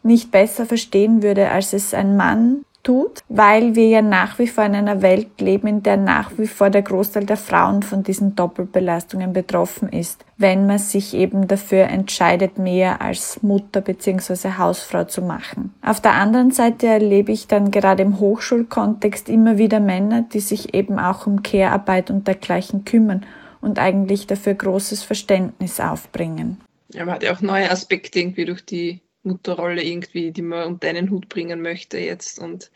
nicht 0.02 0.32
besser 0.32 0.66
verstehen 0.66 1.22
würde, 1.22 1.48
als 1.48 1.72
es 1.72 1.94
ein 1.94 2.16
Mann 2.16 2.64
tut, 2.86 3.20
weil 3.28 3.74
wir 3.74 3.88
ja 3.88 4.00
nach 4.02 4.38
wie 4.38 4.46
vor 4.46 4.64
in 4.64 4.76
einer 4.76 5.02
Welt 5.02 5.40
leben, 5.40 5.66
in 5.66 5.82
der 5.82 5.96
nach 5.96 6.30
wie 6.38 6.46
vor 6.46 6.70
der 6.70 6.82
Großteil 6.82 7.26
der 7.26 7.36
Frauen 7.36 7.82
von 7.82 8.04
diesen 8.04 8.36
Doppelbelastungen 8.36 9.32
betroffen 9.32 9.88
ist, 9.88 10.24
wenn 10.36 10.66
man 10.66 10.78
sich 10.78 11.12
eben 11.14 11.48
dafür 11.48 11.84
entscheidet, 11.84 12.58
mehr 12.58 13.02
als 13.02 13.42
Mutter 13.42 13.80
bzw. 13.80 14.52
Hausfrau 14.58 15.04
zu 15.04 15.22
machen. 15.22 15.74
Auf 15.82 16.00
der 16.00 16.12
anderen 16.12 16.52
Seite 16.52 16.86
erlebe 16.86 17.32
ich 17.32 17.48
dann 17.48 17.72
gerade 17.72 18.04
im 18.04 18.20
Hochschulkontext 18.20 19.28
immer 19.28 19.58
wieder 19.58 19.80
Männer, 19.80 20.22
die 20.22 20.40
sich 20.40 20.72
eben 20.72 21.00
auch 21.00 21.26
um 21.26 21.42
Care-Arbeit 21.42 22.10
und 22.10 22.28
dergleichen 22.28 22.84
kümmern 22.84 23.26
und 23.60 23.80
eigentlich 23.80 24.28
dafür 24.28 24.54
großes 24.54 25.02
Verständnis 25.02 25.80
aufbringen. 25.80 26.60
Ja, 26.92 27.04
man 27.04 27.16
hat 27.16 27.24
ja 27.24 27.34
auch 27.34 27.40
neue 27.40 27.68
Aspekte 27.68 28.20
irgendwie 28.20 28.44
durch 28.44 28.64
die 28.64 29.00
Mutterrolle 29.26 29.82
irgendwie, 29.82 30.30
die 30.32 30.42
man 30.42 30.66
unter 30.66 30.88
einen 30.88 31.10
Hut 31.10 31.28
bringen 31.28 31.60
möchte 31.60 31.98
jetzt. 31.98 32.38
Und 32.38 32.70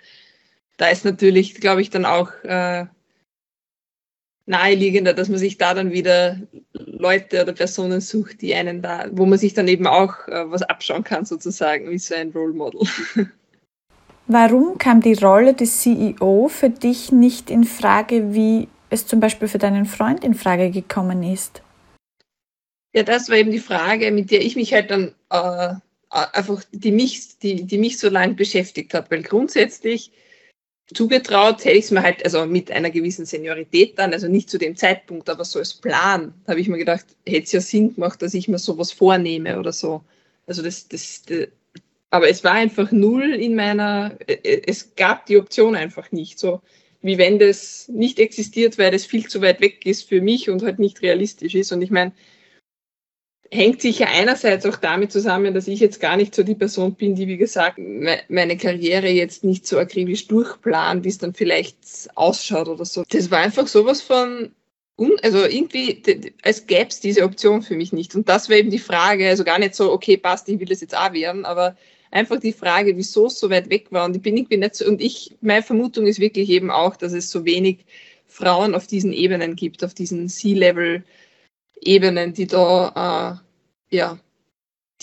da 0.77 0.89
ist 0.89 1.05
natürlich, 1.05 1.55
glaube 1.55 1.83
ich, 1.83 1.91
dann 1.91 2.05
auch 2.05 2.33
äh, 2.43 2.87
naheliegender, 4.47 5.15
dass 5.15 5.29
man 5.29 5.39
sich 5.39 5.57
da 5.57 5.75
dann 5.75 5.93
wieder 5.93 6.39
Leute 6.73 7.43
oder 7.43 7.53
Personen 7.53 8.01
sucht, 8.01 8.43
die 8.43 8.55
einen 8.55 8.83
da, 8.83 9.07
wo 9.13 9.25
man 9.25 9.39
sich 9.39 9.55
dann 9.55 9.69
eben 9.69 9.87
auch 9.87 10.29
äh, 10.29 10.51
was 10.51 10.63
abschauen 10.63 11.05
kann, 11.05 11.25
sozusagen, 11.25 11.91
wie 11.91 11.99
so 11.99 12.15
ein 12.15 12.31
Role 12.31 12.53
Model. 12.53 12.81
Warum 14.27 14.79
kam 14.79 15.01
die 15.01 15.15
Rolle 15.15 15.55
des 15.55 15.81
CEO 15.81 16.49
für 16.49 16.71
dich 16.71 17.11
nicht 17.11 17.51
in 17.51 17.65
Frage, 17.65 18.33
wie 18.33 18.69
es 18.89 19.07
zum 19.07 19.19
Beispiel 19.19 19.49
für 19.49 19.59
deinen 19.59 19.87
Freund 19.87 20.25
in 20.25 20.35
Frage 20.35 20.71
gekommen 20.71 21.23
ist? 21.23 21.63
Ja, 22.93 23.03
das 23.03 23.29
war 23.29 23.37
eben 23.37 23.51
die 23.51 23.61
Frage, 23.61 24.11
mit 24.11 24.31
der 24.31 24.45
ich 24.45 24.57
mich 24.57 24.73
halt 24.73 24.91
dann 24.91 25.15
äh, 25.31 25.75
einfach, 26.11 26.63
die 26.73 26.93
mich, 26.93 27.39
die, 27.39 27.65
die 27.65 27.79
mich 27.79 27.99
so 27.99 28.09
lange 28.09 28.35
beschäftigt 28.35 28.95
hat, 28.95 29.11
weil 29.11 29.23
grundsätzlich 29.23 30.13
zugetraut 30.93 31.65
hätte 31.65 31.79
ich 31.79 31.85
es 31.85 31.91
mir 31.93 32.03
halt, 32.03 32.25
also 32.25 32.47
mit 32.47 32.71
einer 32.71 32.91
gewissen 32.91 33.25
Seniorität 33.25 33.99
dann, 33.99 34.13
also 34.13 34.27
nicht 34.27 34.51
zu 34.51 34.59
dem 34.59 34.77
Zeitpunkt, 34.77 35.29
aber 35.31 35.45
so 35.45 35.61
als 35.61 35.75
Plan, 35.75 36.35
habe 36.49 36.61
ich 36.61 36.69
mir 36.69 36.79
gedacht, 36.79 37.07
hätte 37.27 37.45
es 37.45 37.53
ja 37.53 37.61
Sinn 37.61 37.95
gemacht, 37.95 38.21
dass 38.23 38.35
ich 38.35 38.49
mir 38.49 38.59
sowas 38.59 38.91
vornehme 38.91 39.59
oder 39.59 39.73
so. 39.73 40.03
Also 40.47 40.63
das, 40.63 40.89
das, 40.89 41.23
das 41.23 41.49
aber 42.11 42.29
es 42.29 42.43
war 42.43 42.55
einfach 42.55 42.91
null 42.91 43.33
in 43.35 43.55
meiner, 43.55 44.19
es 44.27 44.97
gab 44.97 45.27
die 45.27 45.37
Option 45.37 45.77
einfach 45.77 46.11
nicht. 46.11 46.41
So 46.41 46.61
wie 47.03 47.19
wenn 47.19 47.39
das 47.39 47.89
nicht 47.89 48.19
existiert, 48.19 48.77
weil 48.79 48.91
das 48.91 49.07
viel 49.07 49.27
zu 49.29 49.41
weit 49.41 49.61
weg 49.61 49.87
ist 49.87 50.09
für 50.09 50.21
mich 50.21 50.51
und 50.51 50.63
halt 50.63 50.79
nicht 50.79 51.03
realistisch 51.03 51.55
ist. 51.55 51.73
Und 51.73 51.83
ich 51.83 51.91
meine, 51.91 52.13
hängt 53.53 53.81
sicher 53.81 54.09
einerseits 54.09 54.65
auch 54.65 54.77
damit 54.77 55.11
zusammen, 55.11 55.55
dass 55.55 55.67
ich 55.67 55.81
jetzt 55.81 56.01
gar 56.01 56.17
nicht 56.17 56.35
so 56.35 56.43
die 56.43 56.55
Person 56.55 56.95
bin, 56.95 57.17
die, 57.17 57.27
wie 57.27 57.37
gesagt, 57.37 57.79
meine 58.29 58.57
Karriere 58.57 59.09
jetzt 59.09 59.43
nicht 59.43 59.67
so 59.67 59.79
akribisch 59.79 60.29
durchplant, 60.29 61.05
wie 61.05 61.09
es 61.09 61.19
dann 61.19 61.35
vielleicht 61.35 61.77
ausschaut 62.15 62.69
oder 62.69 62.85
so. 62.85 63.03
Das 63.09 63.31
war 63.31 63.41
einfach 63.41 63.67
sowas 63.67 64.03
von, 64.03 64.53
also 65.23 65.45
irgendwie, 65.45 66.01
als 66.43 66.67
gäbe 66.67 66.91
es 66.91 67.01
diese 67.01 67.25
Option 67.25 67.63
für 67.63 67.75
mich 67.75 67.93
nicht. 67.93 68.15
Und 68.15 68.29
das 68.29 68.49
war 68.49 68.57
eben 68.57 68.71
die 68.71 68.79
Frage, 68.79 69.29
also 69.29 69.43
gar 69.43 69.59
nicht 69.59 69.75
so, 69.75 69.93
okay, 69.93 70.17
passt, 70.17 70.49
ich 70.49 70.61
will 70.61 70.69
das 70.69 70.81
jetzt 70.81 70.97
auch 70.97 71.13
werden, 71.13 71.45
aber 71.45 71.77
einfach 72.13 72.39
die 72.39 72.53
Frage, 72.53 72.97
wieso 72.97 73.27
es 73.27 73.41
so 73.41 73.51
weit 73.51 73.69
weg 73.69 73.89
war. 73.91 74.05
Und 74.05 74.15
ich 74.15 74.23
bin 74.23 74.37
irgendwie 74.37 74.59
nicht 74.59 74.77
so, 74.77 74.87
und 74.87 75.01
ich, 75.01 75.37
meine 75.41 75.65
Vermutung 75.65 76.07
ist 76.07 76.21
wirklich 76.21 76.51
eben 76.51 76.71
auch, 76.71 76.95
dass 76.95 77.13
es 77.13 77.31
so 77.31 77.45
wenig 77.45 77.79
Frauen 78.29 78.77
auf 78.77 78.87
diesen 78.87 79.13
Ebenen 79.13 79.57
gibt, 79.57 79.83
auf 79.83 79.93
diesen 79.93 80.29
C-Level- 80.29 81.03
Ebenen, 81.81 82.33
die 82.35 82.47
da, 82.47 83.41
äh, 83.91 83.97
ja, 83.97 84.19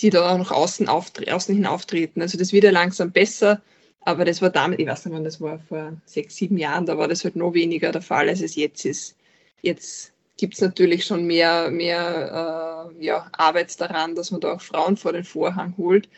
die 0.00 0.10
da 0.10 0.36
nach 0.38 0.50
außen, 0.50 0.88
außen 0.88 1.54
hin 1.54 1.66
auftreten. 1.66 2.22
Also 2.22 2.38
das 2.38 2.52
wird 2.52 2.64
ja 2.64 2.70
langsam 2.70 3.10
besser, 3.12 3.62
aber 4.00 4.24
das 4.24 4.40
war 4.40 4.50
damit, 4.50 4.80
ich 4.80 4.86
weiß 4.86 5.04
nicht, 5.06 5.14
wann 5.14 5.24
das 5.24 5.40
war, 5.40 5.58
vor 5.58 5.92
sechs, 6.06 6.36
sieben 6.36 6.56
Jahren, 6.56 6.86
da 6.86 6.96
war 6.98 7.08
das 7.08 7.24
halt 7.24 7.36
noch 7.36 7.54
weniger 7.54 7.92
der 7.92 8.02
Fall, 8.02 8.28
als 8.28 8.40
es 8.40 8.56
jetzt 8.56 8.84
ist. 8.84 9.16
Jetzt 9.62 10.12
gibt 10.36 10.54
es 10.54 10.60
natürlich 10.60 11.04
schon 11.04 11.26
mehr, 11.26 11.70
mehr 11.70 12.90
äh, 13.00 13.04
ja, 13.04 13.28
Arbeit 13.32 13.78
daran, 13.80 14.14
dass 14.14 14.30
man 14.30 14.40
da 14.40 14.54
auch 14.54 14.60
Frauen 14.60 14.96
vor 14.96 15.12
den 15.12 15.24
Vorhang 15.24 15.74
holt. 15.76 16.08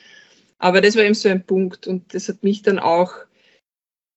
Aber 0.58 0.82
das 0.82 0.94
war 0.94 1.04
eben 1.04 1.14
so 1.14 1.28
ein 1.30 1.44
Punkt 1.44 1.86
und 1.86 2.14
das 2.14 2.28
hat 2.28 2.42
mich 2.42 2.62
dann 2.62 2.78
auch 2.78 3.14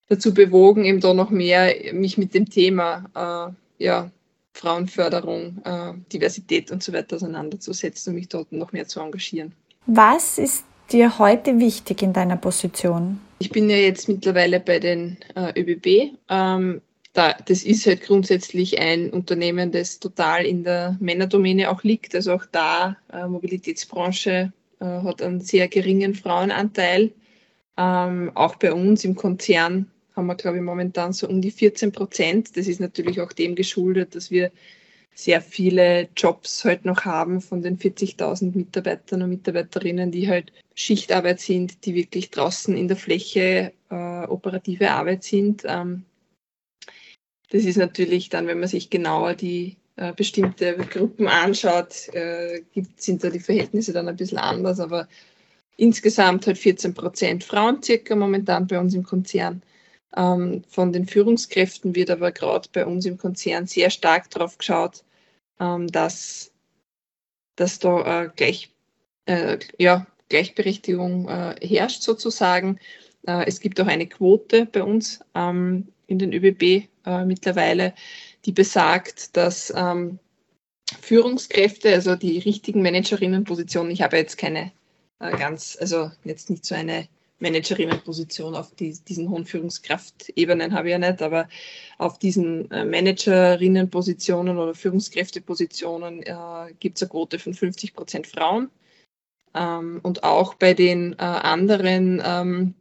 dazu 0.08 0.34
bewogen, 0.34 0.84
eben 0.84 1.00
da 1.00 1.14
noch 1.14 1.30
mehr 1.30 1.74
mich 1.94 2.18
mit 2.18 2.34
dem 2.34 2.50
Thema 2.50 3.56
äh, 3.78 3.84
ja, 3.84 4.10
Frauenförderung, 4.54 5.60
äh, 5.64 5.92
Diversität 6.12 6.70
und 6.70 6.82
so 6.82 6.92
weiter 6.92 7.16
auseinanderzusetzen 7.16 8.10
und 8.10 8.16
mich 8.16 8.28
dort 8.28 8.52
noch 8.52 8.72
mehr 8.72 8.86
zu 8.86 9.00
engagieren. 9.00 9.52
Was 9.86 10.38
ist 10.38 10.64
dir 10.90 11.18
heute 11.18 11.58
wichtig 11.58 12.02
in 12.02 12.12
deiner 12.12 12.36
Position? 12.36 13.20
Ich 13.40 13.50
bin 13.50 13.68
ja 13.68 13.76
jetzt 13.76 14.08
mittlerweile 14.08 14.60
bei 14.60 14.78
den 14.78 15.18
äh, 15.34 15.60
ÖBB. 15.60 16.16
Ähm, 16.28 16.80
da, 17.12 17.34
das 17.46 17.62
ist 17.64 17.86
halt 17.86 18.02
grundsätzlich 18.02 18.78
ein 18.78 19.10
Unternehmen, 19.10 19.72
das 19.72 20.00
total 20.00 20.46
in 20.46 20.64
der 20.64 20.96
Männerdomäne 21.00 21.70
auch 21.70 21.82
liegt. 21.82 22.14
Also 22.14 22.32
auch 22.32 22.44
da, 22.50 22.96
äh, 23.12 23.26
Mobilitätsbranche 23.26 24.52
äh, 24.80 24.84
hat 24.84 25.20
einen 25.20 25.40
sehr 25.40 25.68
geringen 25.68 26.14
Frauenanteil. 26.14 27.12
Ähm, 27.76 28.30
auch 28.34 28.54
bei 28.56 28.72
uns 28.72 29.04
im 29.04 29.16
Konzern 29.16 29.90
haben 30.14 30.26
wir, 30.26 30.34
glaube 30.34 30.58
ich, 30.58 30.62
momentan 30.62 31.12
so 31.12 31.28
um 31.28 31.40
die 31.40 31.50
14 31.50 31.92
Prozent. 31.92 32.56
Das 32.56 32.66
ist 32.66 32.80
natürlich 32.80 33.20
auch 33.20 33.32
dem 33.32 33.54
geschuldet, 33.54 34.14
dass 34.14 34.30
wir 34.30 34.52
sehr 35.14 35.40
viele 35.40 36.08
Jobs 36.16 36.64
halt 36.64 36.84
noch 36.84 37.04
haben 37.04 37.40
von 37.40 37.62
den 37.62 37.78
40.000 37.78 38.56
Mitarbeitern 38.56 39.22
und 39.22 39.30
Mitarbeiterinnen, 39.30 40.10
die 40.10 40.28
halt 40.28 40.52
Schichtarbeit 40.74 41.40
sind, 41.40 41.84
die 41.84 41.94
wirklich 41.94 42.30
draußen 42.30 42.76
in 42.76 42.88
der 42.88 42.96
Fläche 42.96 43.72
äh, 43.90 44.24
operative 44.24 44.90
Arbeit 44.90 45.22
sind. 45.22 45.62
Ähm, 45.66 46.04
das 47.50 47.64
ist 47.64 47.76
natürlich 47.76 48.28
dann, 48.28 48.48
wenn 48.48 48.58
man 48.58 48.68
sich 48.68 48.90
genauer 48.90 49.34
die 49.34 49.76
äh, 49.96 50.12
bestimmte 50.12 50.76
Gruppen 50.76 51.28
anschaut, 51.28 52.08
äh, 52.12 52.62
gibt, 52.72 53.00
sind 53.00 53.22
da 53.22 53.30
die 53.30 53.38
Verhältnisse 53.38 53.92
dann 53.92 54.08
ein 54.08 54.16
bisschen 54.16 54.38
anders, 54.38 54.80
aber 54.80 55.06
insgesamt 55.76 56.48
halt 56.48 56.58
14 56.58 56.94
Prozent 56.94 57.44
Frauen 57.44 57.80
circa 57.80 58.16
momentan 58.16 58.66
bei 58.66 58.80
uns 58.80 58.94
im 58.94 59.04
Konzern. 59.04 59.62
Ähm, 60.16 60.62
von 60.68 60.92
den 60.92 61.06
Führungskräften 61.06 61.94
wird 61.94 62.10
aber 62.10 62.30
gerade 62.30 62.68
bei 62.72 62.86
uns 62.86 63.04
im 63.06 63.18
Konzern 63.18 63.66
sehr 63.66 63.90
stark 63.90 64.30
darauf 64.30 64.58
geschaut, 64.58 65.02
ähm, 65.58 65.88
dass, 65.88 66.52
dass 67.56 67.78
da 67.78 68.24
äh, 68.24 68.30
gleich, 68.34 68.70
äh, 69.26 69.58
ja, 69.78 70.06
Gleichberechtigung 70.28 71.28
äh, 71.28 71.54
herrscht 71.60 72.02
sozusagen. 72.02 72.80
Es 73.26 73.60
gibt 73.60 73.80
auch 73.80 73.86
eine 73.86 74.06
Quote 74.06 74.66
bei 74.66 74.82
uns 74.82 75.20
ähm, 75.34 75.88
in 76.06 76.18
den 76.18 76.34
ÖBB 76.34 76.88
mittlerweile, 77.24 77.94
die 78.44 78.52
besagt, 78.52 79.34
dass 79.34 79.72
Führungskräfte, 81.00 81.94
also 81.94 82.16
die 82.16 82.38
richtigen 82.38 82.82
Managerinnenpositionen, 82.82 83.90
ich 83.90 84.02
habe 84.02 84.18
jetzt 84.18 84.36
keine 84.36 84.72
ganz, 85.18 85.78
also 85.80 86.10
jetzt 86.24 86.50
nicht 86.50 86.66
so 86.66 86.74
eine 86.74 87.08
Managerinnenposition 87.44 88.54
auf 88.54 88.74
die, 88.74 88.96
diesen 89.06 89.28
hohen 89.30 89.44
Führungskraftebenen 89.44 90.72
habe 90.72 90.88
ich 90.88 90.92
ja 90.92 90.98
nicht, 90.98 91.22
aber 91.22 91.48
auf 91.98 92.18
diesen 92.18 92.70
äh, 92.70 92.84
Managerinnenpositionen 92.84 94.58
oder 94.58 94.74
Führungskräftepositionen 94.74 96.22
äh, 96.22 96.74
gibt 96.80 96.96
es 96.96 97.02
eine 97.02 97.10
Quote 97.10 97.38
von 97.38 97.54
50 97.54 97.94
Prozent 97.94 98.26
Frauen. 98.26 98.70
Ähm, 99.54 100.00
und 100.02 100.24
auch 100.24 100.54
bei 100.54 100.74
den 100.74 101.12
äh, 101.12 101.16
anderen 101.16 102.22
ähm, 102.24 102.74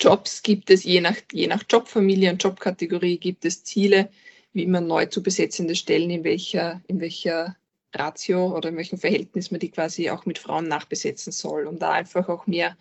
Jobs 0.00 0.42
gibt 0.42 0.70
es 0.70 0.82
je 0.84 1.00
nach, 1.00 1.16
je 1.32 1.46
nach 1.46 1.62
Jobfamilie 1.68 2.32
und 2.32 2.42
Jobkategorie 2.42 3.18
gibt 3.18 3.44
es 3.44 3.64
Ziele, 3.64 4.08
wie 4.54 4.66
man 4.66 4.86
neu 4.86 5.06
zu 5.06 5.22
besetzende 5.22 5.76
Stellen 5.76 6.10
in 6.10 6.24
welcher, 6.24 6.80
in 6.88 7.00
welcher 7.00 7.56
Ratio 7.92 8.56
oder 8.56 8.70
in 8.70 8.76
welchem 8.76 8.98
Verhältnis 8.98 9.50
man 9.50 9.60
die 9.60 9.70
quasi 9.70 10.10
auch 10.10 10.26
mit 10.26 10.38
Frauen 10.38 10.68
nachbesetzen 10.68 11.32
soll, 11.32 11.66
um 11.66 11.78
da 11.78 11.92
einfach 11.92 12.28
auch 12.28 12.46
mehr 12.46 12.76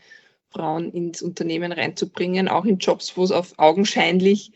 Frauen 0.54 0.92
ins 0.92 1.22
Unternehmen 1.22 1.72
reinzubringen, 1.72 2.48
auch 2.48 2.66
in 2.66 2.78
Jobs, 2.78 3.18
wo 3.18 3.24
es 3.24 3.32
auf 3.32 3.54
augenscheinlich 3.58 4.52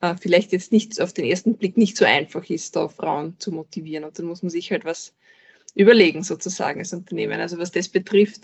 äh, 0.00 0.14
vielleicht 0.20 0.52
jetzt 0.52 0.72
nicht 0.72 1.00
auf 1.00 1.12
den 1.12 1.24
ersten 1.24 1.56
Blick 1.56 1.76
nicht 1.76 1.96
so 1.96 2.04
einfach 2.04 2.48
ist, 2.50 2.76
da 2.76 2.88
Frauen 2.88 3.38
zu 3.38 3.52
motivieren. 3.52 4.04
Und 4.04 4.18
dann 4.18 4.26
muss 4.26 4.42
man 4.42 4.50
sich 4.50 4.70
halt 4.70 4.84
was 4.84 5.14
überlegen, 5.74 6.22
sozusagen, 6.22 6.80
als 6.80 6.92
Unternehmen. 6.92 7.40
Also 7.40 7.58
was 7.58 7.72
das 7.72 7.88
betrifft, 7.88 8.42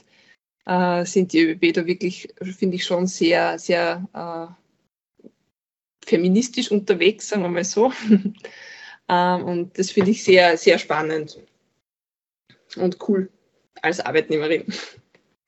äh, 0.66 1.04
sind 1.04 1.32
die 1.32 1.40
ÖBB 1.40 1.74
da 1.74 1.86
wirklich, 1.86 2.28
finde 2.40 2.76
ich, 2.76 2.84
schon 2.84 3.06
sehr, 3.06 3.58
sehr 3.58 4.08
äh, 4.14 5.28
feministisch 6.06 6.70
unterwegs, 6.70 7.28
sagen 7.28 7.42
wir 7.42 7.48
mal 7.48 7.64
so. 7.64 7.92
ähm, 9.08 9.44
und 9.44 9.78
das 9.78 9.90
finde 9.90 10.10
ich 10.12 10.24
sehr, 10.24 10.56
sehr 10.56 10.78
spannend 10.78 11.38
und 12.76 12.98
cool 13.08 13.30
als 13.82 14.00
Arbeitnehmerin. 14.00 14.64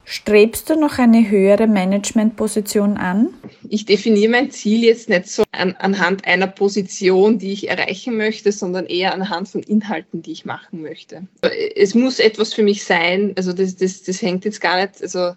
Strebst 0.05 0.69
du 0.69 0.75
noch 0.75 0.99
eine 0.99 1.31
höhere 1.31 1.67
Managementposition 1.67 2.97
an? 2.97 3.29
Ich 3.69 3.85
definiere 3.85 4.31
mein 4.31 4.51
Ziel 4.51 4.85
jetzt 4.85 5.09
nicht 5.09 5.29
so 5.29 5.45
an, 5.53 5.77
anhand 5.79 6.27
einer 6.27 6.49
Position, 6.49 7.39
die 7.39 7.53
ich 7.53 7.69
erreichen 7.69 8.17
möchte, 8.17 8.51
sondern 8.51 8.87
eher 8.87 9.15
anhand 9.15 9.49
von 9.49 9.63
Inhalten, 9.63 10.23
die 10.23 10.33
ich 10.33 10.45
machen 10.45 10.83
möchte. 10.83 11.29
Es 11.77 11.95
muss 11.95 12.19
etwas 12.19 12.53
für 12.53 12.63
mich 12.63 12.85
sein, 12.85 13.35
also 13.37 13.53
das, 13.53 13.77
das, 13.77 14.03
das 14.03 14.21
hängt 14.21 14.45
jetzt 14.45 14.61
gar 14.61 14.81
nicht, 14.81 15.01
also 15.01 15.33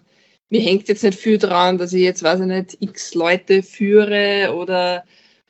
mir 0.50 0.60
hängt 0.60 0.88
jetzt 0.88 1.04
nicht 1.04 1.18
viel 1.18 1.38
daran, 1.38 1.78
dass 1.78 1.92
ich 1.92 2.02
jetzt, 2.02 2.22
weiß 2.22 2.40
ich 2.40 2.46
nicht, 2.46 2.76
x 2.80 3.14
Leute 3.14 3.62
führe 3.62 4.54
oder, 4.54 5.04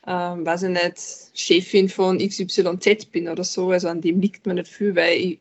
ähm, 0.07 0.45
weiß 0.45 0.63
ich 0.63 0.69
nicht, 0.69 1.01
Chefin 1.33 1.89
von 1.89 2.17
XYZ 2.17 3.05
bin 3.11 3.27
oder 3.27 3.43
so. 3.43 3.71
Also 3.71 3.87
an 3.87 4.01
dem 4.01 4.19
liegt 4.19 4.45
mir 4.45 4.53
nicht 4.53 4.67
viel, 4.67 4.95
weil 4.95 5.17
ich 5.17 5.39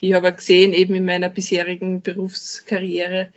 ich 0.00 0.12
habe 0.12 0.32
gesehen, 0.32 0.72
eben 0.72 0.94
in 0.94 1.04
meiner 1.04 1.28
bisherigen 1.28 2.02
Berufskarriere, 2.02 3.32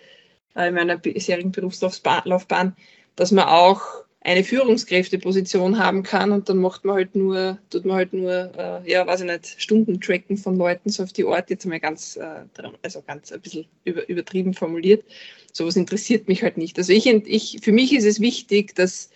äh, 0.55 0.68
in 0.68 0.76
meiner 0.76 0.97
bisherigen 0.97 1.51
Berufslaufbahn, 1.51 2.76
dass 3.16 3.32
man 3.32 3.45
auch 3.45 3.82
eine 4.28 4.43
Führungskräfteposition 4.43 5.80
haben 5.80 6.03
kann 6.03 6.34
und 6.34 6.49
dann 6.49 6.58
macht 6.58 6.84
man 6.84 6.97
halt 6.97 7.16
nur, 7.16 7.60
tut 7.70 7.86
man 7.86 7.95
halt 7.95 8.12
nur, 8.12 8.51
äh, 8.58 8.91
ja, 8.91 9.08
weiß 9.08 9.22
ich 9.22 9.28
nicht, 9.28 9.55
Stunden 9.62 10.01
tracken 10.01 10.36
von 10.36 10.58
Leuten 10.58 10.89
so 10.89 11.03
auf 11.03 11.14
die 11.14 11.24
Ort, 11.24 11.49
jetzt 11.49 11.64
einmal 11.64 11.80
ganz, 11.80 12.18
äh, 12.18 12.43
also 12.82 13.01
ganz 13.08 13.32
ein 13.32 13.39
bisschen 13.39 13.68
über, 13.86 14.08
übertrieben 14.10 14.53
formuliert. 14.53 15.05
Sowas 15.53 15.78
interessiert 15.78 16.28
mich 16.28 16.43
halt 16.43 16.58
nicht. 16.58 16.78
Also 16.78 16.91
ich, 16.91 17.08
ich, 17.08 17.60
für 17.64 17.72
mich 17.72 17.93
ist 17.95 18.05
es 18.05 18.20
wichtig, 18.20 18.76
dass 18.76 19.10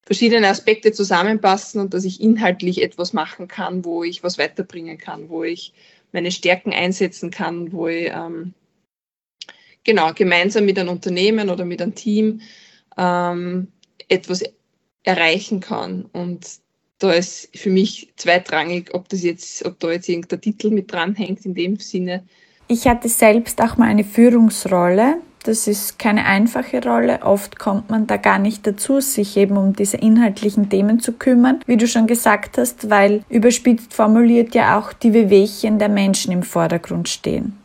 verschiedene 0.00 0.48
Aspekte 0.48 0.92
zusammenpassen 0.92 1.80
und 1.80 1.92
dass 1.92 2.04
ich 2.04 2.22
inhaltlich 2.22 2.80
etwas 2.80 3.12
machen 3.12 3.48
kann, 3.48 3.84
wo 3.84 4.04
ich 4.04 4.22
was 4.22 4.38
weiterbringen 4.38 4.96
kann, 4.96 5.28
wo 5.28 5.44
ich 5.44 5.74
meine 6.16 6.30
Stärken 6.30 6.72
einsetzen 6.72 7.30
kann, 7.30 7.72
wo 7.72 7.88
ich 7.88 8.10
ähm, 8.10 8.54
genau 9.84 10.12
gemeinsam 10.14 10.64
mit 10.64 10.78
einem 10.78 10.88
Unternehmen 10.88 11.50
oder 11.50 11.66
mit 11.66 11.82
einem 11.82 11.94
Team 11.94 12.40
ähm, 12.96 13.68
etwas 14.08 14.42
erreichen 15.02 15.60
kann. 15.60 16.06
Und 16.06 16.46
da 16.98 17.12
ist 17.12 17.50
für 17.54 17.68
mich 17.68 18.14
zweitrangig, 18.16 18.94
ob 18.94 19.10
das 19.10 19.22
jetzt, 19.22 19.66
ob 19.66 19.78
da 19.78 19.92
jetzt 19.92 20.08
irgendein 20.08 20.40
Titel 20.40 20.70
mit 20.70 20.90
dranhängt 20.90 21.44
in 21.44 21.54
dem 21.54 21.76
Sinne. 21.76 22.24
Ich 22.66 22.86
hatte 22.86 23.10
selbst 23.10 23.60
auch 23.60 23.76
mal 23.76 23.88
eine 23.88 24.02
Führungsrolle. 24.02 25.18
Das 25.46 25.68
ist 25.68 26.00
keine 26.00 26.24
einfache 26.24 26.82
Rolle. 26.82 27.20
Oft 27.22 27.56
kommt 27.56 27.88
man 27.88 28.08
da 28.08 28.16
gar 28.16 28.40
nicht 28.40 28.66
dazu, 28.66 29.00
sich 29.00 29.36
eben 29.36 29.56
um 29.56 29.76
diese 29.76 29.96
inhaltlichen 29.96 30.68
Themen 30.68 30.98
zu 30.98 31.12
kümmern, 31.12 31.60
wie 31.66 31.76
du 31.76 31.86
schon 31.86 32.08
gesagt 32.08 32.58
hast, 32.58 32.90
weil 32.90 33.22
überspitzt 33.28 33.94
formuliert 33.94 34.56
ja 34.56 34.76
auch 34.76 34.92
die 34.92 35.14
Wehwehchen 35.14 35.78
der 35.78 35.88
Menschen 35.88 36.32
im 36.32 36.42
Vordergrund 36.42 37.08
stehen. 37.08 37.56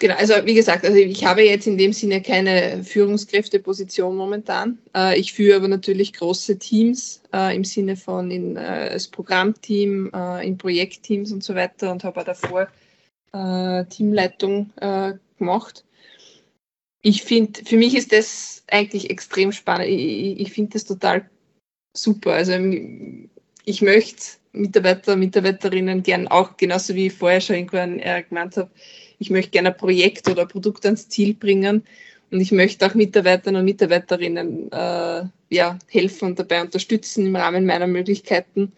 Genau, 0.00 0.16
also 0.16 0.34
wie 0.44 0.52
gesagt, 0.52 0.84
also 0.84 0.98
ich 0.98 1.24
habe 1.24 1.44
jetzt 1.44 1.66
in 1.66 1.78
dem 1.78 1.94
Sinne 1.94 2.20
keine 2.20 2.84
Führungskräfteposition 2.84 4.14
momentan. 4.14 4.76
Äh, 4.94 5.18
ich 5.18 5.32
führe 5.32 5.56
aber 5.56 5.68
natürlich 5.68 6.12
große 6.12 6.58
Teams 6.58 7.22
äh, 7.32 7.56
im 7.56 7.64
Sinne 7.64 7.96
von 7.96 8.30
in, 8.30 8.56
äh, 8.56 8.90
als 8.92 9.08
Programmteam, 9.08 10.10
in 10.42 10.58
Projektteams 10.58 11.32
und 11.32 11.42
so 11.42 11.54
weiter 11.54 11.90
und 11.90 12.04
habe 12.04 12.20
auch 12.20 12.24
davor 12.24 12.68
Teamleitung 13.88 14.70
gemacht. 15.38 15.84
Ich 17.06 17.22
finde, 17.22 17.62
für 17.66 17.76
mich 17.76 17.94
ist 17.94 18.12
das 18.12 18.64
eigentlich 18.66 19.10
extrem 19.10 19.52
spannend. 19.52 19.88
Ich, 19.88 20.40
ich 20.40 20.52
finde 20.52 20.72
das 20.72 20.86
total 20.86 21.28
super. 21.92 22.32
Also 22.32 22.54
ich 23.66 23.82
möchte 23.82 24.22
Mitarbeiter, 24.52 25.14
Mitarbeiterinnen 25.14 26.02
gern 26.02 26.28
auch, 26.28 26.56
genauso 26.56 26.94
wie 26.94 27.08
ich 27.08 27.12
vorher 27.12 27.42
schon 27.42 27.56
irgendwann 27.56 27.98
gemeint 28.28 28.56
habe, 28.56 28.70
ich 29.18 29.28
möchte 29.28 29.50
gerne 29.50 29.68
ein 29.68 29.76
Projekt 29.76 30.30
oder 30.30 30.42
ein 30.42 30.48
Produkt 30.48 30.86
ans 30.86 31.10
Ziel 31.10 31.34
bringen 31.34 31.84
und 32.30 32.40
ich 32.40 32.52
möchte 32.52 32.86
auch 32.86 32.94
Mitarbeitern 32.94 33.56
und 33.56 33.66
Mitarbeiterinnen 33.66 34.72
äh, 34.72 35.24
ja, 35.50 35.78
helfen 35.88 36.28
und 36.28 36.38
dabei 36.38 36.62
unterstützen 36.62 37.26
im 37.26 37.36
Rahmen 37.36 37.66
meiner 37.66 37.86
Möglichkeiten, 37.86 38.72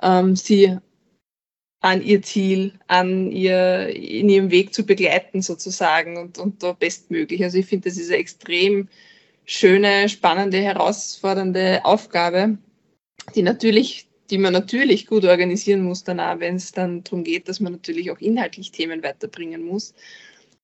ähm, 0.00 0.36
sie 0.36 0.78
an 1.82 2.02
ihr 2.02 2.22
Ziel, 2.22 2.72
an 2.86 3.30
ihr, 3.30 3.88
in 3.88 4.28
ihrem 4.28 4.50
Weg 4.50 4.72
zu 4.72 4.86
begleiten 4.86 5.42
sozusagen 5.42 6.16
und, 6.16 6.38
und 6.38 6.62
da 6.62 6.72
bestmöglich. 6.72 7.42
Also 7.42 7.58
ich 7.58 7.66
finde, 7.66 7.88
das 7.88 7.98
ist 7.98 8.08
eine 8.08 8.18
extrem 8.18 8.88
schöne, 9.44 10.08
spannende, 10.08 10.58
herausfordernde 10.58 11.84
Aufgabe, 11.84 12.56
die 13.34 13.42
natürlich 13.42 14.08
die 14.32 14.38
man 14.38 14.54
natürlich 14.54 15.06
gut 15.06 15.26
organisieren 15.26 15.82
muss 15.82 16.04
danach, 16.04 16.40
wenn 16.40 16.56
es 16.56 16.72
dann 16.72 17.04
darum 17.04 17.22
geht, 17.22 17.48
dass 17.48 17.60
man 17.60 17.72
natürlich 17.72 18.10
auch 18.10 18.18
inhaltlich 18.18 18.72
Themen 18.72 19.02
weiterbringen 19.02 19.62
muss. 19.62 19.92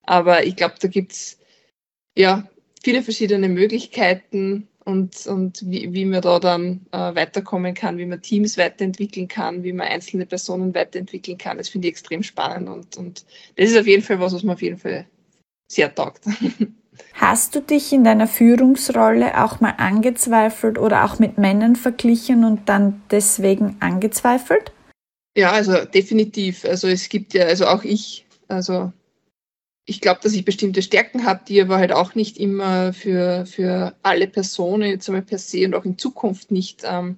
Aber 0.05 0.47
ich 0.47 0.57
glaube, 0.57 0.77
da 0.81 0.89
gibt 0.89 1.13
es 1.13 1.39
ja 2.17 2.49
viele 2.83 3.03
verschiedene 3.03 3.47
Möglichkeiten 3.51 4.69
und, 4.89 5.27
und 5.27 5.71
wie, 5.71 5.93
wie 5.93 6.07
man 6.07 6.23
da 6.23 6.39
dann 6.39 6.81
äh, 6.93 7.15
weiterkommen 7.15 7.75
kann, 7.75 7.99
wie 7.99 8.07
man 8.07 8.23
Teams 8.23 8.57
weiterentwickeln 8.57 9.29
kann, 9.29 9.63
wie 9.63 9.75
man 9.75 9.87
einzelne 9.87 10.25
Personen 10.25 10.75
weiterentwickeln 10.75 11.37
kann. 11.37 11.59
Das 11.59 11.69
finde 11.69 11.89
ich 11.89 11.93
extrem 11.93 12.23
spannend 12.23 12.71
und, 12.71 12.97
und 12.97 13.27
das 13.57 13.71
ist 13.71 13.79
auf 13.79 13.87
jeden 13.87 14.03
Fall 14.03 14.19
was, 14.19 14.33
was 14.33 14.43
mir 14.43 14.55
auf 14.55 14.63
jeden 14.63 14.79
Fall 14.79 15.07
sehr 15.71 15.95
taugt. 15.95 16.25
Hast 17.13 17.55
du 17.55 17.61
dich 17.61 17.93
in 17.93 18.03
deiner 18.03 18.27
Führungsrolle 18.27 19.45
auch 19.45 19.61
mal 19.61 19.75
angezweifelt 19.77 20.79
oder 20.79 21.05
auch 21.05 21.19
mit 21.19 21.37
Männern 21.37 21.77
verglichen 21.77 22.45
und 22.45 22.71
dann 22.71 23.03
deswegen 23.11 23.77
angezweifelt? 23.81 24.73
Ja, 25.37 25.53
also 25.53 25.85
definitiv. 25.85 26.65
Also 26.65 26.89
es 26.89 27.11
gibt 27.11 27.35
ja, 27.35 27.45
also 27.45 27.67
auch 27.67 27.85
ich, 27.85 28.27
also 28.49 28.91
ich 29.89 30.03
glaube, 30.03 30.21
dass 30.23 30.35
ich 30.35 30.45
bestimmte 30.45 30.83
Stärken 30.83 31.25
habe, 31.25 31.41
die 31.49 31.63
aber 31.63 31.79
halt 31.79 31.93
auch 31.93 32.15
nicht 32.15 32.37
immer 32.37 32.93
für, 32.93 33.47
für 33.47 33.95
alle 34.03 34.29
Personen 34.29 34.91
jetzt 34.91 35.09
einmal 35.09 35.23
per 35.23 35.39
se 35.39 35.65
und 35.65 35.75
auch 35.75 35.87
in 35.87 35.97
Zukunft 35.97 36.51
nicht, 36.51 36.83
ähm, 36.85 37.17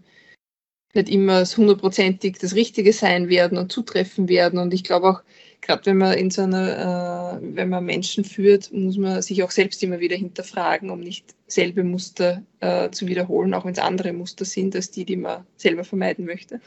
nicht 0.94 1.08
immer 1.08 1.44
hundertprozentig 1.44 2.38
das 2.38 2.54
Richtige 2.54 2.92
sein 2.92 3.28
werden 3.28 3.58
und 3.58 3.72
zutreffen 3.72 4.28
werden. 4.28 4.60
Und 4.60 4.72
ich 4.72 4.84
glaube 4.84 5.10
auch, 5.10 5.22
gerade 5.62 5.84
wenn 5.86 5.98
man 5.98 6.16
in 6.16 6.30
so 6.30 6.42
einer, 6.42 7.40
äh, 7.42 7.56
wenn 7.56 7.70
man 7.70 7.84
Menschen 7.84 8.24
führt, 8.24 8.72
muss 8.72 8.96
man 8.96 9.20
sich 9.20 9.42
auch 9.42 9.50
selbst 9.50 9.82
immer 9.82 9.98
wieder 9.98 10.16
hinterfragen, 10.16 10.90
um 10.90 11.00
nicht 11.00 11.34
selbe 11.48 11.82
Muster 11.82 12.40
äh, 12.60 12.88
zu 12.90 13.08
wiederholen, 13.08 13.52
auch 13.52 13.64
wenn 13.64 13.72
es 13.72 13.80
andere 13.80 14.12
Muster 14.12 14.44
sind, 14.44 14.76
als 14.76 14.92
die, 14.92 15.04
die 15.04 15.16
man 15.16 15.44
selber 15.56 15.82
vermeiden 15.82 16.24
möchte. 16.24 16.60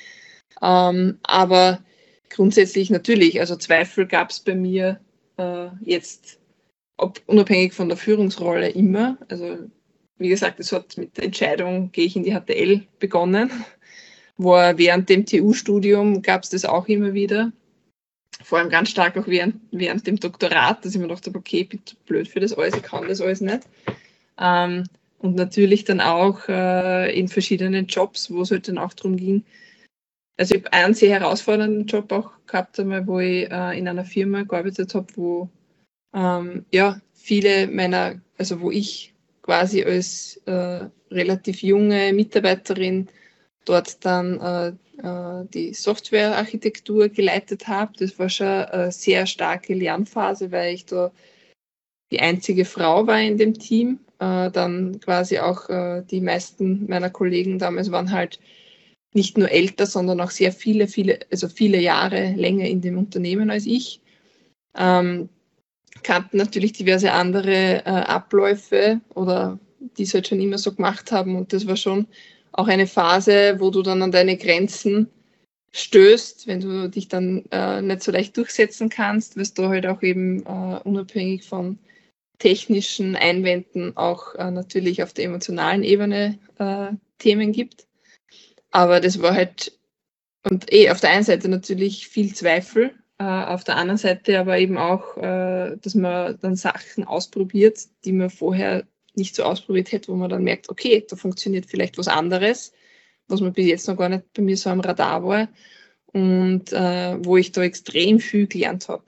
ähm, 0.62 1.18
aber 1.24 1.84
grundsätzlich 2.30 2.88
natürlich, 2.88 3.38
also 3.38 3.56
Zweifel 3.56 4.06
gab 4.06 4.30
es 4.30 4.40
bei 4.40 4.54
mir 4.54 4.98
äh, 5.36 5.68
jetzt 5.82 6.38
ob, 6.96 7.20
unabhängig 7.26 7.72
von 7.72 7.88
der 7.88 7.96
Führungsrolle 7.96 8.68
immer. 8.70 9.18
Also 9.28 9.58
wie 10.18 10.28
gesagt, 10.28 10.60
es 10.60 10.72
hat 10.72 10.96
mit 10.96 11.16
der 11.16 11.24
Entscheidung, 11.24 11.90
gehe 11.92 12.06
ich 12.06 12.16
in 12.16 12.22
die 12.22 12.34
HTL 12.34 12.82
begonnen. 12.98 13.50
War 14.36 14.78
während 14.78 15.08
dem 15.08 15.26
TU-Studium 15.26 16.22
gab 16.22 16.44
es 16.44 16.50
das 16.50 16.64
auch 16.64 16.88
immer 16.88 17.12
wieder 17.12 17.52
vor 18.42 18.58
allem 18.58 18.70
ganz 18.70 18.90
stark 18.90 19.16
auch 19.16 19.26
während, 19.26 19.56
während 19.70 20.06
dem 20.06 20.18
Doktorat, 20.18 20.84
dass 20.84 20.94
ich 20.94 21.00
mir 21.00 21.08
dachte, 21.08 21.32
okay, 21.34 21.60
ich 21.60 21.68
bin 21.68 21.80
blöd 22.06 22.28
für 22.28 22.40
das 22.40 22.52
alles, 22.52 22.74
ich 22.74 22.82
kann 22.82 23.08
das 23.08 23.20
alles 23.20 23.40
nicht. 23.40 23.62
Ähm, 24.38 24.84
und 25.18 25.36
natürlich 25.36 25.84
dann 25.84 26.00
auch 26.00 26.48
äh, 26.48 27.18
in 27.18 27.28
verschiedenen 27.28 27.86
Jobs, 27.86 28.30
wo 28.30 28.42
es 28.42 28.50
halt 28.50 28.66
dann 28.68 28.78
auch 28.78 28.92
darum 28.92 29.16
ging. 29.16 29.44
Also 30.36 30.54
ich 30.54 30.64
habe 30.64 30.72
einen 30.72 30.94
sehr 30.94 31.20
herausfordernden 31.20 31.86
Job 31.86 32.10
auch 32.12 32.32
gehabt, 32.46 32.78
einmal, 32.80 33.06
wo 33.06 33.20
ich 33.20 33.50
äh, 33.50 33.78
in 33.78 33.86
einer 33.86 34.04
Firma 34.04 34.42
gearbeitet 34.42 34.94
habe, 34.94 35.06
wo 35.14 35.48
ähm, 36.14 36.64
ja 36.72 37.00
viele 37.14 37.66
meiner, 37.68 38.20
also 38.38 38.60
wo 38.60 38.70
ich 38.70 39.14
quasi 39.42 39.84
als 39.84 40.40
äh, 40.46 40.86
relativ 41.10 41.62
junge 41.62 42.12
Mitarbeiterin 42.12 43.08
dort 43.64 44.04
dann 44.04 44.40
äh, 44.40 44.68
äh, 45.02 45.46
die 45.52 45.74
Softwarearchitektur 45.74 47.08
geleitet 47.08 47.68
habe. 47.68 47.92
Das 47.98 48.18
war 48.18 48.28
schon 48.28 48.46
eine 48.46 48.92
sehr 48.92 49.26
starke 49.26 49.74
Lernphase, 49.74 50.50
weil 50.50 50.74
ich 50.74 50.86
da 50.86 51.12
die 52.10 52.20
einzige 52.20 52.64
Frau 52.64 53.06
war 53.06 53.20
in 53.20 53.38
dem 53.38 53.54
Team. 53.54 54.00
Äh, 54.18 54.50
dann 54.50 55.00
quasi 55.00 55.38
auch 55.38 55.68
äh, 55.68 56.02
die 56.10 56.20
meisten 56.20 56.86
meiner 56.88 57.10
Kollegen 57.10 57.58
damals 57.58 57.90
waren 57.90 58.12
halt 58.12 58.38
nicht 59.14 59.36
nur 59.38 59.50
älter, 59.50 59.86
sondern 59.86 60.20
auch 60.20 60.30
sehr 60.30 60.52
viele, 60.52 60.88
viele, 60.88 61.20
also 61.30 61.48
viele 61.48 61.80
Jahre 61.80 62.32
länger 62.32 62.66
in 62.66 62.80
dem 62.80 62.98
Unternehmen 62.98 63.50
als 63.50 63.66
ich. 63.66 64.00
Ähm, 64.76 65.28
kannten 66.02 66.38
natürlich 66.38 66.72
diverse 66.72 67.12
andere 67.12 67.84
äh, 67.84 67.90
Abläufe 67.90 69.00
oder 69.14 69.58
die 69.98 70.04
es 70.04 70.14
halt 70.14 70.28
schon 70.28 70.40
immer 70.40 70.58
so 70.58 70.72
gemacht 70.72 71.12
haben. 71.12 71.36
Und 71.36 71.52
das 71.52 71.66
war 71.66 71.76
schon 71.76 72.06
auch 72.52 72.68
eine 72.68 72.86
Phase, 72.86 73.56
wo 73.58 73.70
du 73.70 73.82
dann 73.82 74.02
an 74.02 74.12
deine 74.12 74.36
Grenzen 74.36 75.08
stößt, 75.72 76.46
wenn 76.46 76.60
du 76.60 76.88
dich 76.88 77.08
dann 77.08 77.44
äh, 77.50 77.80
nicht 77.80 78.02
so 78.02 78.12
leicht 78.12 78.36
durchsetzen 78.36 78.88
kannst, 78.90 79.36
wirst 79.36 79.58
du 79.58 79.68
halt 79.68 79.86
auch 79.86 80.02
eben 80.02 80.44
äh, 80.44 80.80
unabhängig 80.84 81.44
von 81.44 81.78
technischen 82.38 83.16
Einwänden 83.16 83.96
auch 83.96 84.34
äh, 84.34 84.50
natürlich 84.50 85.02
auf 85.02 85.12
der 85.12 85.26
emotionalen 85.26 85.82
Ebene 85.82 86.38
äh, 86.58 86.88
Themen 87.18 87.52
gibt. 87.52 87.86
Aber 88.72 89.00
das 89.00 89.22
war 89.22 89.34
halt, 89.34 89.78
und 90.42 90.72
eh 90.72 90.90
auf 90.90 91.00
der 91.00 91.10
einen 91.10 91.24
Seite 91.24 91.48
natürlich 91.48 92.08
viel 92.08 92.34
Zweifel, 92.34 92.92
äh, 93.18 93.24
auf 93.24 93.64
der 93.64 93.76
anderen 93.76 93.98
Seite 93.98 94.40
aber 94.40 94.58
eben 94.58 94.78
auch, 94.78 95.16
äh, 95.16 95.76
dass 95.76 95.94
man 95.94 96.38
dann 96.40 96.56
Sachen 96.56 97.04
ausprobiert, 97.04 97.78
die 98.04 98.12
man 98.12 98.30
vorher 98.30 98.84
nicht 99.14 99.36
so 99.36 99.44
ausprobiert 99.44 99.92
hätte, 99.92 100.08
wo 100.10 100.16
man 100.16 100.30
dann 100.30 100.42
merkt, 100.42 100.70
okay, 100.70 101.04
da 101.08 101.16
funktioniert 101.16 101.66
vielleicht 101.66 101.98
was 101.98 102.08
anderes, 102.08 102.72
was 103.28 103.40
man 103.40 103.52
bis 103.52 103.66
jetzt 103.66 103.88
noch 103.88 103.96
gar 103.96 104.08
nicht 104.08 104.32
bei 104.32 104.42
mir 104.42 104.56
so 104.56 104.70
am 104.70 104.80
Radar 104.80 105.22
war 105.24 105.48
und 106.06 106.72
äh, 106.72 107.24
wo 107.24 107.36
ich 107.36 107.52
da 107.52 107.62
extrem 107.62 108.18
viel 108.20 108.46
gelernt 108.46 108.88
habe. 108.88 109.04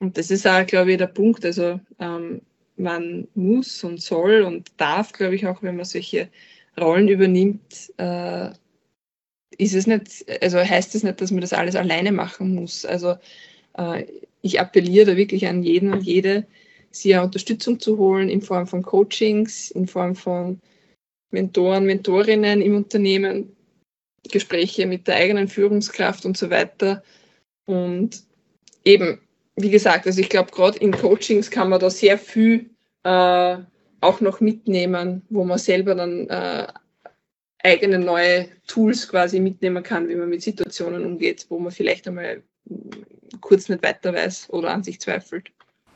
Und 0.00 0.18
das 0.18 0.30
ist 0.30 0.46
auch, 0.46 0.66
glaube 0.66 0.92
ich, 0.92 0.98
der 0.98 1.06
Punkt. 1.06 1.44
Also 1.44 1.80
ähm, 1.98 2.42
man 2.76 3.28
muss 3.34 3.84
und 3.84 4.00
soll 4.00 4.42
und 4.42 4.72
darf, 4.78 5.12
glaube 5.12 5.34
ich, 5.36 5.46
auch 5.46 5.62
wenn 5.62 5.76
man 5.76 5.84
solche 5.84 6.28
Rollen 6.78 7.08
übernimmt, 7.08 7.92
äh, 7.98 8.50
ist 9.60 9.74
es 9.74 9.86
nicht, 9.86 10.24
also 10.42 10.58
heißt 10.58 10.94
es 10.94 11.02
nicht, 11.02 11.20
dass 11.20 11.30
man 11.30 11.40
das 11.40 11.52
alles 11.52 11.76
alleine 11.76 12.12
machen 12.12 12.54
muss. 12.54 12.84
Also 12.84 13.16
äh, 13.76 14.06
ich 14.42 14.60
appelliere 14.60 15.06
da 15.06 15.16
wirklich 15.16 15.46
an 15.46 15.62
jeden 15.62 15.92
und 15.92 16.02
jede, 16.02 16.46
ja 17.02 17.22
Unterstützung 17.22 17.78
zu 17.78 17.98
holen 17.98 18.28
in 18.28 18.42
Form 18.42 18.66
von 18.66 18.82
Coachings, 18.82 19.70
in 19.70 19.86
Form 19.86 20.16
von 20.16 20.60
Mentoren, 21.30 21.84
Mentorinnen 21.84 22.62
im 22.62 22.74
Unternehmen, 22.74 23.54
Gespräche 24.30 24.86
mit 24.86 25.06
der 25.06 25.16
eigenen 25.16 25.48
Führungskraft 25.48 26.24
und 26.24 26.36
so 26.36 26.50
weiter. 26.50 27.02
Und 27.66 28.24
eben, 28.84 29.20
wie 29.56 29.70
gesagt, 29.70 30.06
also 30.06 30.20
ich 30.20 30.28
glaube, 30.28 30.50
gerade 30.50 30.78
in 30.78 30.92
Coachings 30.92 31.50
kann 31.50 31.68
man 31.68 31.80
da 31.80 31.90
sehr 31.90 32.18
viel 32.18 32.70
äh, 33.04 33.56
auch 34.00 34.20
noch 34.20 34.40
mitnehmen, 34.40 35.22
wo 35.28 35.44
man 35.44 35.58
selber 35.58 35.94
dann 35.94 36.28
äh, 36.28 36.66
eigene 37.62 37.98
neue 37.98 38.48
Tools 38.66 39.08
quasi 39.08 39.40
mitnehmen 39.40 39.82
kann, 39.82 40.08
wie 40.08 40.14
man 40.14 40.28
mit 40.28 40.42
Situationen 40.42 41.04
umgeht, 41.04 41.46
wo 41.48 41.58
man 41.58 41.72
vielleicht 41.72 42.08
einmal 42.08 42.42
kurz 43.40 43.68
nicht 43.68 43.82
weiter 43.82 44.12
weiß 44.14 44.48
oder 44.50 44.70
an 44.70 44.82
sich 44.82 45.00
zweifelt. 45.00 45.50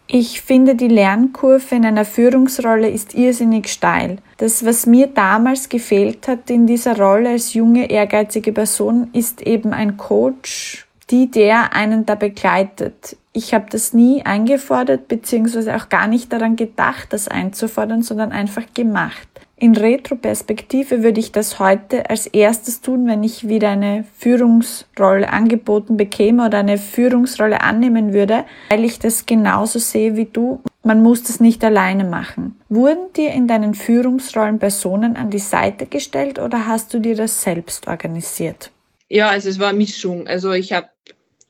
Ich 0.06 0.42
finde, 0.42 0.74
die 0.74 0.88
Lernkurve 0.88 1.74
in 1.74 1.86
einer 1.86 2.04
Führungsrolle 2.04 2.90
ist 2.90 3.14
irrsinnig 3.14 3.68
steil. 3.68 4.18
Das, 4.36 4.64
was 4.66 4.84
mir 4.84 5.06
damals 5.06 5.70
gefehlt 5.70 6.28
hat 6.28 6.50
in 6.50 6.66
dieser 6.66 6.98
Rolle 6.98 7.30
als 7.30 7.54
junge, 7.54 7.90
ehrgeizige 7.90 8.52
Person, 8.52 9.08
ist 9.14 9.40
eben 9.40 9.72
ein 9.72 9.96
Coach, 9.96 10.83
die 11.10 11.30
der 11.30 11.74
einen 11.74 12.06
da 12.06 12.14
begleitet. 12.14 13.16
Ich 13.32 13.52
habe 13.52 13.66
das 13.70 13.92
nie 13.92 14.24
eingefordert, 14.24 15.08
beziehungsweise 15.08 15.74
auch 15.76 15.88
gar 15.88 16.06
nicht 16.06 16.32
daran 16.32 16.56
gedacht, 16.56 17.12
das 17.12 17.28
einzufordern, 17.28 18.02
sondern 18.02 18.32
einfach 18.32 18.62
gemacht. 18.74 19.28
In 19.56 19.76
Retroperspektive 19.76 21.02
würde 21.02 21.20
ich 21.20 21.30
das 21.30 21.58
heute 21.60 22.10
als 22.10 22.26
erstes 22.26 22.80
tun, 22.80 23.06
wenn 23.06 23.22
ich 23.22 23.48
wieder 23.48 23.70
eine 23.70 24.04
Führungsrolle 24.18 25.32
angeboten 25.32 25.96
bekäme 25.96 26.46
oder 26.46 26.58
eine 26.58 26.76
Führungsrolle 26.76 27.60
annehmen 27.60 28.12
würde, 28.12 28.44
weil 28.68 28.84
ich 28.84 28.98
das 28.98 29.26
genauso 29.26 29.78
sehe 29.78 30.16
wie 30.16 30.26
du. 30.26 30.60
Man 30.82 31.02
muss 31.02 31.22
das 31.22 31.40
nicht 31.40 31.64
alleine 31.64 32.04
machen. 32.04 32.60
Wurden 32.68 33.12
dir 33.16 33.32
in 33.32 33.46
deinen 33.46 33.74
Führungsrollen 33.74 34.58
Personen 34.58 35.16
an 35.16 35.30
die 35.30 35.38
Seite 35.38 35.86
gestellt 35.86 36.38
oder 36.40 36.66
hast 36.66 36.92
du 36.92 36.98
dir 36.98 37.14
das 37.14 37.40
selbst 37.40 37.86
organisiert? 37.86 38.70
Ja, 39.08 39.28
also 39.28 39.48
es 39.48 39.58
war 39.58 39.68
eine 39.68 39.78
Mischung. 39.78 40.26
Also 40.26 40.52
ich 40.52 40.72
habe 40.72 40.90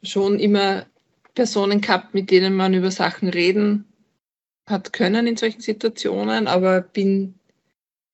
schon 0.03 0.39
immer 0.39 0.87
Personen 1.35 1.81
gehabt, 1.81 2.15
mit 2.15 2.31
denen 2.31 2.55
man 2.55 2.75
über 2.75 2.91
Sachen 2.91 3.29
reden 3.29 3.87
hat 4.67 4.93
können 4.93 5.27
in 5.27 5.37
solchen 5.37 5.61
Situationen, 5.61 6.47
aber 6.47 6.81
bin 6.81 7.35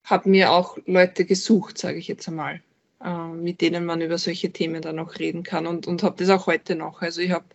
habe 0.03 0.29
mir 0.29 0.51
auch 0.51 0.77
Leute 0.85 1.25
gesucht, 1.25 1.77
sage 1.77 1.97
ich 1.97 2.07
jetzt 2.07 2.27
einmal, 2.27 2.61
äh, 3.03 3.27
mit 3.27 3.61
denen 3.61 3.85
man 3.85 4.01
über 4.01 4.17
solche 4.17 4.51
Themen 4.51 4.81
dann 4.81 4.99
auch 4.99 5.19
reden 5.19 5.43
kann 5.43 5.67
und, 5.67 5.87
und 5.87 6.03
habe 6.03 6.17
das 6.17 6.29
auch 6.29 6.47
heute 6.47 6.75
noch. 6.75 7.01
Also 7.01 7.21
ich 7.21 7.31
habe 7.31 7.45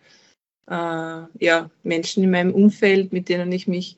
äh, 0.67 1.45
ja, 1.45 1.69
Menschen 1.83 2.23
in 2.23 2.31
meinem 2.31 2.53
Umfeld, 2.53 3.13
mit 3.13 3.29
denen 3.29 3.51
ich 3.51 3.67
mich 3.67 3.97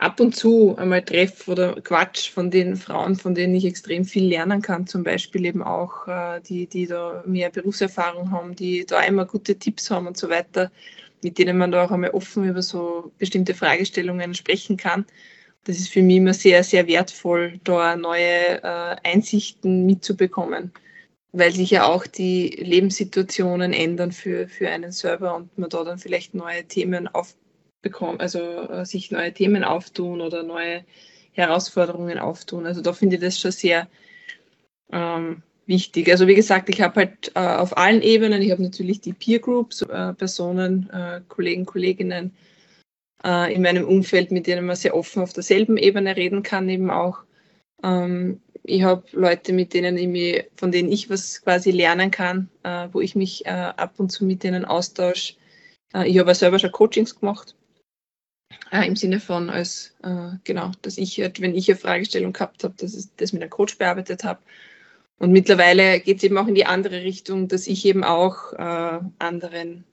ab 0.00 0.18
und 0.18 0.34
zu 0.34 0.76
einmal 0.76 1.02
treffe 1.02 1.50
oder 1.50 1.74
Quatsch 1.82 2.30
von 2.30 2.50
den 2.50 2.76
Frauen, 2.76 3.16
von 3.16 3.34
denen 3.34 3.54
ich 3.54 3.66
extrem 3.66 4.06
viel 4.06 4.24
lernen 4.24 4.62
kann, 4.62 4.86
zum 4.86 5.04
Beispiel 5.04 5.44
eben 5.44 5.62
auch 5.62 6.08
äh, 6.08 6.40
die, 6.40 6.66
die 6.66 6.86
da 6.86 7.22
mehr 7.26 7.50
Berufserfahrung 7.50 8.30
haben, 8.30 8.56
die 8.56 8.86
da 8.86 9.02
immer 9.02 9.26
gute 9.26 9.56
Tipps 9.56 9.90
haben 9.90 10.06
und 10.06 10.16
so 10.16 10.30
weiter, 10.30 10.72
mit 11.22 11.36
denen 11.38 11.58
man 11.58 11.70
da 11.70 11.84
auch 11.84 11.90
einmal 11.90 12.10
offen 12.10 12.44
über 12.48 12.62
so 12.62 13.12
bestimmte 13.18 13.54
Fragestellungen 13.54 14.34
sprechen 14.34 14.78
kann. 14.78 15.04
Das 15.64 15.76
ist 15.76 15.90
für 15.90 16.02
mich 16.02 16.16
immer 16.16 16.32
sehr, 16.32 16.64
sehr 16.64 16.86
wertvoll, 16.86 17.60
da 17.64 17.94
neue 17.94 18.62
äh, 18.62 18.96
Einsichten 19.04 19.84
mitzubekommen, 19.84 20.72
weil 21.32 21.52
sich 21.52 21.70
ja 21.70 21.84
auch 21.84 22.06
die 22.06 22.48
Lebenssituationen 22.48 23.74
ändern 23.74 24.12
für, 24.12 24.48
für 24.48 24.70
einen 24.70 24.92
selber 24.92 25.36
und 25.36 25.58
man 25.58 25.68
da 25.68 25.84
dann 25.84 25.98
vielleicht 25.98 26.32
neue 26.32 26.64
Themen 26.64 27.06
aufbekommt, 27.80 28.20
also 28.20 28.38
äh, 28.38 28.84
sich 28.84 29.10
neue 29.10 29.32
Themen 29.32 29.64
auftun 29.64 30.20
oder 30.20 30.42
neue 30.42 30.84
Herausforderungen 31.32 32.18
auftun. 32.18 32.66
Also 32.66 32.82
da 32.82 32.92
finde 32.92 33.16
ich 33.16 33.22
das 33.22 33.40
schon 33.40 33.52
sehr 33.52 33.88
ähm, 34.92 35.42
wichtig. 35.66 36.10
Also 36.10 36.26
wie 36.26 36.34
gesagt, 36.34 36.68
ich 36.68 36.82
habe 36.82 37.00
halt 37.00 37.32
äh, 37.34 37.40
auf 37.40 37.76
allen 37.76 38.02
Ebenen, 38.02 38.42
ich 38.42 38.50
habe 38.50 38.62
natürlich 38.62 39.00
die 39.00 39.14
Peer 39.14 39.38
Groups, 39.38 39.82
äh, 39.82 40.12
Personen, 40.12 40.90
äh, 40.90 41.22
Kollegen, 41.28 41.64
Kolleginnen, 41.64 42.34
äh, 43.24 43.54
in 43.54 43.62
meinem 43.62 43.86
Umfeld, 43.86 44.30
mit 44.30 44.46
denen 44.46 44.66
man 44.66 44.76
sehr 44.76 44.94
offen 44.94 45.22
auf 45.22 45.32
derselben 45.32 45.76
Ebene 45.78 46.16
reden 46.16 46.42
kann, 46.42 46.68
eben 46.68 46.90
auch. 46.90 47.20
Ähm, 47.82 48.40
ich 48.64 48.82
habe 48.82 49.04
Leute, 49.12 49.54
mit 49.54 49.72
denen 49.72 49.96
ich 49.96 50.06
mich, 50.06 50.44
von 50.56 50.70
denen 50.70 50.92
ich 50.92 51.08
was 51.08 51.40
quasi 51.40 51.70
lernen 51.70 52.10
kann, 52.10 52.50
äh, 52.62 52.88
wo 52.92 53.00
ich 53.00 53.16
mich 53.16 53.46
ab 53.46 53.94
und 53.96 54.10
zu 54.10 54.26
mit 54.26 54.42
denen 54.42 54.66
austausche. 54.66 55.34
Ich 56.04 56.18
habe 56.18 56.34
selber 56.34 56.58
schon 56.58 56.70
Coachings 56.70 57.18
gemacht. 57.18 57.56
Äh, 58.70 58.86
Im 58.86 58.96
Sinne 58.96 59.20
von, 59.20 59.50
als 59.50 59.96
äh, 60.02 60.36
genau, 60.44 60.72
dass 60.82 60.98
ich, 60.98 61.20
halt, 61.20 61.40
wenn 61.40 61.54
ich 61.54 61.68
eine 61.68 61.78
Fragestellung 61.78 62.32
gehabt 62.32 62.64
habe, 62.64 62.74
dass 62.76 62.94
ich 62.94 63.06
das 63.16 63.32
mit 63.32 63.42
einem 63.42 63.50
Coach 63.50 63.78
bearbeitet 63.78 64.24
habe. 64.24 64.40
Und 65.18 65.32
mittlerweile 65.32 66.00
geht 66.00 66.18
es 66.18 66.22
eben 66.22 66.38
auch 66.38 66.46
in 66.46 66.54
die 66.54 66.66
andere 66.66 67.02
Richtung, 67.02 67.48
dass 67.48 67.66
ich 67.66 67.84
eben 67.84 68.04
auch 68.04 68.54
anderen 68.54 69.84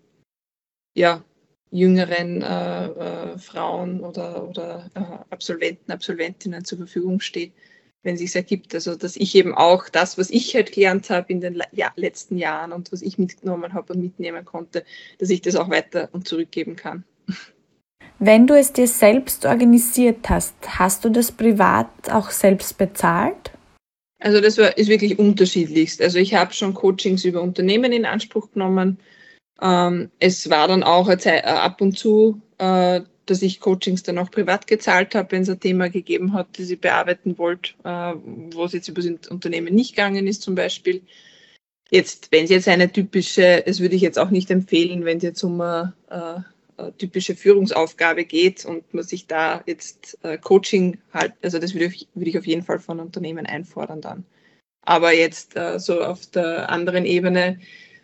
ja, 0.93 1.24
jüngeren 1.72 2.41
äh, 2.41 2.86
äh, 2.88 3.38
Frauen 3.38 4.01
oder, 4.01 4.47
oder 4.47 4.89
äh, 4.95 4.99
Absolventen, 5.30 5.91
Absolventinnen 5.91 6.63
zur 6.63 6.78
Verfügung 6.80 7.20
stehe, 7.20 7.51
wenn 8.03 8.15
es 8.15 8.22
sich 8.22 8.36
ergibt. 8.36 8.74
Also 8.74 8.95
dass 8.95 9.15
ich 9.15 9.36
eben 9.36 9.53
auch 9.53 9.89
das, 9.89 10.18
was 10.18 10.30
ich 10.30 10.55
halt 10.55 10.72
gelernt 10.72 11.09
habe 11.09 11.32
in 11.32 11.41
den 11.41 11.61
ja, 11.72 11.91
letzten 11.95 12.38
Jahren 12.38 12.72
und 12.72 12.91
was 12.91 13.01
ich 13.01 13.18
mitgenommen 13.18 13.74
habe 13.74 13.93
und 13.93 14.01
mitnehmen 14.01 14.45
konnte, 14.45 14.84
dass 15.20 15.30
ich 15.30 15.41
das 15.41 15.55
auch 15.55 15.70
weiter 15.70 16.09
und 16.13 16.28
zurückgeben 16.28 16.76
kann. 16.76 17.03
Wenn 18.20 18.47
du 18.47 18.55
es 18.55 18.74
dir 18.74 18.88
selbst 18.88 19.45
organisiert 19.45 20.30
hast, 20.30 20.55
hast 20.65 21.05
du 21.05 21.09
das 21.09 21.32
privat 21.32 21.88
auch 22.11 22.32
selbst 22.32 22.78
bezahlt? 22.78 23.51
Also 24.20 24.41
das 24.41 24.57
war, 24.57 24.76
ist 24.78 24.89
wirklich 24.89 25.20
unterschiedlichst. 25.20 26.01
Also 26.01 26.18
ich 26.18 26.34
habe 26.34 26.53
schon 26.53 26.74
Coachings 26.74 27.24
über 27.24 27.41
Unternehmen 27.41 27.91
in 27.91 28.05
Anspruch 28.05 28.51
genommen 28.51 28.97
ähm, 29.61 30.11
es 30.20 30.49
war 30.49 30.68
dann 30.68 30.84
auch 30.84 31.07
Zeit, 31.18 31.43
äh, 31.43 31.47
ab 31.47 31.82
und 31.82 31.97
zu, 31.97 32.41
äh, 32.57 33.01
dass 33.26 33.41
ich 33.41 33.59
Coachings 33.59 34.03
dann 34.03 34.18
auch 34.18 34.32
privat 34.32 34.68
gezahlt 34.68 35.15
habe, 35.15 35.32
wenn 35.32 35.41
es 35.41 35.49
ein 35.49 35.59
Thema 35.59 35.89
gegeben 35.89 36.34
hat, 36.34 36.47
das 36.57 36.70
ich 36.70 36.80
bearbeiten 36.80 37.38
wollte, 37.38 37.74
äh, 37.84 38.13
wo 38.53 38.65
es 38.65 38.74
jetzt 38.74 38.88
über 38.88 39.01
das 39.01 39.28
Unternehmen 39.30 39.74
nicht 39.74 39.95
gegangen 39.95 40.28
ist 40.28 40.43
zum 40.43 40.55
Beispiel. 40.55 41.01
Jetzt, 41.89 42.32
wenn 42.32 42.43
es 42.43 42.49
jetzt 42.49 42.68
eine 42.68 42.91
typische, 42.91 43.63
das 43.65 43.80
würde 43.80 43.95
ich 43.95 44.01
jetzt 44.01 44.20
auch 44.20 44.30
nicht 44.30 44.51
empfehlen, 44.51 45.05
wenn 45.05 45.18
es 45.18 45.24
jetzt 45.24 45.43
um 45.43 45.59
eine, 45.61 45.93
eine, 46.09 46.45
typische 46.97 47.36
Führungsaufgabe 47.36 48.25
geht 48.25 48.65
und 48.65 48.93
man 48.93 49.03
sich 49.03 49.28
da 49.28 49.63
jetzt 49.65 50.17
äh, 50.23 50.38
Coaching 50.38 50.99
halt, 51.13 51.34
also 51.41 51.59
das 51.59 51.73
würde 51.73 51.86
ich, 51.86 52.07
würde 52.13 52.30
ich 52.30 52.38
auf 52.38 52.47
jeden 52.47 52.63
Fall 52.63 52.80
von 52.80 52.99
Unternehmen 52.99 53.45
einfordern 53.45 54.01
dann. 54.01 54.25
Aber 54.82 55.13
jetzt 55.13 55.57
äh, 55.57 55.80
so 55.80 56.01
auf 56.03 56.28
der 56.28 56.69
anderen 56.69 57.05
Ebene, 57.05 57.59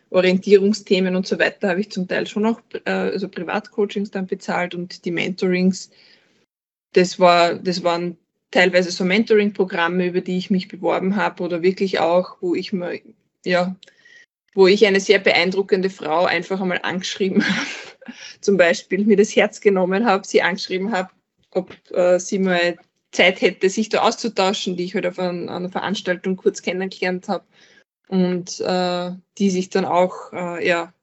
Orientierungsthemen 0.09 1.15
und 1.15 1.25
so 1.25 1.39
weiter 1.39 1.69
habe 1.69 1.79
ich 1.79 1.91
zum 1.91 2.07
Teil 2.07 2.27
schon 2.27 2.57
äh, 2.85 2.91
also 2.91 3.27
Privatcoachings 3.27 4.11
dann 4.11 4.27
bezahlt 4.27 4.75
und 4.75 5.05
die 5.05 5.11
Mentorings, 5.11 5.89
das 6.93 7.19
war, 7.19 7.55
das 7.55 7.83
waren 7.83 8.17
teilweise 8.51 8.91
so 8.91 9.03
Mentoring-Programme, 9.03 10.07
über 10.07 10.21
die 10.21 10.37
ich 10.37 10.51
mich 10.51 10.67
beworben 10.67 11.15
habe 11.15 11.43
oder 11.43 11.63
wirklich 11.63 11.99
auch, 11.99 12.37
wo 12.41 12.53
ich 12.53 12.71
mir, 12.71 13.01
ja, 13.43 13.75
wo 14.53 14.67
ich 14.67 14.85
eine 14.85 14.99
sehr 14.99 15.19
beeindruckende 15.19 15.89
Frau 15.89 16.25
einfach 16.25 16.61
einmal 16.61 16.81
angeschrieben 16.83 17.43
habe, 17.47 17.67
zum 18.41 18.57
Beispiel 18.57 19.05
mir 19.05 19.17
das 19.17 19.35
Herz 19.35 19.61
genommen 19.61 20.05
habe, 20.05 20.25
sie 20.25 20.41
angeschrieben 20.41 20.91
habe, 20.91 21.09
ob 21.51 21.75
äh, 21.91 22.19
sie 22.19 22.39
mal 22.39 22.77
Zeit 23.11 23.41
hätte, 23.41 23.69
sich 23.69 23.89
da 23.89 24.01
auszutauschen, 24.01 24.75
die 24.75 24.85
ich 24.85 24.95
halt 24.95 25.05
auf 25.05 25.19
ein, 25.19 25.49
einer 25.49 25.69
Veranstaltung 25.69 26.35
kurz 26.35 26.61
kennengelernt 26.61 27.29
habe 27.29 27.45
und 28.07 28.59
äh, 28.59 29.11
die 29.37 29.49
sich 29.49 29.69
dann 29.69 29.85
auch 29.85 30.33
äh, 30.33 30.67
ja, 30.67 30.93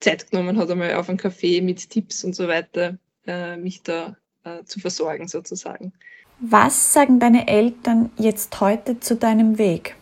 Zeit 0.00 0.30
genommen 0.30 0.58
hat, 0.58 0.70
einmal 0.70 0.94
auf 0.94 1.08
einen 1.08 1.18
Café 1.18 1.62
mit 1.62 1.90
Tipps 1.90 2.24
und 2.24 2.34
so 2.34 2.48
weiter, 2.48 2.98
äh, 3.26 3.56
mich 3.56 3.82
da 3.82 4.16
äh, 4.44 4.64
zu 4.64 4.80
versorgen 4.80 5.28
sozusagen. 5.28 5.92
Was 6.40 6.92
sagen 6.92 7.20
deine 7.20 7.48
Eltern 7.48 8.10
jetzt 8.16 8.60
heute 8.60 8.98
zu 8.98 9.14
deinem 9.14 9.58
Weg? 9.58 9.94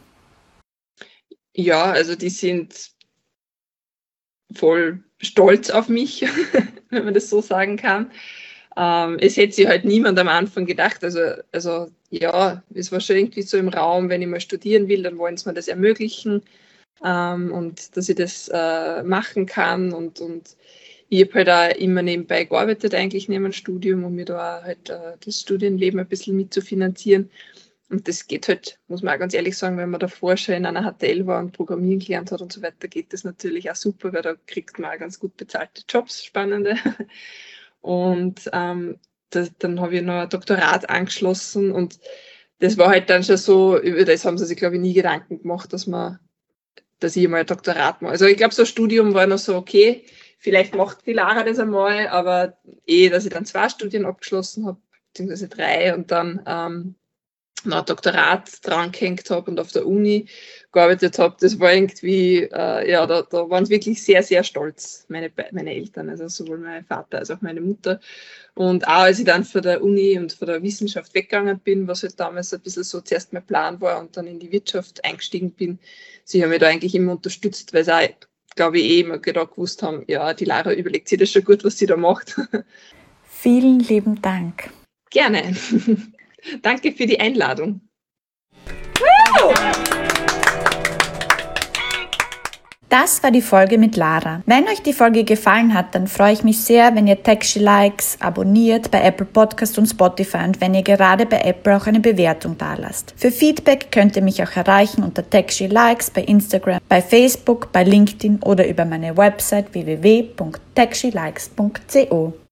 Ja, 1.52 1.90
also 1.90 2.14
die 2.14 2.30
sind 2.30 2.92
voll 4.54 5.00
stolz 5.20 5.70
auf 5.70 5.88
mich, 5.88 6.24
wenn 6.90 7.04
man 7.04 7.14
das 7.14 7.30
so 7.30 7.40
sagen 7.40 7.76
kann. 7.76 8.10
Ähm, 8.76 9.18
es 9.20 9.36
hätte 9.36 9.54
sich 9.54 9.66
halt 9.66 9.84
niemand 9.84 10.18
am 10.18 10.28
Anfang 10.28 10.64
gedacht. 10.66 11.02
Also, 11.02 11.20
also 11.52 11.88
ja, 12.10 12.62
es 12.74 12.92
war 12.92 13.00
schon 13.00 13.16
irgendwie 13.16 13.42
so 13.42 13.56
im 13.56 13.68
Raum, 13.68 14.08
wenn 14.08 14.22
ich 14.22 14.28
mal 14.28 14.40
studieren 14.40 14.88
will, 14.88 15.02
dann 15.02 15.18
wollen 15.18 15.36
sie 15.36 15.48
mir 15.48 15.54
das 15.54 15.68
ermöglichen 15.68 16.42
ähm, 17.04 17.52
und 17.52 17.96
dass 17.96 18.08
ich 18.08 18.16
das 18.16 18.48
äh, 18.52 19.02
machen 19.02 19.46
kann. 19.46 19.92
Und, 19.92 20.20
und 20.20 20.56
ich 21.08 21.22
habe 21.22 21.34
halt 21.34 21.50
auch 21.50 21.80
immer 21.80 22.02
nebenbei 22.02 22.44
gearbeitet, 22.44 22.94
eigentlich 22.94 23.28
neben 23.28 23.44
dem 23.44 23.52
Studium, 23.52 24.04
um 24.04 24.14
mir 24.14 24.26
da 24.26 24.62
halt 24.62 24.90
äh, 24.90 25.16
das 25.24 25.40
Studienleben 25.40 25.98
ein 25.98 26.08
bisschen 26.08 26.36
mitzufinanzieren. 26.36 27.30
Und 27.90 28.06
das 28.06 28.26
geht 28.26 28.48
halt, 28.48 28.78
muss 28.88 29.02
man 29.02 29.14
auch 29.14 29.18
ganz 29.18 29.32
ehrlich 29.32 29.56
sagen, 29.56 29.78
wenn 29.78 29.88
man 29.88 30.00
davor 30.00 30.36
schon 30.36 30.56
in 30.56 30.66
einer 30.66 30.92
HTL 30.92 31.26
war 31.26 31.40
und 31.40 31.52
Programmieren 31.52 32.00
gelernt 32.00 32.30
hat 32.30 32.42
und 32.42 32.52
so 32.52 32.60
weiter, 32.60 32.86
geht 32.86 33.12
das 33.14 33.24
natürlich 33.24 33.70
auch 33.70 33.76
super, 33.76 34.12
weil 34.12 34.22
da 34.22 34.34
kriegt 34.46 34.78
man 34.78 34.90
auch 34.94 34.98
ganz 34.98 35.18
gut 35.18 35.36
bezahlte 35.36 35.82
Jobs, 35.88 36.22
spannende. 36.24 36.76
Und 37.80 38.50
ähm, 38.52 38.98
das, 39.30 39.52
dann 39.58 39.80
habe 39.80 39.96
ich 39.96 40.02
noch 40.02 40.22
ein 40.22 40.28
Doktorat 40.28 40.90
angeschlossen 40.90 41.70
und 41.70 42.00
das 42.58 42.76
war 42.76 42.88
halt 42.88 43.08
dann 43.08 43.22
schon 43.22 43.36
so, 43.36 43.78
über 43.80 44.04
das 44.04 44.24
haben 44.24 44.36
sie 44.36 44.46
sich, 44.46 44.58
glaube 44.58 44.76
ich, 44.76 44.80
nie 44.80 44.94
Gedanken 44.94 45.42
gemacht, 45.42 45.72
dass 45.72 45.86
man, 45.86 46.18
dass 46.98 47.14
ich 47.14 47.28
mal 47.28 47.40
ein 47.40 47.46
Doktorat 47.46 48.02
mache. 48.02 48.12
Also 48.12 48.26
ich 48.26 48.36
glaube, 48.36 48.54
so 48.54 48.62
ein 48.62 48.66
Studium 48.66 49.14
war 49.14 49.26
noch 49.26 49.38
so, 49.38 49.54
okay, 49.56 50.04
vielleicht 50.38 50.74
macht 50.74 51.06
die 51.06 51.12
Lara 51.12 51.44
das 51.44 51.58
einmal, 51.58 52.08
aber 52.08 52.58
eh, 52.86 53.10
dass 53.10 53.26
ich 53.26 53.32
dann 53.32 53.44
zwei 53.44 53.68
Studien 53.68 54.06
abgeschlossen 54.06 54.66
habe, 54.66 54.80
beziehungsweise 55.12 55.48
drei 55.48 55.94
und 55.94 56.10
dann 56.10 56.42
ähm, 56.46 56.94
noch 57.64 57.84
Doktorat 57.84 58.64
dran 58.66 58.92
gehängt 58.92 59.28
habe 59.30 59.50
und 59.50 59.60
auf 59.60 59.72
der 59.72 59.86
Uni 59.86 60.26
gearbeitet 60.72 61.18
habe, 61.18 61.36
das 61.40 61.58
war 61.58 61.72
irgendwie, 61.72 62.42
äh, 62.42 62.90
ja, 62.90 63.06
da, 63.06 63.22
da 63.22 63.48
waren 63.48 63.64
sie 63.64 63.72
wirklich 63.72 64.02
sehr, 64.02 64.22
sehr 64.22 64.44
stolz, 64.44 65.06
meine, 65.08 65.30
meine 65.52 65.74
Eltern, 65.74 66.10
also 66.10 66.28
sowohl 66.28 66.58
mein 66.58 66.84
Vater 66.84 67.18
als 67.18 67.30
auch 67.30 67.40
meine 67.40 67.60
Mutter. 67.60 68.00
Und 68.54 68.86
auch 68.86 69.04
als 69.04 69.18
ich 69.18 69.24
dann 69.24 69.44
von 69.44 69.62
der 69.62 69.82
Uni 69.82 70.18
und 70.18 70.32
von 70.32 70.48
der 70.48 70.62
Wissenschaft 70.62 71.14
weggegangen 71.14 71.58
bin, 71.60 71.88
was 71.88 72.02
halt 72.02 72.18
damals 72.20 72.52
ein 72.52 72.60
bisschen 72.60 72.84
so 72.84 73.00
zuerst 73.00 73.32
mein 73.32 73.46
Plan 73.46 73.80
war 73.80 74.00
und 74.00 74.16
dann 74.16 74.26
in 74.26 74.38
die 74.38 74.52
Wirtschaft 74.52 75.04
eingestiegen 75.04 75.52
bin, 75.52 75.78
sie 76.24 76.42
haben 76.42 76.50
mich 76.50 76.60
da 76.60 76.68
eigentlich 76.68 76.94
immer 76.94 77.12
unterstützt, 77.12 77.72
weil 77.72 77.84
sie 77.84 77.94
auch, 77.94 78.08
glaube 78.56 78.78
ich, 78.78 78.84
eh 78.84 79.00
immer 79.00 79.18
genau 79.18 79.46
gewusst 79.46 79.82
haben, 79.82 80.04
ja, 80.06 80.34
die 80.34 80.44
Lara 80.44 80.72
überlegt 80.72 81.08
sich 81.08 81.18
das 81.18 81.30
schon 81.30 81.44
gut, 81.44 81.64
was 81.64 81.78
sie 81.78 81.86
da 81.86 81.96
macht. 81.96 82.36
Vielen 83.22 83.80
lieben 83.80 84.20
Dank. 84.20 84.70
Gerne. 85.10 85.56
Danke 86.62 86.92
für 86.92 87.06
die 87.06 87.20
Einladung. 87.20 87.80
Das 92.88 93.22
war 93.22 93.30
die 93.30 93.42
Folge 93.42 93.76
mit 93.76 93.96
Lara. 93.96 94.40
Wenn 94.46 94.64
euch 94.64 94.80
die 94.80 94.94
Folge 94.94 95.24
gefallen 95.24 95.74
hat, 95.74 95.94
dann 95.94 96.06
freue 96.06 96.32
ich 96.32 96.42
mich 96.42 96.58
sehr, 96.58 96.94
wenn 96.94 97.06
ihr 97.06 97.22
Taxi 97.22 97.58
Likes 97.58 98.16
abonniert 98.18 98.90
bei 98.90 99.02
Apple 99.02 99.26
Podcast 99.26 99.76
und 99.76 99.84
Spotify 99.86 100.38
und 100.38 100.58
wenn 100.62 100.74
ihr 100.74 100.82
gerade 100.82 101.26
bei 101.26 101.40
Apple 101.40 101.76
auch 101.76 101.86
eine 101.86 102.00
Bewertung 102.00 102.56
dalasst. 102.56 103.12
Für 103.14 103.30
Feedback 103.30 103.92
könnt 103.92 104.16
ihr 104.16 104.22
mich 104.22 104.42
auch 104.42 104.56
erreichen 104.56 105.02
unter 105.02 105.28
Taxi 105.28 105.66
Likes 105.66 106.10
bei 106.10 106.22
Instagram, 106.22 106.78
bei 106.88 107.02
Facebook, 107.02 107.70
bei 107.72 107.84
LinkedIn 107.84 108.40
oder 108.42 108.66
über 108.66 108.86
meine 108.86 109.14
Website 109.14 109.74
www.taxilikes.co. 109.74 112.32